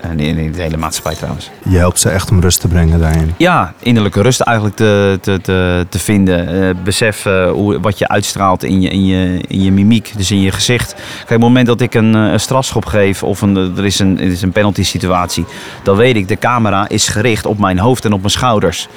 En 0.00 0.20
in, 0.20 0.36
in 0.36 0.52
de 0.52 0.62
hele 0.62 0.76
maatschappij 0.76 1.14
trouwens. 1.14 1.50
Je 1.68 1.76
helpt 1.76 2.00
ze 2.00 2.08
echt 2.08 2.30
om 2.30 2.40
rust 2.40 2.60
te 2.60 2.68
brengen 2.68 3.00
daarin. 3.00 3.34
Ja, 3.36 3.74
innerlijke 3.78 4.22
rust 4.22 4.40
eigenlijk 4.40 4.76
te, 4.76 5.18
te, 5.22 5.40
te, 5.40 5.86
te 5.88 5.98
vinden. 5.98 6.68
Eh, 6.68 6.74
besef 6.84 7.26
eh, 7.26 7.50
hoe, 7.50 7.80
wat 7.80 7.98
je 7.98 8.08
uitstraalt 8.08 8.64
in 8.64 8.80
je, 8.80 8.88
in, 8.88 9.06
je, 9.06 9.44
in 9.48 9.62
je 9.62 9.72
mimiek, 9.72 10.12
dus 10.16 10.30
in 10.30 10.40
je 10.40 10.52
gezicht. 10.52 10.94
Kijk, 10.94 11.22
op 11.22 11.28
het 11.28 11.40
moment 11.40 11.66
dat 11.66 11.80
ik 11.80 11.94
een, 11.94 12.14
eh, 12.14 12.32
een 12.32 12.40
strafschop 12.40 12.84
geef 12.84 13.22
of 13.22 13.40
een, 13.40 13.56
er 13.56 13.84
is 13.84 13.98
een, 13.98 14.18
er 14.18 14.26
is 14.26 14.42
een 14.42 14.52
penalty 14.52 14.84
situatie, 14.84 15.44
dan 15.82 15.96
weet 15.96 16.16
ik, 16.16 16.28
de 16.28 16.38
camera 16.38 16.88
is 16.88 17.08
gericht 17.08 17.46
op 17.46 17.58
mijn 17.58 17.78
hoofd 17.78 18.04
en 18.04 18.12
op 18.12 18.18
mijn 18.18 18.30
schouders. 18.30 18.88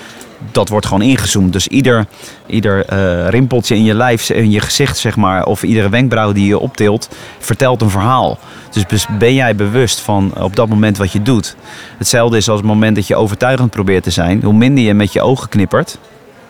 Dat 0.52 0.70
wordt 0.70 0.86
gewoon 0.86 1.02
ingezoomd. 1.02 1.54
Dus 1.54 1.68
ieder, 1.68 2.06
ieder 2.46 2.86
eh, 2.86 3.28
rimpeltje 3.30 3.76
in 3.76 3.84
je 3.84 3.94
lijf, 3.94 4.30
in 4.30 4.52
je 4.52 4.60
gezicht, 4.60 4.98
zeg 4.98 5.16
maar, 5.16 5.46
of 5.46 5.64
iedere 5.64 5.90
wenkbrauw 5.90 6.32
die 6.32 6.48
je 6.48 6.60
optilt, 6.60 7.10
vertelt 7.40 7.82
een 7.82 7.90
verhaal. 7.90 8.40
Dus 8.88 9.06
ben 9.20 9.34
jij 9.34 9.56
bewust 9.56 10.00
van 10.00 10.34
op 10.40 10.56
dat 10.56 10.70
moment 10.70 10.98
wat 10.98 11.12
je 11.12 11.22
doet. 11.22 11.56
Hetzelfde 11.98 12.38
is 12.38 12.50
als 12.50 12.60
het 12.60 12.68
moment 12.68 12.96
dat 12.96 13.08
je 13.08 13.16
overtuigend 13.16 13.70
probeert 13.70 14.04
te 14.04 14.12
zijn. 14.12 14.44
Hoe 14.44 14.54
minder 14.54 14.84
je 14.84 14.94
met 14.94 15.14
je 15.14 15.22
ogen 15.22 15.50
knippert, 15.50 15.98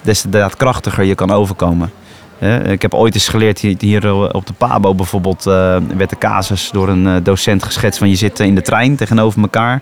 des 0.02 0.22
te 0.22 0.30
daadkrachtiger 0.30 1.04
je 1.04 1.16
kan 1.16 1.32
overkomen. 1.32 1.92
Ik 2.44 2.82
heb 2.82 2.94
ooit 2.94 3.14
eens 3.14 3.28
geleerd, 3.28 3.60
hier- 3.60 4.06
eh, 4.06 4.30
op 4.32 4.46
de 4.48 4.54
Pabo 4.54 4.96
bijvoorbeeld, 4.96 5.48
eh, 5.48 5.78
werd 5.98 6.10
de 6.10 6.18
casus 6.18 6.70
door 6.72 6.90
een 6.90 7.08
eh, 7.08 7.16
docent 7.24 7.64
geschetst 7.64 8.00
van 8.00 8.10
je 8.10 8.16
zit 8.16 8.40
in 8.40 8.56
de 8.56 8.62
trein 8.62 8.96
tegenover 8.96 9.42
elkaar. 9.42 9.82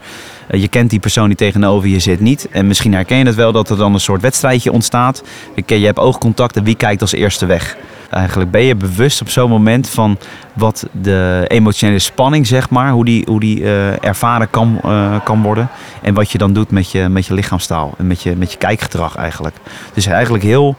Je 0.52 0.68
kent 0.68 0.90
die 0.90 1.00
persoon 1.00 1.28
die 1.28 1.38
tegenover 1.38 1.90
je 1.90 2.00
zit 2.00 2.20
niet. 2.20 2.48
En 2.52 2.68
misschien 2.68 2.94
herken 2.94 3.18
je 3.18 3.26
het 3.26 3.36
wel 3.36 3.52
dat 3.52 3.70
er 3.70 3.78
dan 3.78 3.94
een 3.94 4.00
soort 4.00 4.22
wedstrijdje 4.22 4.72
ontstaat. 4.72 5.24
Je 5.66 5.76
hebt 5.86 6.00
oogcontact 6.00 6.56
en 6.56 6.64
wie 6.64 6.76
kijkt 6.76 7.02
als 7.02 7.12
eerste 7.12 7.46
weg. 7.46 7.78
Eigenlijk 8.10 8.52
ben 8.52 8.62
je 8.62 8.76
bewust 8.76 9.22
op 9.22 9.30
zo'n 9.30 9.50
moment 9.50 9.90
van 9.90 10.18
wat 10.54 10.88
de 10.92 11.46
emotionele 11.48 12.00
spanning, 12.00 12.48
zeg 12.48 12.70
maar, 12.70 12.92
hoe 12.92 13.06
die, 13.06 13.24
hoe 13.26 13.40
die 13.40 13.64
ervaren 14.00 14.50
kan, 14.50 14.82
kan 15.24 15.42
worden. 15.42 15.70
En 16.02 16.14
wat 16.14 16.32
je 16.32 16.38
dan 16.38 16.54
doet 16.54 16.72
met 16.72 16.92
je, 16.92 17.10
met 17.10 17.26
je 17.26 17.34
lichaamstaal 17.34 17.94
en 17.98 18.08
met 18.08 18.22
je, 18.22 18.36
met 18.36 18.52
je 18.52 18.58
kijkgedrag 18.58 19.16
eigenlijk. 19.16 19.56
Dus 19.94 20.06
eigenlijk 20.06 20.44
heel, 20.44 20.76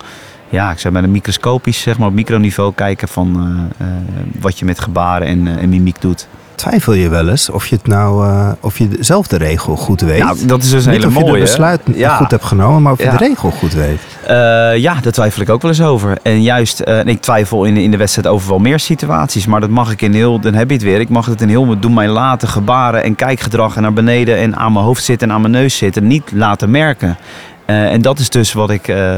ja, 0.53 0.71
ik 0.71 0.79
zou 0.79 0.93
bijna 0.93 1.09
microscopisch, 1.09 1.81
zeg 1.81 1.99
maar, 1.99 2.09
op 2.09 2.15
microniveau 2.15 2.73
kijken 2.75 3.09
van 3.09 3.37
eh, 3.79 3.87
eh, 3.87 3.93
wat 4.41 4.59
je 4.59 4.65
met 4.65 4.81
gebaren 4.81 5.27
en, 5.27 5.47
eh, 5.49 5.63
en 5.63 5.69
mimiek 5.69 6.01
doet. 6.01 6.29
Twijfel 6.55 6.93
je 6.93 7.09
wel 7.09 7.29
eens 7.29 7.51
of 7.51 7.67
je, 7.67 7.77
het 7.77 7.87
nou, 7.87 8.27
of 8.61 8.79
je 8.79 8.89
zelf 9.01 9.27
de 9.27 9.37
regel 9.37 9.77
goed 9.77 10.01
weet? 10.01 10.19
Nou, 10.19 10.47
dat 10.47 10.63
is 10.63 10.71
dus 10.71 10.85
een 10.85 10.91
Niet 10.93 11.03
hele 11.03 11.13
of 11.13 11.19
je 11.19 11.25
mooie. 11.25 11.35
de 11.35 11.41
besluit 11.41 11.81
Ja. 11.95 12.17
goed 12.17 12.31
hebt 12.31 12.45
genomen, 12.45 12.83
maar 12.83 12.93
of 12.93 12.99
je 12.99 13.05
Ja. 13.05 13.11
de 13.11 13.17
regel 13.17 13.51
goed 13.51 13.73
weet. 13.73 14.01
Ja, 14.81 14.95
daar 15.03 15.13
twijfel 15.13 15.43
ik 15.43 15.51
ook 15.51 15.63
wel 15.63 15.71
eens 15.71 15.83
over. 15.83 16.19
En 16.23 16.43
juist, 16.43 16.81
en 16.81 17.09
ik 17.09 17.21
twijfel 17.21 17.65
in, 17.65 17.77
in 17.77 17.91
de 17.91 17.97
wedstrijd 17.97 18.27
over 18.29 18.49
wel 18.49 18.59
meer 18.59 18.79
situaties. 18.79 19.47
Maar 19.47 19.61
dat 19.61 19.71
mag 19.71 19.91
ik 19.93 20.03
in 20.03 20.13
heel, 20.13 20.41
dan 20.41 20.55
heb 20.55 20.69
je 20.69 20.75
het 20.75 20.85
weer. 20.85 21.01
Ik 21.01 21.09
mag 21.09 21.27
het 21.27 21.41
in 21.41 21.49
heel 21.49 21.65
mijn 21.65 21.81
doen 21.81 21.95
mij 21.95 22.09
laten, 22.09 22.49
gebaren 22.49 23.03
en 23.03 23.15
kijkgedrag 23.15 23.77
en 23.77 23.83
naar 23.83 23.93
beneden 23.93 24.37
en 24.37 24.57
aan 24.57 24.73
mijn 24.73 24.85
hoofd 24.85 25.05
zitten 25.05 25.29
en 25.29 25.35
aan 25.35 25.41
mijn 25.41 25.53
neus 25.53 25.77
zitten. 25.77 26.07
Niet 26.07 26.33
laten 26.33 26.71
merken. 26.71 27.17
Eh, 27.65 27.93
en 27.93 28.03
dat 28.03 28.19
is 28.19 28.31
dus 28.31 28.53
wat 28.53 28.71
ik 28.71 28.89
eh, 28.89 29.17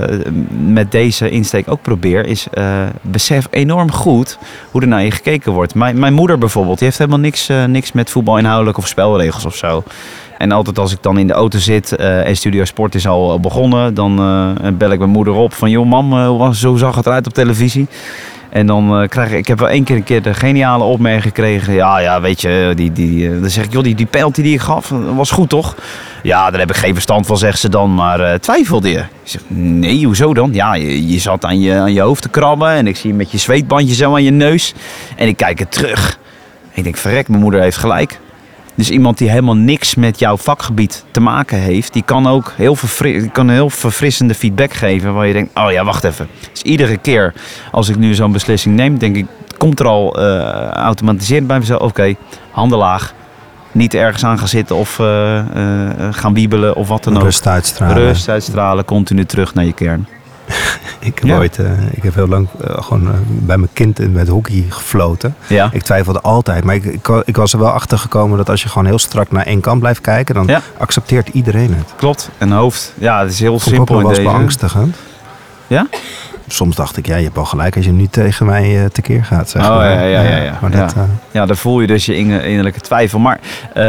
met 0.64 0.92
deze 0.92 1.30
insteek 1.30 1.70
ook 1.70 1.82
probeer. 1.82 2.26
Is 2.26 2.46
eh, 2.52 2.82
besef 3.00 3.46
enorm 3.50 3.92
goed 3.92 4.38
hoe 4.70 4.80
er 4.80 4.88
naar 4.88 5.02
je 5.02 5.10
gekeken 5.10 5.52
wordt. 5.52 5.74
Mijn, 5.74 5.98
mijn 5.98 6.12
moeder 6.14 6.38
bijvoorbeeld, 6.38 6.76
die 6.78 6.86
heeft 6.86 6.98
helemaal 6.98 7.20
niks, 7.20 7.48
niks 7.66 7.92
met 7.92 8.10
voetbal 8.10 8.38
inhoudelijk 8.38 8.78
of 8.78 8.86
spelregels 8.88 9.44
of 9.44 9.54
zo. 9.56 9.82
En 10.38 10.52
altijd 10.52 10.78
als 10.78 10.92
ik 10.92 10.98
dan 11.02 11.18
in 11.18 11.26
de 11.26 11.32
auto 11.32 11.58
zit 11.58 11.96
en 11.96 12.36
Studio 12.36 12.64
Sport 12.64 12.94
is 12.94 13.06
al 13.06 13.40
begonnen, 13.40 13.94
dan 13.94 14.16
bel 14.78 14.90
ik 14.90 14.98
mijn 14.98 15.10
moeder 15.10 15.34
op 15.34 15.52
van 15.52 15.70
joh 15.70 15.86
mam, 15.86 16.12
hoe 16.26 16.38
was- 16.38 16.60
zo 16.60 16.76
zag 16.76 16.94
het 16.96 17.06
eruit 17.06 17.26
op 17.26 17.32
televisie. 17.32 17.86
En 18.54 18.66
dan 18.66 19.00
eh, 19.00 19.08
krijg 19.08 19.30
ik, 19.30 19.38
ik 19.38 19.46
heb 19.46 19.58
wel 19.58 19.68
één 19.68 19.84
keer 19.84 19.96
een 19.96 20.04
keer 20.04 20.22
de 20.22 20.34
geniale 20.34 20.84
opmerking 20.84 21.22
gekregen. 21.22 21.74
Ja, 21.74 21.98
ja, 21.98 22.20
weet 22.20 22.40
je, 22.40 22.72
die, 22.74 22.92
die, 22.92 23.30
eh, 23.30 23.40
dan 23.40 23.50
zeg 23.50 23.64
ik, 23.64 23.72
joh, 23.72 23.82
die, 23.82 23.94
die 23.94 24.06
penalty 24.06 24.42
die 24.42 24.54
ik 24.54 24.60
gaf, 24.60 24.90
eh, 24.90 25.16
was 25.16 25.30
goed 25.30 25.48
toch? 25.48 25.74
Ja, 26.22 26.50
daar 26.50 26.60
heb 26.60 26.70
ik 26.70 26.76
geen 26.76 26.92
verstand 26.94 27.26
van, 27.26 27.38
zegt 27.38 27.58
ze 27.58 27.68
dan, 27.68 27.94
maar 27.94 28.20
eh, 28.20 28.38
twijfelde 28.38 28.90
je? 28.90 28.98
Ik 28.98 29.04
zeg, 29.22 29.40
nee, 29.48 30.04
hoezo 30.04 30.34
dan? 30.34 30.52
Ja, 30.52 30.74
je, 30.74 31.08
je 31.08 31.18
zat 31.18 31.44
aan 31.44 31.60
je, 31.60 31.74
aan 31.74 31.92
je 31.92 32.00
hoofd 32.00 32.22
te 32.22 32.28
krabben 32.28 32.70
en 32.70 32.86
ik 32.86 32.96
zie 32.96 33.10
je 33.10 33.16
met 33.16 33.30
je 33.30 33.38
zweetbandje 33.38 33.94
zo 33.94 34.14
aan 34.14 34.22
je 34.22 34.30
neus. 34.30 34.74
En 35.16 35.28
ik 35.28 35.36
kijk 35.36 35.58
het 35.58 35.72
terug. 35.72 36.18
Ik 36.72 36.84
denk, 36.84 36.96
verrek, 36.96 37.28
mijn 37.28 37.42
moeder 37.42 37.60
heeft 37.60 37.76
gelijk. 37.76 38.20
Dus 38.74 38.90
iemand 38.90 39.18
die 39.18 39.30
helemaal 39.30 39.56
niks 39.56 39.94
met 39.94 40.18
jouw 40.18 40.36
vakgebied 40.36 41.04
te 41.10 41.20
maken 41.20 41.58
heeft, 41.58 41.92
die 41.92 42.02
kan 42.02 42.26
ook 42.26 42.52
heel, 42.56 42.74
verfri- 42.76 43.28
kan 43.32 43.48
heel 43.48 43.70
verfrissende 43.70 44.34
feedback 44.34 44.72
geven. 44.72 45.14
Waar 45.14 45.26
je 45.26 45.32
denkt, 45.32 45.58
oh 45.58 45.72
ja, 45.72 45.84
wacht 45.84 46.04
even. 46.04 46.28
Dus 46.52 46.62
iedere 46.62 46.96
keer 46.96 47.34
als 47.70 47.88
ik 47.88 47.96
nu 47.96 48.14
zo'n 48.14 48.32
beslissing 48.32 48.76
neem, 48.76 48.98
denk 48.98 49.16
ik, 49.16 49.26
komt 49.58 49.80
er 49.80 49.86
al 49.86 50.18
automatiserend 50.72 51.46
bij 51.46 51.58
mezelf. 51.58 51.80
Oké, 51.80 52.14
handen 52.50 52.78
laag. 52.78 53.14
Niet 53.72 53.94
ergens 53.94 54.24
aan 54.24 54.38
gaan 54.38 54.48
zitten 54.48 54.76
of 54.76 54.98
eh, 54.98 55.38
eh, 55.38 55.46
gaan 56.10 56.34
wiebelen 56.34 56.76
of 56.76 56.88
wat 56.88 57.04
dan 57.04 57.16
ook. 57.16 57.22
Rust 57.22 57.46
uitstralen. 57.46 57.96
Rust 57.96 58.28
uitstralen, 58.28 58.84
continu 58.84 59.24
terug 59.24 59.54
naar 59.54 59.64
je 59.64 59.72
kern. 59.72 60.06
Ik 60.98 61.18
heb 61.18 61.28
Ja. 61.28 61.36
ooit, 61.38 61.58
eh, 61.58 61.66
ik 61.92 62.02
heb 62.02 62.14
heel 62.14 62.28
lang 62.28 62.48
eh, 62.60 62.82
gewoon 62.82 63.06
eh, 63.08 63.14
bij 63.26 63.56
mijn 63.56 63.70
kind 63.72 63.98
in- 64.00 64.12
met 64.12 64.28
hockey 64.28 64.64
gefloten. 64.68 65.36
Ja, 65.46 65.68
Ik 65.72 65.82
twijfelde 65.82 66.20
altijd, 66.20 66.64
maar 66.64 66.74
ik, 66.74 66.84
ik, 66.84 67.08
ik 67.24 67.36
was 67.36 67.52
er 67.52 67.58
wel 67.58 67.70
achter 67.70 67.98
gekomen 67.98 68.36
dat 68.38 68.48
als 68.50 68.62
je 68.62 68.68
gewoon 68.68 68.86
heel 68.86 68.98
strak 68.98 69.30
naar 69.32 69.46
één 69.46 69.60
kant 69.60 69.80
blijft 69.80 70.00
kijken, 70.00 70.34
dan 70.34 70.46
Ja. 70.46 70.60
accepteert 70.78 71.28
iedereen 71.28 71.74
het. 71.74 71.92
klopt. 71.96 72.30
En 72.38 72.50
hoofd. 72.52 72.92
Ja, 72.98 73.20
het 73.20 73.30
is 73.30 73.40
heel 73.40 73.58
Vond 73.58 73.74
simpel 73.74 73.96
wel 73.96 74.08
eens 74.08 74.18
deze. 74.18 74.30
beangstigend. 74.30 74.96
Ja? 75.66 75.86
Soms 76.48 76.76
dacht 76.76 76.96
ik, 76.96 77.06
ja, 77.06 77.16
je 77.16 77.24
hebt 77.24 77.38
al 77.38 77.44
gelijk 77.44 77.76
als 77.76 77.84
je 77.84 77.92
nu 77.92 78.06
tegen 78.06 78.46
mij 78.46 78.88
tekeer 78.92 79.24
gaat. 79.24 79.50
Zeg 79.50 79.62
Oh, 79.62 79.68
maar. 79.68 79.90
ja, 79.94 80.00
ja, 80.02 80.22
ja, 80.22 80.36
ja. 80.36 80.58
Maar 80.60 80.70
dat, 80.70 80.94
Ja, 81.30 81.46
dan 81.46 81.56
voel 81.56 81.80
je 81.80 81.86
dus 81.86 82.06
je 82.06 82.16
innerlijke 82.16 82.80
twijfel. 82.80 83.18
Maar 83.18 83.40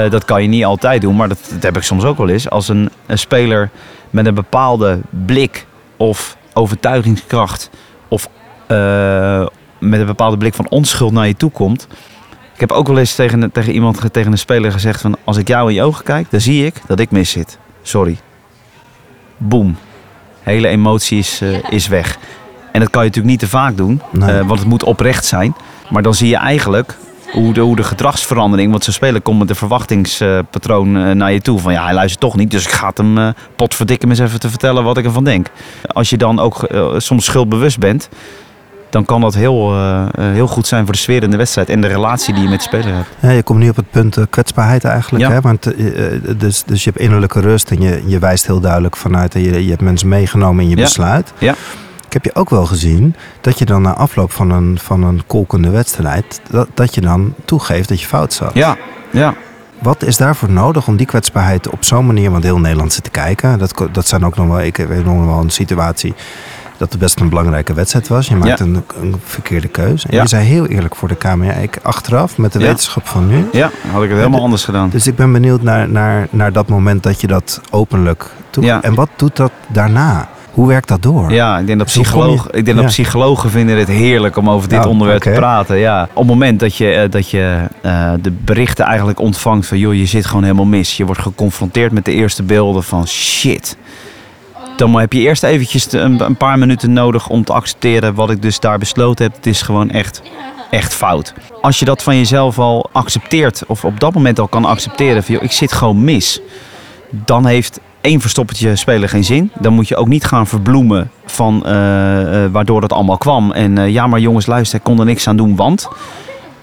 dat 0.09 0.25
kan 0.25 0.41
je 0.41 0.47
niet 0.47 0.65
altijd 0.65 1.01
doen. 1.01 1.15
Maar 1.15 1.27
dat, 1.27 1.37
dat 1.53 1.63
heb 1.63 1.77
ik 1.77 1.83
soms 1.83 2.03
ook 2.03 2.17
wel 2.17 2.29
eens. 2.29 2.49
Als 2.49 2.67
een, 2.67 2.89
een 3.05 3.17
speler 3.19 3.69
met 4.09 4.25
een 4.25 4.33
bepaalde 4.33 4.99
blik 5.25 5.65
of 5.97 6.37
overtuigingskracht... 6.55 7.69
of 8.07 8.29
eh, 8.67 9.45
met 9.79 9.99
een 9.99 10.05
bepaalde 10.05 10.37
blik 10.37 10.53
van 10.53 10.69
onschuld 10.69 11.11
naar 11.11 11.27
je 11.27 11.35
toe 11.35 11.51
komt... 11.51 11.87
Ik 12.53 12.61
heb 12.61 12.71
ook 12.71 12.87
wel 12.87 12.97
eens 12.97 13.15
tegen, 13.15 13.51
tegen 13.51 13.73
iemand, 13.73 13.99
ge- 13.99 14.11
tegen 14.11 14.31
een 14.31 14.37
speler 14.37 14.71
gezegd 14.71 15.01
van... 15.01 15.15
als 15.23 15.37
ik 15.37 15.47
jou 15.47 15.69
in 15.69 15.75
je 15.75 15.83
ogen 15.83 16.03
kijk, 16.03 16.31
dan 16.31 16.39
zie 16.39 16.65
ik 16.65 16.81
dat 16.87 16.99
ik 16.99 17.11
mis 17.11 17.29
zit. 17.29 17.57
Sorry. 17.81 18.17
Boom. 19.37 19.77
Hele 20.41 20.67
emotie 20.67 21.17
is, 21.17 21.41
eh, 21.41 21.57
is 21.69 21.87
weg. 21.87 22.17
En 22.71 22.79
dat 22.79 22.89
kan 22.89 23.01
je 23.03 23.07
natuurlijk 23.07 23.25
niet 23.41 23.49
te 23.49 23.57
vaak 23.57 23.77
doen. 23.77 24.01
Nee. 24.11 24.29
eh, 24.39 24.47
want 24.47 24.59
het 24.59 24.67
moet 24.67 24.83
oprecht 24.83 25.25
zijn. 25.25 25.55
Maar 25.89 26.01
dan 26.03 26.13
zie 26.13 26.27
je 26.29 26.35
eigenlijk 26.35 26.97
hoe 27.35 27.53
de, 27.53 27.61
hoe 27.61 27.75
de 27.75 27.83
gedragsverandering... 27.83 28.71
Want 28.71 28.83
zo'n 28.83 28.93
speler 28.93 29.21
komt 29.21 29.39
met 29.39 29.49
een 29.49 29.55
verwachtingspatroon 29.55 30.97
eh, 30.97 31.11
naar 31.11 31.31
je 31.33 31.41
toe. 31.41 31.59
Van 31.59 31.73
ja, 31.73 31.83
hij 31.83 31.93
luistert 31.93 32.21
toch 32.21 32.35
niet. 32.35 32.51
Dus 32.51 32.63
ik 32.65 32.71
ga 32.71 32.87
het 32.87 32.97
hem 32.97 33.17
eh 33.17 33.27
potverdikken 33.55 34.09
eens 34.09 34.19
even 34.19 34.39
te 34.39 34.49
vertellen 34.49 34.83
wat 34.83 34.97
ik 34.97 35.05
ervan 35.05 35.23
denk. 35.23 35.47
Als 35.87 36.09
je 36.09 36.17
dan 36.17 36.39
ook 36.39 36.63
eh, 36.63 36.87
soms 36.97 37.25
schuldbewust 37.25 37.79
bent... 37.79 38.09
dan 38.89 39.05
kan 39.05 39.21
dat 39.21 39.33
heel, 39.33 39.73
heel 40.17 40.47
goed 40.47 40.67
zijn 40.67 40.83
voor 40.83 40.93
de 40.93 40.99
sfeer 40.99 41.23
in 41.23 41.31
de 41.31 41.37
wedstrijd. 41.37 41.69
En 41.69 41.81
de 41.81 41.87
relatie 41.87 42.33
die 42.33 42.43
je 42.43 42.49
met 42.49 42.57
de 42.57 42.63
speler 42.63 42.93
hebt. 42.93 43.07
ja, 43.19 43.29
je 43.29 43.43
komt 43.43 43.59
nu 43.59 43.69
op 43.69 43.75
het 43.75 43.91
punt 43.91 44.17
kwetsbaarheid 44.29 44.83
eigenlijk. 44.83 45.23
Ja. 45.23 45.31
Hè? 45.31 45.41
Want, 45.41 45.63
dus, 46.39 46.63
dus 46.65 46.83
je 46.83 46.89
hebt 46.89 47.01
innerlijke 47.01 47.39
rust 47.39 47.71
en 47.71 47.81
je, 47.81 48.03
je 48.05 48.19
wijst 48.19 48.45
heel 48.45 48.59
duidelijk 48.59 48.95
vanuit. 48.97 49.35
En 49.35 49.41
je, 49.41 49.63
je 49.63 49.69
hebt 49.69 49.81
mensen 49.81 50.07
meegenomen 50.07 50.63
in 50.63 50.69
je 50.69 50.75
Ja. 50.75 50.83
besluit. 50.83 51.33
Ja. 51.37 51.55
Ik 52.15 52.23
heb 52.23 52.33
je 52.33 52.39
ook 52.39 52.49
wel 52.49 52.65
gezien 52.65 53.15
dat 53.41 53.59
je 53.59 53.65
dan 53.65 53.81
na 53.81 53.93
afloop 53.93 54.31
van 54.31 54.49
een, 54.51 54.77
van 54.81 55.03
een 55.03 55.21
kolkende 55.27 55.69
wedstrijd... 55.69 56.41
Dat, 56.49 56.67
dat 56.73 56.95
je 56.95 57.01
dan 57.01 57.33
toegeeft 57.45 57.89
dat 57.89 57.99
je 58.01 58.07
fout 58.07 58.33
zat. 58.33 58.53
Ja, 58.53 58.77
ja. 59.11 59.33
Wat 59.81 60.03
is 60.03 60.17
daarvoor 60.17 60.49
nodig 60.49 60.87
om 60.87 60.95
die 60.95 61.05
kwetsbaarheid 61.05 61.69
op 61.69 61.83
zo'n 61.83 62.05
manier, 62.05 62.31
want 62.31 62.43
heel 62.43 62.59
Nederland 62.59 62.93
zit 62.93 63.03
te 63.03 63.09
kijken. 63.09 63.59
Dat, 63.59 63.73
dat 63.91 64.07
zijn 64.07 64.25
ook 64.25 64.35
nog 64.35 64.47
wel, 64.47 64.61
ik 64.61 64.77
weet 64.77 65.05
nog 65.05 65.25
wel 65.25 65.39
een 65.39 65.49
situatie 65.49 66.13
dat 66.77 66.91
het 66.91 66.99
best 66.99 67.19
een 67.19 67.29
belangrijke 67.29 67.73
wedstrijd 67.73 68.07
was. 68.07 68.27
Je 68.27 68.35
maakt 68.35 68.59
Ja. 68.59 68.65
een, 68.65 68.83
een 69.01 69.15
verkeerde 69.23 69.67
keuze. 69.67 70.07
En 70.07 70.15
Ja. 70.15 70.21
je 70.21 70.27
zei 70.27 70.45
heel 70.45 70.65
eerlijk 70.65 70.95
voor 70.95 71.07
de 71.07 71.17
camera, 71.17 71.53
ik 71.53 71.79
achteraf 71.81 72.37
met 72.37 72.53
de 72.53 72.59
Ja. 72.59 72.65
wetenschap 72.65 73.07
van 73.07 73.27
nu. 73.27 73.47
Ja, 73.51 73.71
had 73.91 74.03
ik 74.03 74.09
het 74.09 74.17
helemaal 74.17 74.41
anders 74.41 74.63
gedaan. 74.63 74.89
Dus 74.89 75.07
ik 75.07 75.15
ben 75.15 75.31
benieuwd 75.31 75.61
naar, 75.61 75.89
naar, 75.89 76.27
naar 76.29 76.51
dat 76.51 76.67
moment 76.67 77.03
dat 77.03 77.21
je 77.21 77.27
dat 77.27 77.61
openlijk 77.71 78.29
doet. 78.49 78.63
Ja. 78.63 78.81
En 78.81 78.93
wat 78.95 79.09
doet 79.15 79.35
dat 79.35 79.51
daarna? 79.67 80.29
Hoe 80.55 80.67
werkt 80.67 80.87
dat 80.87 81.01
door? 81.01 81.31
Ja, 81.31 81.57
ik 81.57 81.67
denk 81.67 81.77
dat, 81.77 81.87
psychologen, 81.87 82.53
ik 82.53 82.65
denk 82.65 82.77
dat 82.77 82.85
psychologen 82.85 83.49
vinden 83.49 83.77
het 83.77 83.87
heerlijk 83.87 84.37
om 84.37 84.49
over 84.49 84.69
dit 84.69 84.83
Ja, 84.83 84.89
onderwerp 84.89 85.21
te 85.21 85.29
praten. 85.29 85.77
Ja. 85.77 86.03
Op 86.03 86.17
het 86.17 86.27
moment 86.27 86.59
dat 86.59 86.75
je, 86.75 86.91
eh, 86.91 87.11
dat 87.11 87.29
je 87.29 87.67
eh, 87.81 88.11
de 88.21 88.31
berichten 88.31 88.85
eigenlijk 88.85 89.19
ontvangt 89.19 89.67
van... 89.67 89.77
joh, 89.77 89.93
je 89.93 90.05
zit 90.05 90.25
gewoon 90.25 90.43
helemaal 90.43 90.65
mis. 90.65 90.97
Je 90.97 91.05
wordt 91.05 91.21
geconfronteerd 91.21 91.91
met 91.91 92.05
de 92.05 92.11
eerste 92.11 92.43
beelden 92.43 92.83
van 92.83 93.07
shit. 93.07 93.77
Dan 94.77 94.99
heb 94.99 95.13
je 95.13 95.19
eerst 95.19 95.43
eventjes 95.43 95.91
een 95.91 96.37
paar 96.37 96.59
minuten 96.59 96.93
nodig 96.93 97.29
om 97.29 97.43
te 97.43 97.53
accepteren 97.53 98.13
wat 98.13 98.29
ik 98.29 98.41
dus 98.41 98.59
daar 98.59 98.77
besloten 98.77 99.25
heb. 99.25 99.35
Het 99.35 99.45
is 99.45 99.61
gewoon 99.61 99.89
echt, 99.89 100.21
echt 100.69 100.93
fout. 100.93 101.33
Als 101.61 101.79
je 101.79 101.85
dat 101.85 102.03
van 102.03 102.17
jezelf 102.17 102.59
al 102.59 102.89
accepteert 102.91 103.63
of 103.67 103.85
op 103.85 103.99
dat 103.99 104.13
moment 104.13 104.39
al 104.39 104.47
kan 104.47 104.65
accepteren 104.65 105.23
van... 105.23 105.33
joh, 105.33 105.43
ik 105.43 105.51
zit 105.51 105.71
gewoon 105.71 106.03
mis. 106.03 106.41
Dan 107.09 107.45
heeft 107.45 107.79
één 108.05 108.21
verstoppertje 108.21 108.75
spelen 108.75 109.09
geen 109.09 109.23
zin. 109.23 109.51
Dan 109.59 109.73
moet 109.73 109.87
je 109.87 109.95
ook 109.95 110.07
niet 110.07 110.25
gaan 110.25 110.47
verbloemen 110.47 111.11
van 111.25 111.65
eh, 111.65 112.43
eh, 112.43 112.51
waardoor 112.51 112.81
het 112.81 112.93
allemaal 112.93 113.17
kwam. 113.17 113.51
En 113.51 113.77
eh, 113.77 113.89
ja, 113.89 114.07
maar 114.07 114.19
jongens, 114.19 114.45
luister, 114.45 114.77
ik 114.77 114.83
kon 114.83 114.99
er 114.99 115.05
niks 115.05 115.27
aan 115.27 115.37
doen, 115.37 115.55
want... 115.55 115.89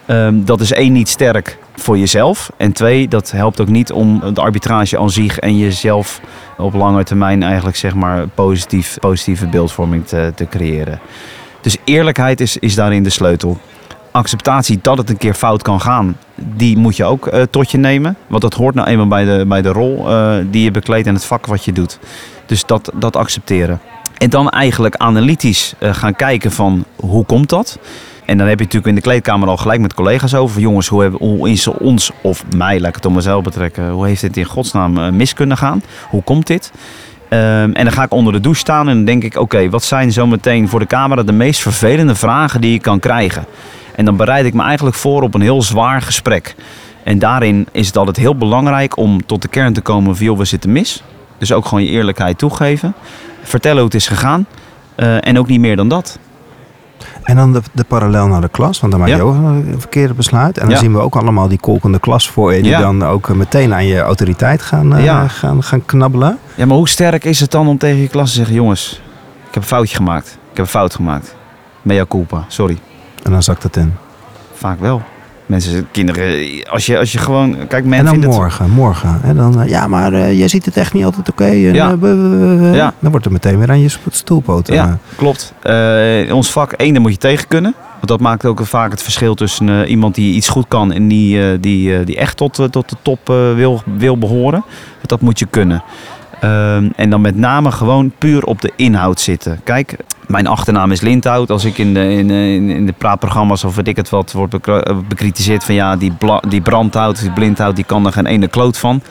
Ehm, 0.07 0.45
dat 0.45 0.61
is 0.61 0.73
één, 0.73 0.93
niet 0.93 1.09
sterk 1.09 1.59
voor 1.77 1.99
jezelf. 1.99 2.51
En 2.57 2.73
twee, 2.73 3.09
dat 3.09 3.31
helpt 3.31 3.61
ook 3.61 3.69
niet 3.69 3.93
om 3.93 4.35
de 4.35 4.41
arbitrage 4.41 4.99
aan 4.99 5.11
zich 5.11 5.39
en 5.39 5.59
jezelf 5.59 6.21
op 6.59 6.75
lange 6.75 7.05
termijn 7.05 7.43
eigenlijk 7.43 7.77
zeg 7.77 7.95
maar 7.95 8.29
positief, 8.29 8.97
positieve 9.01 9.47
beeldvorming 9.47 10.07
te, 10.07 10.33
te 10.35 10.47
creëren. 10.47 11.01
Dus 11.61 11.77
eerlijkheid 11.85 12.41
is, 12.41 12.57
is 12.57 12.75
daarin 12.75 13.03
de 13.03 13.11
sleutel. 13.11 13.59
Acceptatie 14.11 14.79
dat 14.83 14.99
het 14.99 15.11
een 15.11 15.17
keer 15.17 15.35
fout 15.35 15.63
kan 15.63 15.81
gaan, 15.81 16.17
die 16.57 16.79
moet 16.79 16.97
je 16.97 17.05
ook 17.05 17.27
eh, 17.27 17.43
tot 17.43 17.71
je 17.71 17.79
nemen. 17.79 18.17
Want 18.27 18.43
dat 18.43 18.55
hoort 18.55 18.75
nou 18.75 18.89
eenmaal 18.89 19.09
bij 19.09 19.25
de, 19.25 19.45
bij 19.49 19.63
de 19.63 19.69
rol 19.69 20.11
eh, 20.11 20.35
die 20.51 20.63
je 20.63 20.71
bekleedt 20.71 21.07
en 21.07 21.15
het 21.15 21.25
vak 21.25 21.47
wat 21.47 21.65
je 21.65 21.73
doet. 21.73 21.99
Dus 22.47 22.67
dat, 22.67 22.93
dat 22.95 23.17
accepteren. 23.17 23.81
En 24.19 24.31
dan 24.31 24.51
eigenlijk 24.51 24.97
analytisch 24.97 25.75
eh, 25.79 25.95
gaan 25.95 26.15
kijken 26.15 26.53
van 26.53 26.85
hoe 26.97 27.25
komt 27.25 27.49
dat? 27.49 27.79
En 28.25 28.39
dan 28.39 28.47
heb 28.47 28.59
je 28.59 28.65
natuurlijk 28.65 28.91
in 28.91 28.95
de 28.95 29.09
kleedkamer 29.09 29.49
al 29.49 29.57
gelijk 29.57 29.81
met 29.81 29.95
collega's 29.95 30.35
over. 30.35 30.61
Jongens, 30.61 30.89
hoe, 30.89 31.03
hebben, 31.03 31.21
hoe 31.21 31.75
ons 31.79 32.11
of 32.23 32.45
mij, 32.57 32.81
laat 32.81 32.89
ik 32.89 32.95
het 32.95 33.07
om 33.07 33.15
mezelf 33.15 33.43
betrekken. 33.43 33.91
Hoe 33.91 34.07
heeft 34.07 34.21
dit 34.21 34.37
in 34.37 34.45
godsnaam 34.45 35.17
mis 35.17 35.35
kunnen 35.35 35.57
gaan? 35.57 35.83
Hoe 36.09 36.23
komt 36.23 36.47
dit? 36.47 36.73
Ehm, 37.33 37.73
en 37.73 37.85
dan 37.85 37.93
ga 37.93 38.03
ik 38.03 38.13
onder 38.13 38.33
de 38.33 38.41
douche 38.41 38.61
staan 38.61 38.89
en 38.89 38.95
dan 38.95 39.05
denk 39.05 39.25
ik... 39.25 39.37
Oké, 39.37 39.71
wat 39.71 39.83
zijn 39.83 40.13
zometeen 40.13 40.69
voor 40.69 40.79
de 40.79 40.87
camera 40.87 41.23
de 41.23 41.33
meest 41.33 41.61
vervelende 41.61 42.15
vragen 42.15 42.61
die 42.61 42.75
ik 42.75 42.83
kan 42.83 42.99
krijgen? 42.99 43.45
En 43.97 44.05
dan 44.05 44.17
bereid 44.17 44.45
ik 44.47 44.55
me 44.55 44.63
eigenlijk 44.63 44.97
voor 44.97 45.23
op 45.23 45.35
een 45.35 45.41
heel 45.41 45.63
zwaar 45.63 46.03
gesprek. 46.03 46.55
En 47.05 47.19
daarin 47.19 47.67
is 47.73 47.87
het 47.87 47.97
altijd 47.97 48.17
heel 48.17 48.37
belangrijk 48.37 48.97
om 48.97 49.27
tot 49.27 49.43
de 49.43 49.49
kern 49.49 49.73
te 49.73 49.81
komen 49.81 50.17
van... 50.17 50.25
joh, 50.27 50.39
we 50.39 50.45
zitten 50.45 50.73
mis. 50.73 51.03
Dus 51.39 51.53
ook 51.53 51.67
gewoon 51.67 51.85
je 51.85 51.91
eerlijkheid 51.91 52.39
toegeven. 52.39 52.95
Vertellen 53.43 53.77
hoe 53.77 53.87
het 53.87 53.95
is 53.95 54.07
gegaan. 54.07 54.47
Eh, 54.95 55.27
en 55.27 55.39
ook 55.39 55.47
niet 55.47 55.61
meer 55.61 55.77
dan 55.77 55.89
dat. 55.89 56.19
En 57.23 57.37
dan 57.37 57.53
de, 57.53 57.61
de 57.73 57.85
parallel 57.85 58.27
naar 58.27 58.41
de 58.41 58.49
klas, 58.49 58.81
want 58.81 58.93
dan 58.93 59.01
maak 59.01 59.11
je 59.11 59.17
Ja. 59.17 59.23
ook 59.23 59.35
een 59.35 59.75
verkeerde 59.79 60.15
besluit. 60.15 60.57
En 60.59 60.63
dan 60.65 60.71
Ja. 60.75 60.79
zien 60.81 60.93
we 60.93 60.99
ook 60.99 61.17
allemaal 61.17 61.49
die 61.49 61.59
kolkende 61.61 61.99
klas 61.99 62.31
voor 62.31 62.55
je, 62.55 62.63
die 62.63 62.71
Ja. 62.71 62.81
dan 62.81 63.05
ook 63.05 63.29
eh, 63.29 63.35
meteen 63.35 63.75
aan 63.75 63.87
je 63.87 63.99
autoriteit 64.01 64.63
gaan, 64.63 64.97
eh, 64.97 65.25
gaan, 65.29 65.63
gaan 65.63 65.85
knabbelen. 65.85 66.39
Ja, 66.55 66.67
maar 66.67 66.77
hoe 66.77 66.89
sterk 66.89 67.25
is 67.25 67.41
het 67.41 67.51
dan 67.51 67.69
om 67.69 67.79
tegen 67.79 67.99
je 68.01 68.09
klas 68.09 68.29
te 68.31 68.37
zeggen... 68.37 68.55
jongens, 68.55 69.01
ik 69.49 69.55
heb 69.55 69.63
een 69.63 69.69
foutje 69.69 69.97
gemaakt. 69.97 70.27
Ik 70.27 70.57
heb 70.57 70.65
een 70.65 70.71
fout 70.71 70.95
gemaakt. 70.95 71.35
Mea 71.83 72.05
culpa, 72.09 72.45
sorry. 72.49 72.79
En 73.23 73.31
dan 73.33 73.43
zakt 73.43 73.63
het 73.63 73.77
in. 73.77 73.95
Vaak 74.55 74.81
wel. 74.81 75.03
Mensen, 75.47 75.89
kinderen, 75.91 76.25
als 76.71 76.87
je, 76.87 76.99
als 76.99 77.13
je 77.13 77.19
gewoon... 77.19 77.57
Kijk, 77.69 77.85
men 77.85 77.99
en 77.99 78.05
dan 78.05 78.15
het... 78.15 78.25
morgen, 78.31 78.71
morgen. 78.71 79.21
En 79.23 79.37
dan, 79.37 79.61
eh, 79.61 79.69
ja, 79.69 79.87
maar 79.87 80.13
eh, 80.13 80.39
jij 80.39 80.49
ziet 80.49 80.65
het 80.65 80.77
echt 80.77 80.93
niet 80.93 81.05
altijd 81.05 81.29
oké. 81.31 81.47
Ja. 81.47 81.97
eh, 82.03 82.75
Ja. 82.75 82.95
Dan 82.99 83.11
wordt 83.11 83.27
er 83.27 83.33
meteen 83.33 83.59
weer 83.59 83.71
aan 83.71 83.81
je 83.81 83.89
eh. 83.89 84.75
Ja, 84.75 84.99
klopt. 85.17 85.55
In 86.27 86.33
ons 86.33 86.51
vak, 86.51 86.73
één, 86.73 86.93
daar 86.93 87.03
moet 87.03 87.13
je 87.13 87.19
tegen 87.19 87.49
kunnen. 87.49 87.75
Want 87.93 88.07
dat 88.09 88.21
maakt 88.21 88.45
ook 88.45 88.67
vaak 88.67 88.91
het 88.91 89.03
verschil 89.03 89.35
tussen 89.35 89.87
iemand 89.87 90.15
die 90.15 90.35
iets 90.35 90.49
goed 90.49 90.65
kan... 90.69 90.93
en 90.93 91.09
die, 91.09 91.61
die, 91.61 92.05
die 92.05 92.17
echt 92.17 92.37
tot, 92.37 92.55
tot 92.71 92.89
de 92.89 92.97
top 93.03 93.27
wil, 93.57 93.83
wil 93.97 94.19
behoren. 94.19 94.65
Want 94.97 95.09
dat 95.09 95.21
moet 95.21 95.39
je 95.39 95.47
kunnen. 95.51 95.83
Ehm, 96.41 96.89
en 96.97 97.11
dan 97.11 97.21
met 97.21 97.37
name 97.37 97.71
gewoon 97.71 98.13
puur 98.19 98.45
op 98.45 98.61
de 98.61 98.73
inhoud 98.77 99.21
zitten. 99.21 99.61
Kijk, 99.65 99.97
mijn 100.27 100.47
achternaam 100.47 100.91
is 100.93 101.01
Lindhout. 101.01 101.51
Als 101.51 101.65
ik 101.65 101.79
in 101.79 101.95
de, 101.95 102.13
in, 102.13 102.31
in, 102.31 102.71
in 102.71 102.87
de 102.87 102.95
praatprogramma's 102.99 103.65
of 103.65 103.75
weet 103.77 103.89
ik 103.89 103.97
het 103.97 104.09
wat 104.11 104.33
wordt 104.33 104.55
eh, 104.69 104.97
bekritiseerd 105.09 105.65
van 105.65 105.75
ja, 105.75 105.97
die, 105.97 106.13
bla, 106.13 106.43
die 106.49 106.61
brandhout, 106.61 107.21
die 107.21 107.31
blindhout, 107.33 107.77
die 107.77 107.85
kan 107.85 108.07
er 108.07 108.13
geen 108.13 108.27
ene 108.27 108.49
kloot 108.49 108.79
van. 108.79 109.03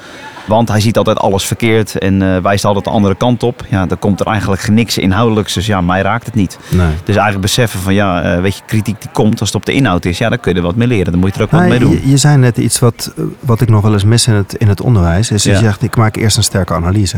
Want 0.45 0.70
hij 0.70 0.80
ziet 0.80 0.97
altijd 0.97 1.20
alles 1.20 1.45
verkeerd 1.45 1.97
en 1.97 2.22
eh, 2.22 2.38
wijst 2.41 2.66
altijd 2.66 2.86
de 2.86 2.91
andere 2.91 3.16
kant 3.16 3.43
op. 3.43 3.66
Ja, 3.70 3.86
dan 3.86 3.99
komt 3.99 4.20
er 4.20 4.26
eigenlijk 4.26 4.68
niks 4.68 4.97
inhoudelijks. 4.97 5.53
Dus 5.53 5.66
ja, 5.66 5.82
mij 5.82 6.01
raakt 6.01 6.26
het 6.26 6.36
niet. 6.36 6.59
Nee. 6.70 6.88
Dus 7.03 7.16
eigenlijk 7.16 7.41
beseffen 7.41 7.80
van 7.80 7.93
ja, 7.93 8.22
eh, 8.22 8.41
weet 8.41 8.55
je, 8.55 8.62
kritiek 8.66 9.01
die 9.01 9.09
komt 9.14 9.39
als 9.39 9.49
het 9.49 9.57
op 9.57 9.66
de 9.66 9.72
inhoud 9.72 10.05
is. 10.05 10.18
Ja, 10.18 10.30
dan 10.30 10.39
kun 10.39 10.51
je 10.51 10.57
er 10.57 10.66
wat 10.66 10.76
mee 10.76 10.88
leren. 10.88 11.12
Dan 11.12 11.20
moet 11.22 11.30
je 11.30 11.36
er 11.36 11.43
ook 11.45 11.51
wat 11.51 11.68
mee 11.68 11.80
doen. 11.80 11.91
je, 11.91 12.09
je 12.09 12.18
zei 12.18 12.38
net 12.38 12.57
iets 12.57 12.80
wat, 12.80 13.14
wat 13.39 13.62
ik 13.62 13.70
nog 13.70 13.82
wel 13.82 13.93
eens 13.93 14.03
mis 14.03 14.28
in 14.28 14.34
het, 14.34 14.53
in 14.53 14.68
het 14.68 14.82
onderwijs. 14.82 15.32
Is 15.32 15.43
Ja. 15.43 15.51
je 15.51 15.57
zegt, 15.57 15.84
ik 15.84 15.95
maak 15.95 16.16
eerst 16.16 16.38
een 16.38 16.43
sterke 16.43 16.74
analyse. 16.74 17.18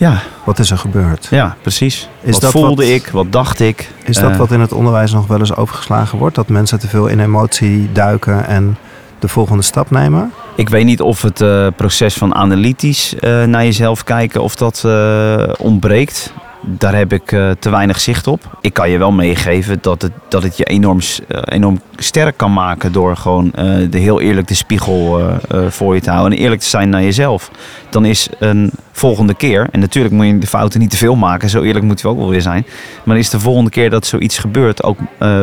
Ja, 0.00 0.18
Wat 0.44 0.58
is 0.58 0.70
er 0.70 0.78
gebeurd? 0.78 1.26
ja 1.30 1.56
precies. 1.62 2.08
Is 2.22 2.32
wat 2.32 2.40
dat 2.40 2.50
voelde 2.50 2.68
wat- 2.82 2.84
ik? 2.94 3.08
Wat 3.08 3.32
dacht 3.32 3.60
ik? 3.60 3.90
Is 4.04 4.16
dat 4.16 4.30
Eh, 4.30 4.36
wat 4.36 4.50
in 4.50 4.60
het 4.60 4.72
onderwijs 4.72 5.12
nog 5.12 5.26
wel 5.26 5.38
eens 5.38 5.56
overgeslagen 5.56 6.18
wordt? 6.18 6.34
Dat 6.34 6.48
mensen 6.48 6.78
te 6.78 6.88
veel 6.88 7.06
in 7.06 7.20
emotie 7.20 7.92
duiken 7.92 8.46
en 8.46 8.76
de 9.18 9.28
volgende 9.28 9.62
stap 9.62 9.90
nemen? 9.90 10.32
Ik 10.56 10.68
weet 10.68 10.84
niet 10.84 11.00
of 11.00 11.22
het 11.22 11.40
eh, 11.40 11.66
proces 11.76 12.14
van 12.14 12.34
analytisch 12.34 13.14
eh, 13.14 13.44
naar 13.44 13.64
jezelf 13.64 14.04
kijken, 14.04 14.42
of 14.42 14.54
dat 14.54 14.84
ontbreekt. 15.58 16.32
Daar 16.62 16.94
heb 16.94 17.12
ik 17.12 17.32
eh, 17.32 17.50
te 17.50 17.70
weinig 17.70 18.00
zicht 18.00 18.26
op. 18.26 18.58
Ik 18.60 18.72
kan 18.72 18.90
je 18.90 18.98
wel 18.98 19.12
meegeven 19.12 19.78
dat 19.80 20.02
het, 20.02 20.12
dat 20.28 20.42
het 20.42 20.56
je 20.56 20.64
enorm, 20.64 20.98
eh, 21.28 21.40
enorm 21.44 21.80
sterk 21.96 22.36
kan 22.36 22.52
maken 22.52 22.92
door 22.92 23.16
gewoon 23.16 23.52
eh, 23.52 23.64
de 23.90 23.98
heel 23.98 24.20
eerlijk 24.20 24.48
de 24.48 24.54
spiegel 24.54 25.30
voor 25.68 25.94
je 25.94 26.00
te 26.00 26.10
houden 26.10 26.38
en 26.38 26.42
eerlijk 26.42 26.60
te 26.60 26.68
zijn 26.68 26.88
naar 26.88 27.02
jezelf. 27.02 27.50
Dan 27.90 28.04
is 28.04 28.28
een 28.38 28.70
volgende 28.92 29.34
keer, 29.34 29.68
en 29.70 29.80
natuurlijk 29.80 30.14
moet 30.14 30.26
je 30.26 30.38
de 30.38 30.46
fouten 30.46 30.80
niet 30.80 30.90
te 30.90 30.96
veel 30.96 31.16
maken, 31.16 31.48
zo 31.48 31.62
eerlijk 31.62 31.84
moet 31.84 32.00
je 32.00 32.08
ook 32.08 32.18
wel 32.18 32.28
weer 32.28 32.42
zijn. 32.42 32.66
Maar 33.04 33.18
is 33.18 33.30
de 33.30 33.40
volgende 33.40 33.70
keer 33.70 33.90
dat 33.90 34.06
zoiets 34.06 34.38
gebeurt 34.38 34.82
ook 34.82 34.98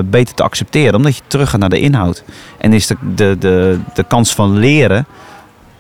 beter 0.06 0.36
te 0.36 0.44
accepteren, 0.44 0.96
omdat 0.96 1.16
je 1.16 1.22
terug 1.28 1.50
gaat 1.50 1.60
naar 1.60 1.70
de 1.70 1.80
inhoud. 1.80 2.24
En 2.58 2.74
is 2.74 2.88
de, 2.88 2.96
de, 3.16 3.36
de, 3.40 3.80
de 3.94 4.04
kans 4.04 4.34
van 4.34 4.58
leren 4.58 5.06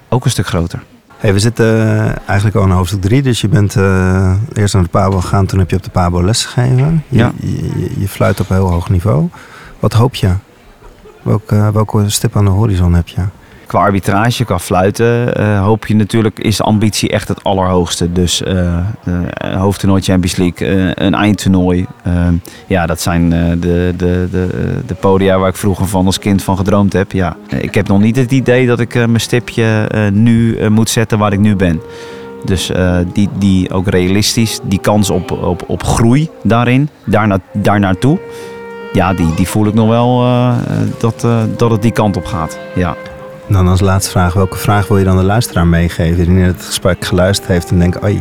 ook 0.09 0.25
een 0.25 0.31
stuk 0.31 0.47
groter. 0.47 0.79
Hey, 1.17 1.33
we 1.33 1.39
zitten 1.39 1.65
eh, 1.65 2.15
eigenlijk 2.25 2.55
al 2.57 2.63
in 2.63 2.69
hoofdstuk 2.69 3.01
3, 3.01 3.21
dus 3.21 3.41
je 3.41 3.47
bent 3.47 3.75
eh, 3.75 4.33
eerst 4.53 4.73
naar 4.73 4.83
de 4.83 4.89
Pabo 4.89 5.19
gegaan, 5.19 5.45
toen 5.45 5.59
heb 5.59 5.69
je 5.69 5.75
op 5.75 5.83
de 5.83 5.89
Pabo 5.89 6.23
lesgegeven. 6.23 7.03
Je, 7.07 7.17
Ja. 7.17 7.31
je, 7.39 7.79
je, 7.79 7.89
je 7.99 8.07
fluit 8.07 8.39
op 8.39 8.49
een 8.49 8.55
heel 8.55 8.71
hoog 8.71 8.89
niveau. 8.89 9.29
Wat 9.79 9.93
hoop 9.93 10.15
je? 10.15 10.29
Welke, 11.21 11.69
welke 11.73 12.09
stip 12.09 12.35
aan 12.37 12.45
de 12.45 12.51
horizon 12.51 12.93
heb 12.93 13.07
je? 13.07 13.21
Qua 13.67 13.79
arbitrage, 13.79 14.45
qua 14.45 14.59
fluiten, 14.59 15.35
eh, 15.35 15.61
hoop 15.63 15.87
je 15.87 15.95
natuurlijk, 15.95 16.39
is 16.39 16.57
de 16.57 16.63
ambitie 16.63 17.09
echt 17.09 17.27
het 17.27 17.43
allerhoogste. 17.43 18.11
Dus 18.11 18.43
eh, 18.43 18.77
hoofdtoernooi 19.39 20.01
Champions 20.01 20.35
League, 20.35 20.91
een 20.95 21.13
eindtoernooi. 21.13 21.85
Eh, 22.03 22.27
ja, 22.67 22.85
dat 22.85 23.01
zijn 23.01 23.29
de, 23.29 23.57
de, 23.59 24.27
de, 24.31 24.79
de 24.85 24.93
podia 24.93 25.39
waar 25.39 25.49
ik 25.49 25.55
vroeger 25.55 25.87
van 25.87 26.05
als 26.05 26.19
kind 26.19 26.43
van 26.43 26.57
gedroomd 26.57 26.93
heb. 26.93 27.11
Ja, 27.11 27.35
ik 27.47 27.73
heb 27.73 27.87
nog 27.87 27.99
niet 27.99 28.15
het 28.15 28.31
idee 28.31 28.67
dat 28.67 28.79
ik 28.79 28.93
mijn 28.93 29.19
stipje 29.19 29.89
nu 30.13 30.69
moet 30.69 30.89
zetten 30.89 31.17
waar 31.17 31.33
ik 31.33 31.39
nu 31.39 31.55
ben. 31.55 31.81
Dus 32.45 32.71
die, 33.13 33.29
die 33.37 33.71
ook 33.71 33.87
realistisch, 33.87 34.59
die 34.63 34.79
kans 34.79 35.09
op, 35.09 35.31
op, 35.31 35.63
op 35.67 35.83
groei 35.83 36.29
daarin, 36.43 36.89
daar 37.53 37.79
naartoe. 37.79 38.19
Ja, 38.93 39.13
die, 39.13 39.33
die 39.35 39.47
voel 39.47 39.65
ik 39.65 39.73
nog 39.73 39.87
wel 39.87 40.25
dat, 40.99 41.27
dat 41.57 41.71
het 41.71 41.81
die 41.81 41.91
kant 41.91 42.17
op 42.17 42.25
gaat. 42.25 42.57
Ja. 42.75 42.95
Dan 43.49 43.67
als 43.67 43.79
laatste 43.79 44.11
vraag, 44.11 44.33
welke 44.33 44.57
vraag 44.57 44.87
wil 44.87 44.97
je 44.97 45.03
dan 45.03 45.17
de 45.17 45.23
luisteraar 45.23 45.67
meegeven 45.67 46.25
die 46.25 46.37
in 46.37 46.43
het 46.43 46.65
gesprek 46.65 47.05
geluisterd 47.05 47.49
heeft 47.49 47.69
en 47.69 47.79
denkt, 47.79 48.03
oei, 48.03 48.19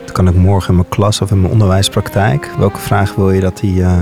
dat 0.00 0.12
kan 0.12 0.28
ik 0.28 0.34
morgen 0.34 0.68
in 0.68 0.74
mijn 0.74 0.88
klas 0.88 1.20
of 1.20 1.30
in 1.30 1.40
mijn 1.40 1.52
onderwijspraktijk. 1.52 2.50
Welke 2.58 2.78
vraag 2.78 3.14
wil 3.14 3.30
je 3.30 3.40
dat 3.40 3.60
hij, 3.60 3.82
eh, 3.82 3.96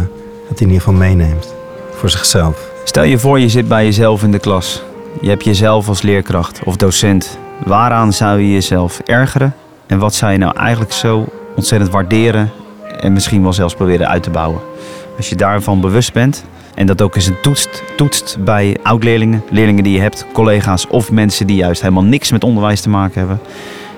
dat 0.48 0.60
in 0.60 0.66
ieder 0.66 0.82
geval 0.82 0.94
meeneemt 0.94 1.54
voor 1.90 2.10
zichzelf? 2.10 2.70
Stel 2.84 3.02
je 3.02 3.18
voor, 3.18 3.40
je 3.40 3.48
zit 3.48 3.68
bij 3.68 3.84
jezelf 3.84 4.22
in 4.22 4.30
de 4.30 4.38
klas. 4.38 4.82
Je 5.20 5.28
hebt 5.28 5.44
jezelf 5.44 5.88
als 5.88 6.02
leerkracht 6.02 6.60
of 6.64 6.76
docent. 6.76 7.38
Waaraan 7.64 8.12
zou 8.12 8.40
je 8.40 8.52
jezelf 8.52 9.00
ergeren? 9.04 9.54
En 9.86 9.98
wat 9.98 10.14
zou 10.14 10.32
je 10.32 10.38
nou 10.38 10.56
eigenlijk 10.56 10.92
zo 10.92 11.26
ontzettend 11.56 11.92
waarderen 11.92 12.50
en 13.00 13.12
misschien 13.12 13.42
wel 13.42 13.52
zelfs 13.52 13.74
proberen 13.74 14.08
uit 14.08 14.22
te 14.22 14.30
bouwen? 14.30 14.60
Als 15.16 15.28
je 15.28 15.36
daarvan 15.36 15.80
bewust 15.80 16.12
bent 16.12 16.44
en 16.74 16.86
dat 16.86 17.02
ook 17.02 17.14
eens 17.14 17.26
een 17.26 17.40
toetst, 17.42 17.82
toetst 17.96 18.36
bij 18.44 18.76
oud-leerlingen, 18.82 19.42
leerlingen 19.50 19.84
die 19.84 19.92
je 19.92 20.00
hebt, 20.00 20.26
collega's 20.32 20.86
of 20.88 21.10
mensen 21.10 21.46
die 21.46 21.56
juist 21.56 21.80
helemaal 21.80 22.04
niks 22.04 22.30
met 22.30 22.44
onderwijs 22.44 22.80
te 22.80 22.88
maken 22.88 23.18
hebben, 23.18 23.40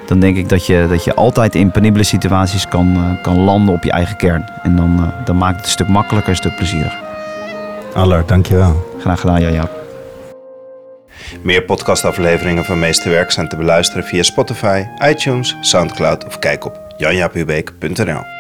dan 0.07 0.20
denk 0.20 0.37
ik 0.37 0.49
dat 0.49 0.66
je, 0.66 0.87
dat 0.89 1.05
je 1.05 1.14
altijd 1.14 1.55
in 1.55 1.70
penibele 1.70 2.05
situaties 2.05 2.68
kan, 2.68 2.95
eh, 2.97 3.22
kan 3.22 3.39
landen 3.39 3.75
op 3.75 3.85
je 3.85 3.91
eigen 3.91 4.16
kern. 4.16 4.51
En 4.62 4.77
dan, 4.77 4.99
eh, 4.99 5.25
dan 5.27 5.37
maakt 5.37 5.57
het 5.57 5.64
een 5.64 5.70
stuk 5.70 5.89
makkelijker, 5.89 6.31
een 6.31 6.37
stuk 6.37 6.57
plezieriger. 6.57 6.99
Aller, 7.95 8.27
dankjewel. 8.27 8.97
Graag 9.01 9.20
gedaan, 9.20 9.41
ja, 9.41 9.51
Jaap. 9.51 9.83
Meer 11.43 11.62
podcastafleveringen 11.62 12.64
van 12.64 12.79
Meesterwerk 12.79 13.31
zijn 13.31 13.49
te 13.49 13.57
beluisteren 13.57 14.05
via 14.05 14.22
Spotify, 14.22 14.85
iTunes, 15.09 15.57
Soundcloud 15.61 16.27
of 16.27 16.39
kijk 16.39 16.64
op 16.64 16.81
janjaaphubeek.nl. 16.97 18.34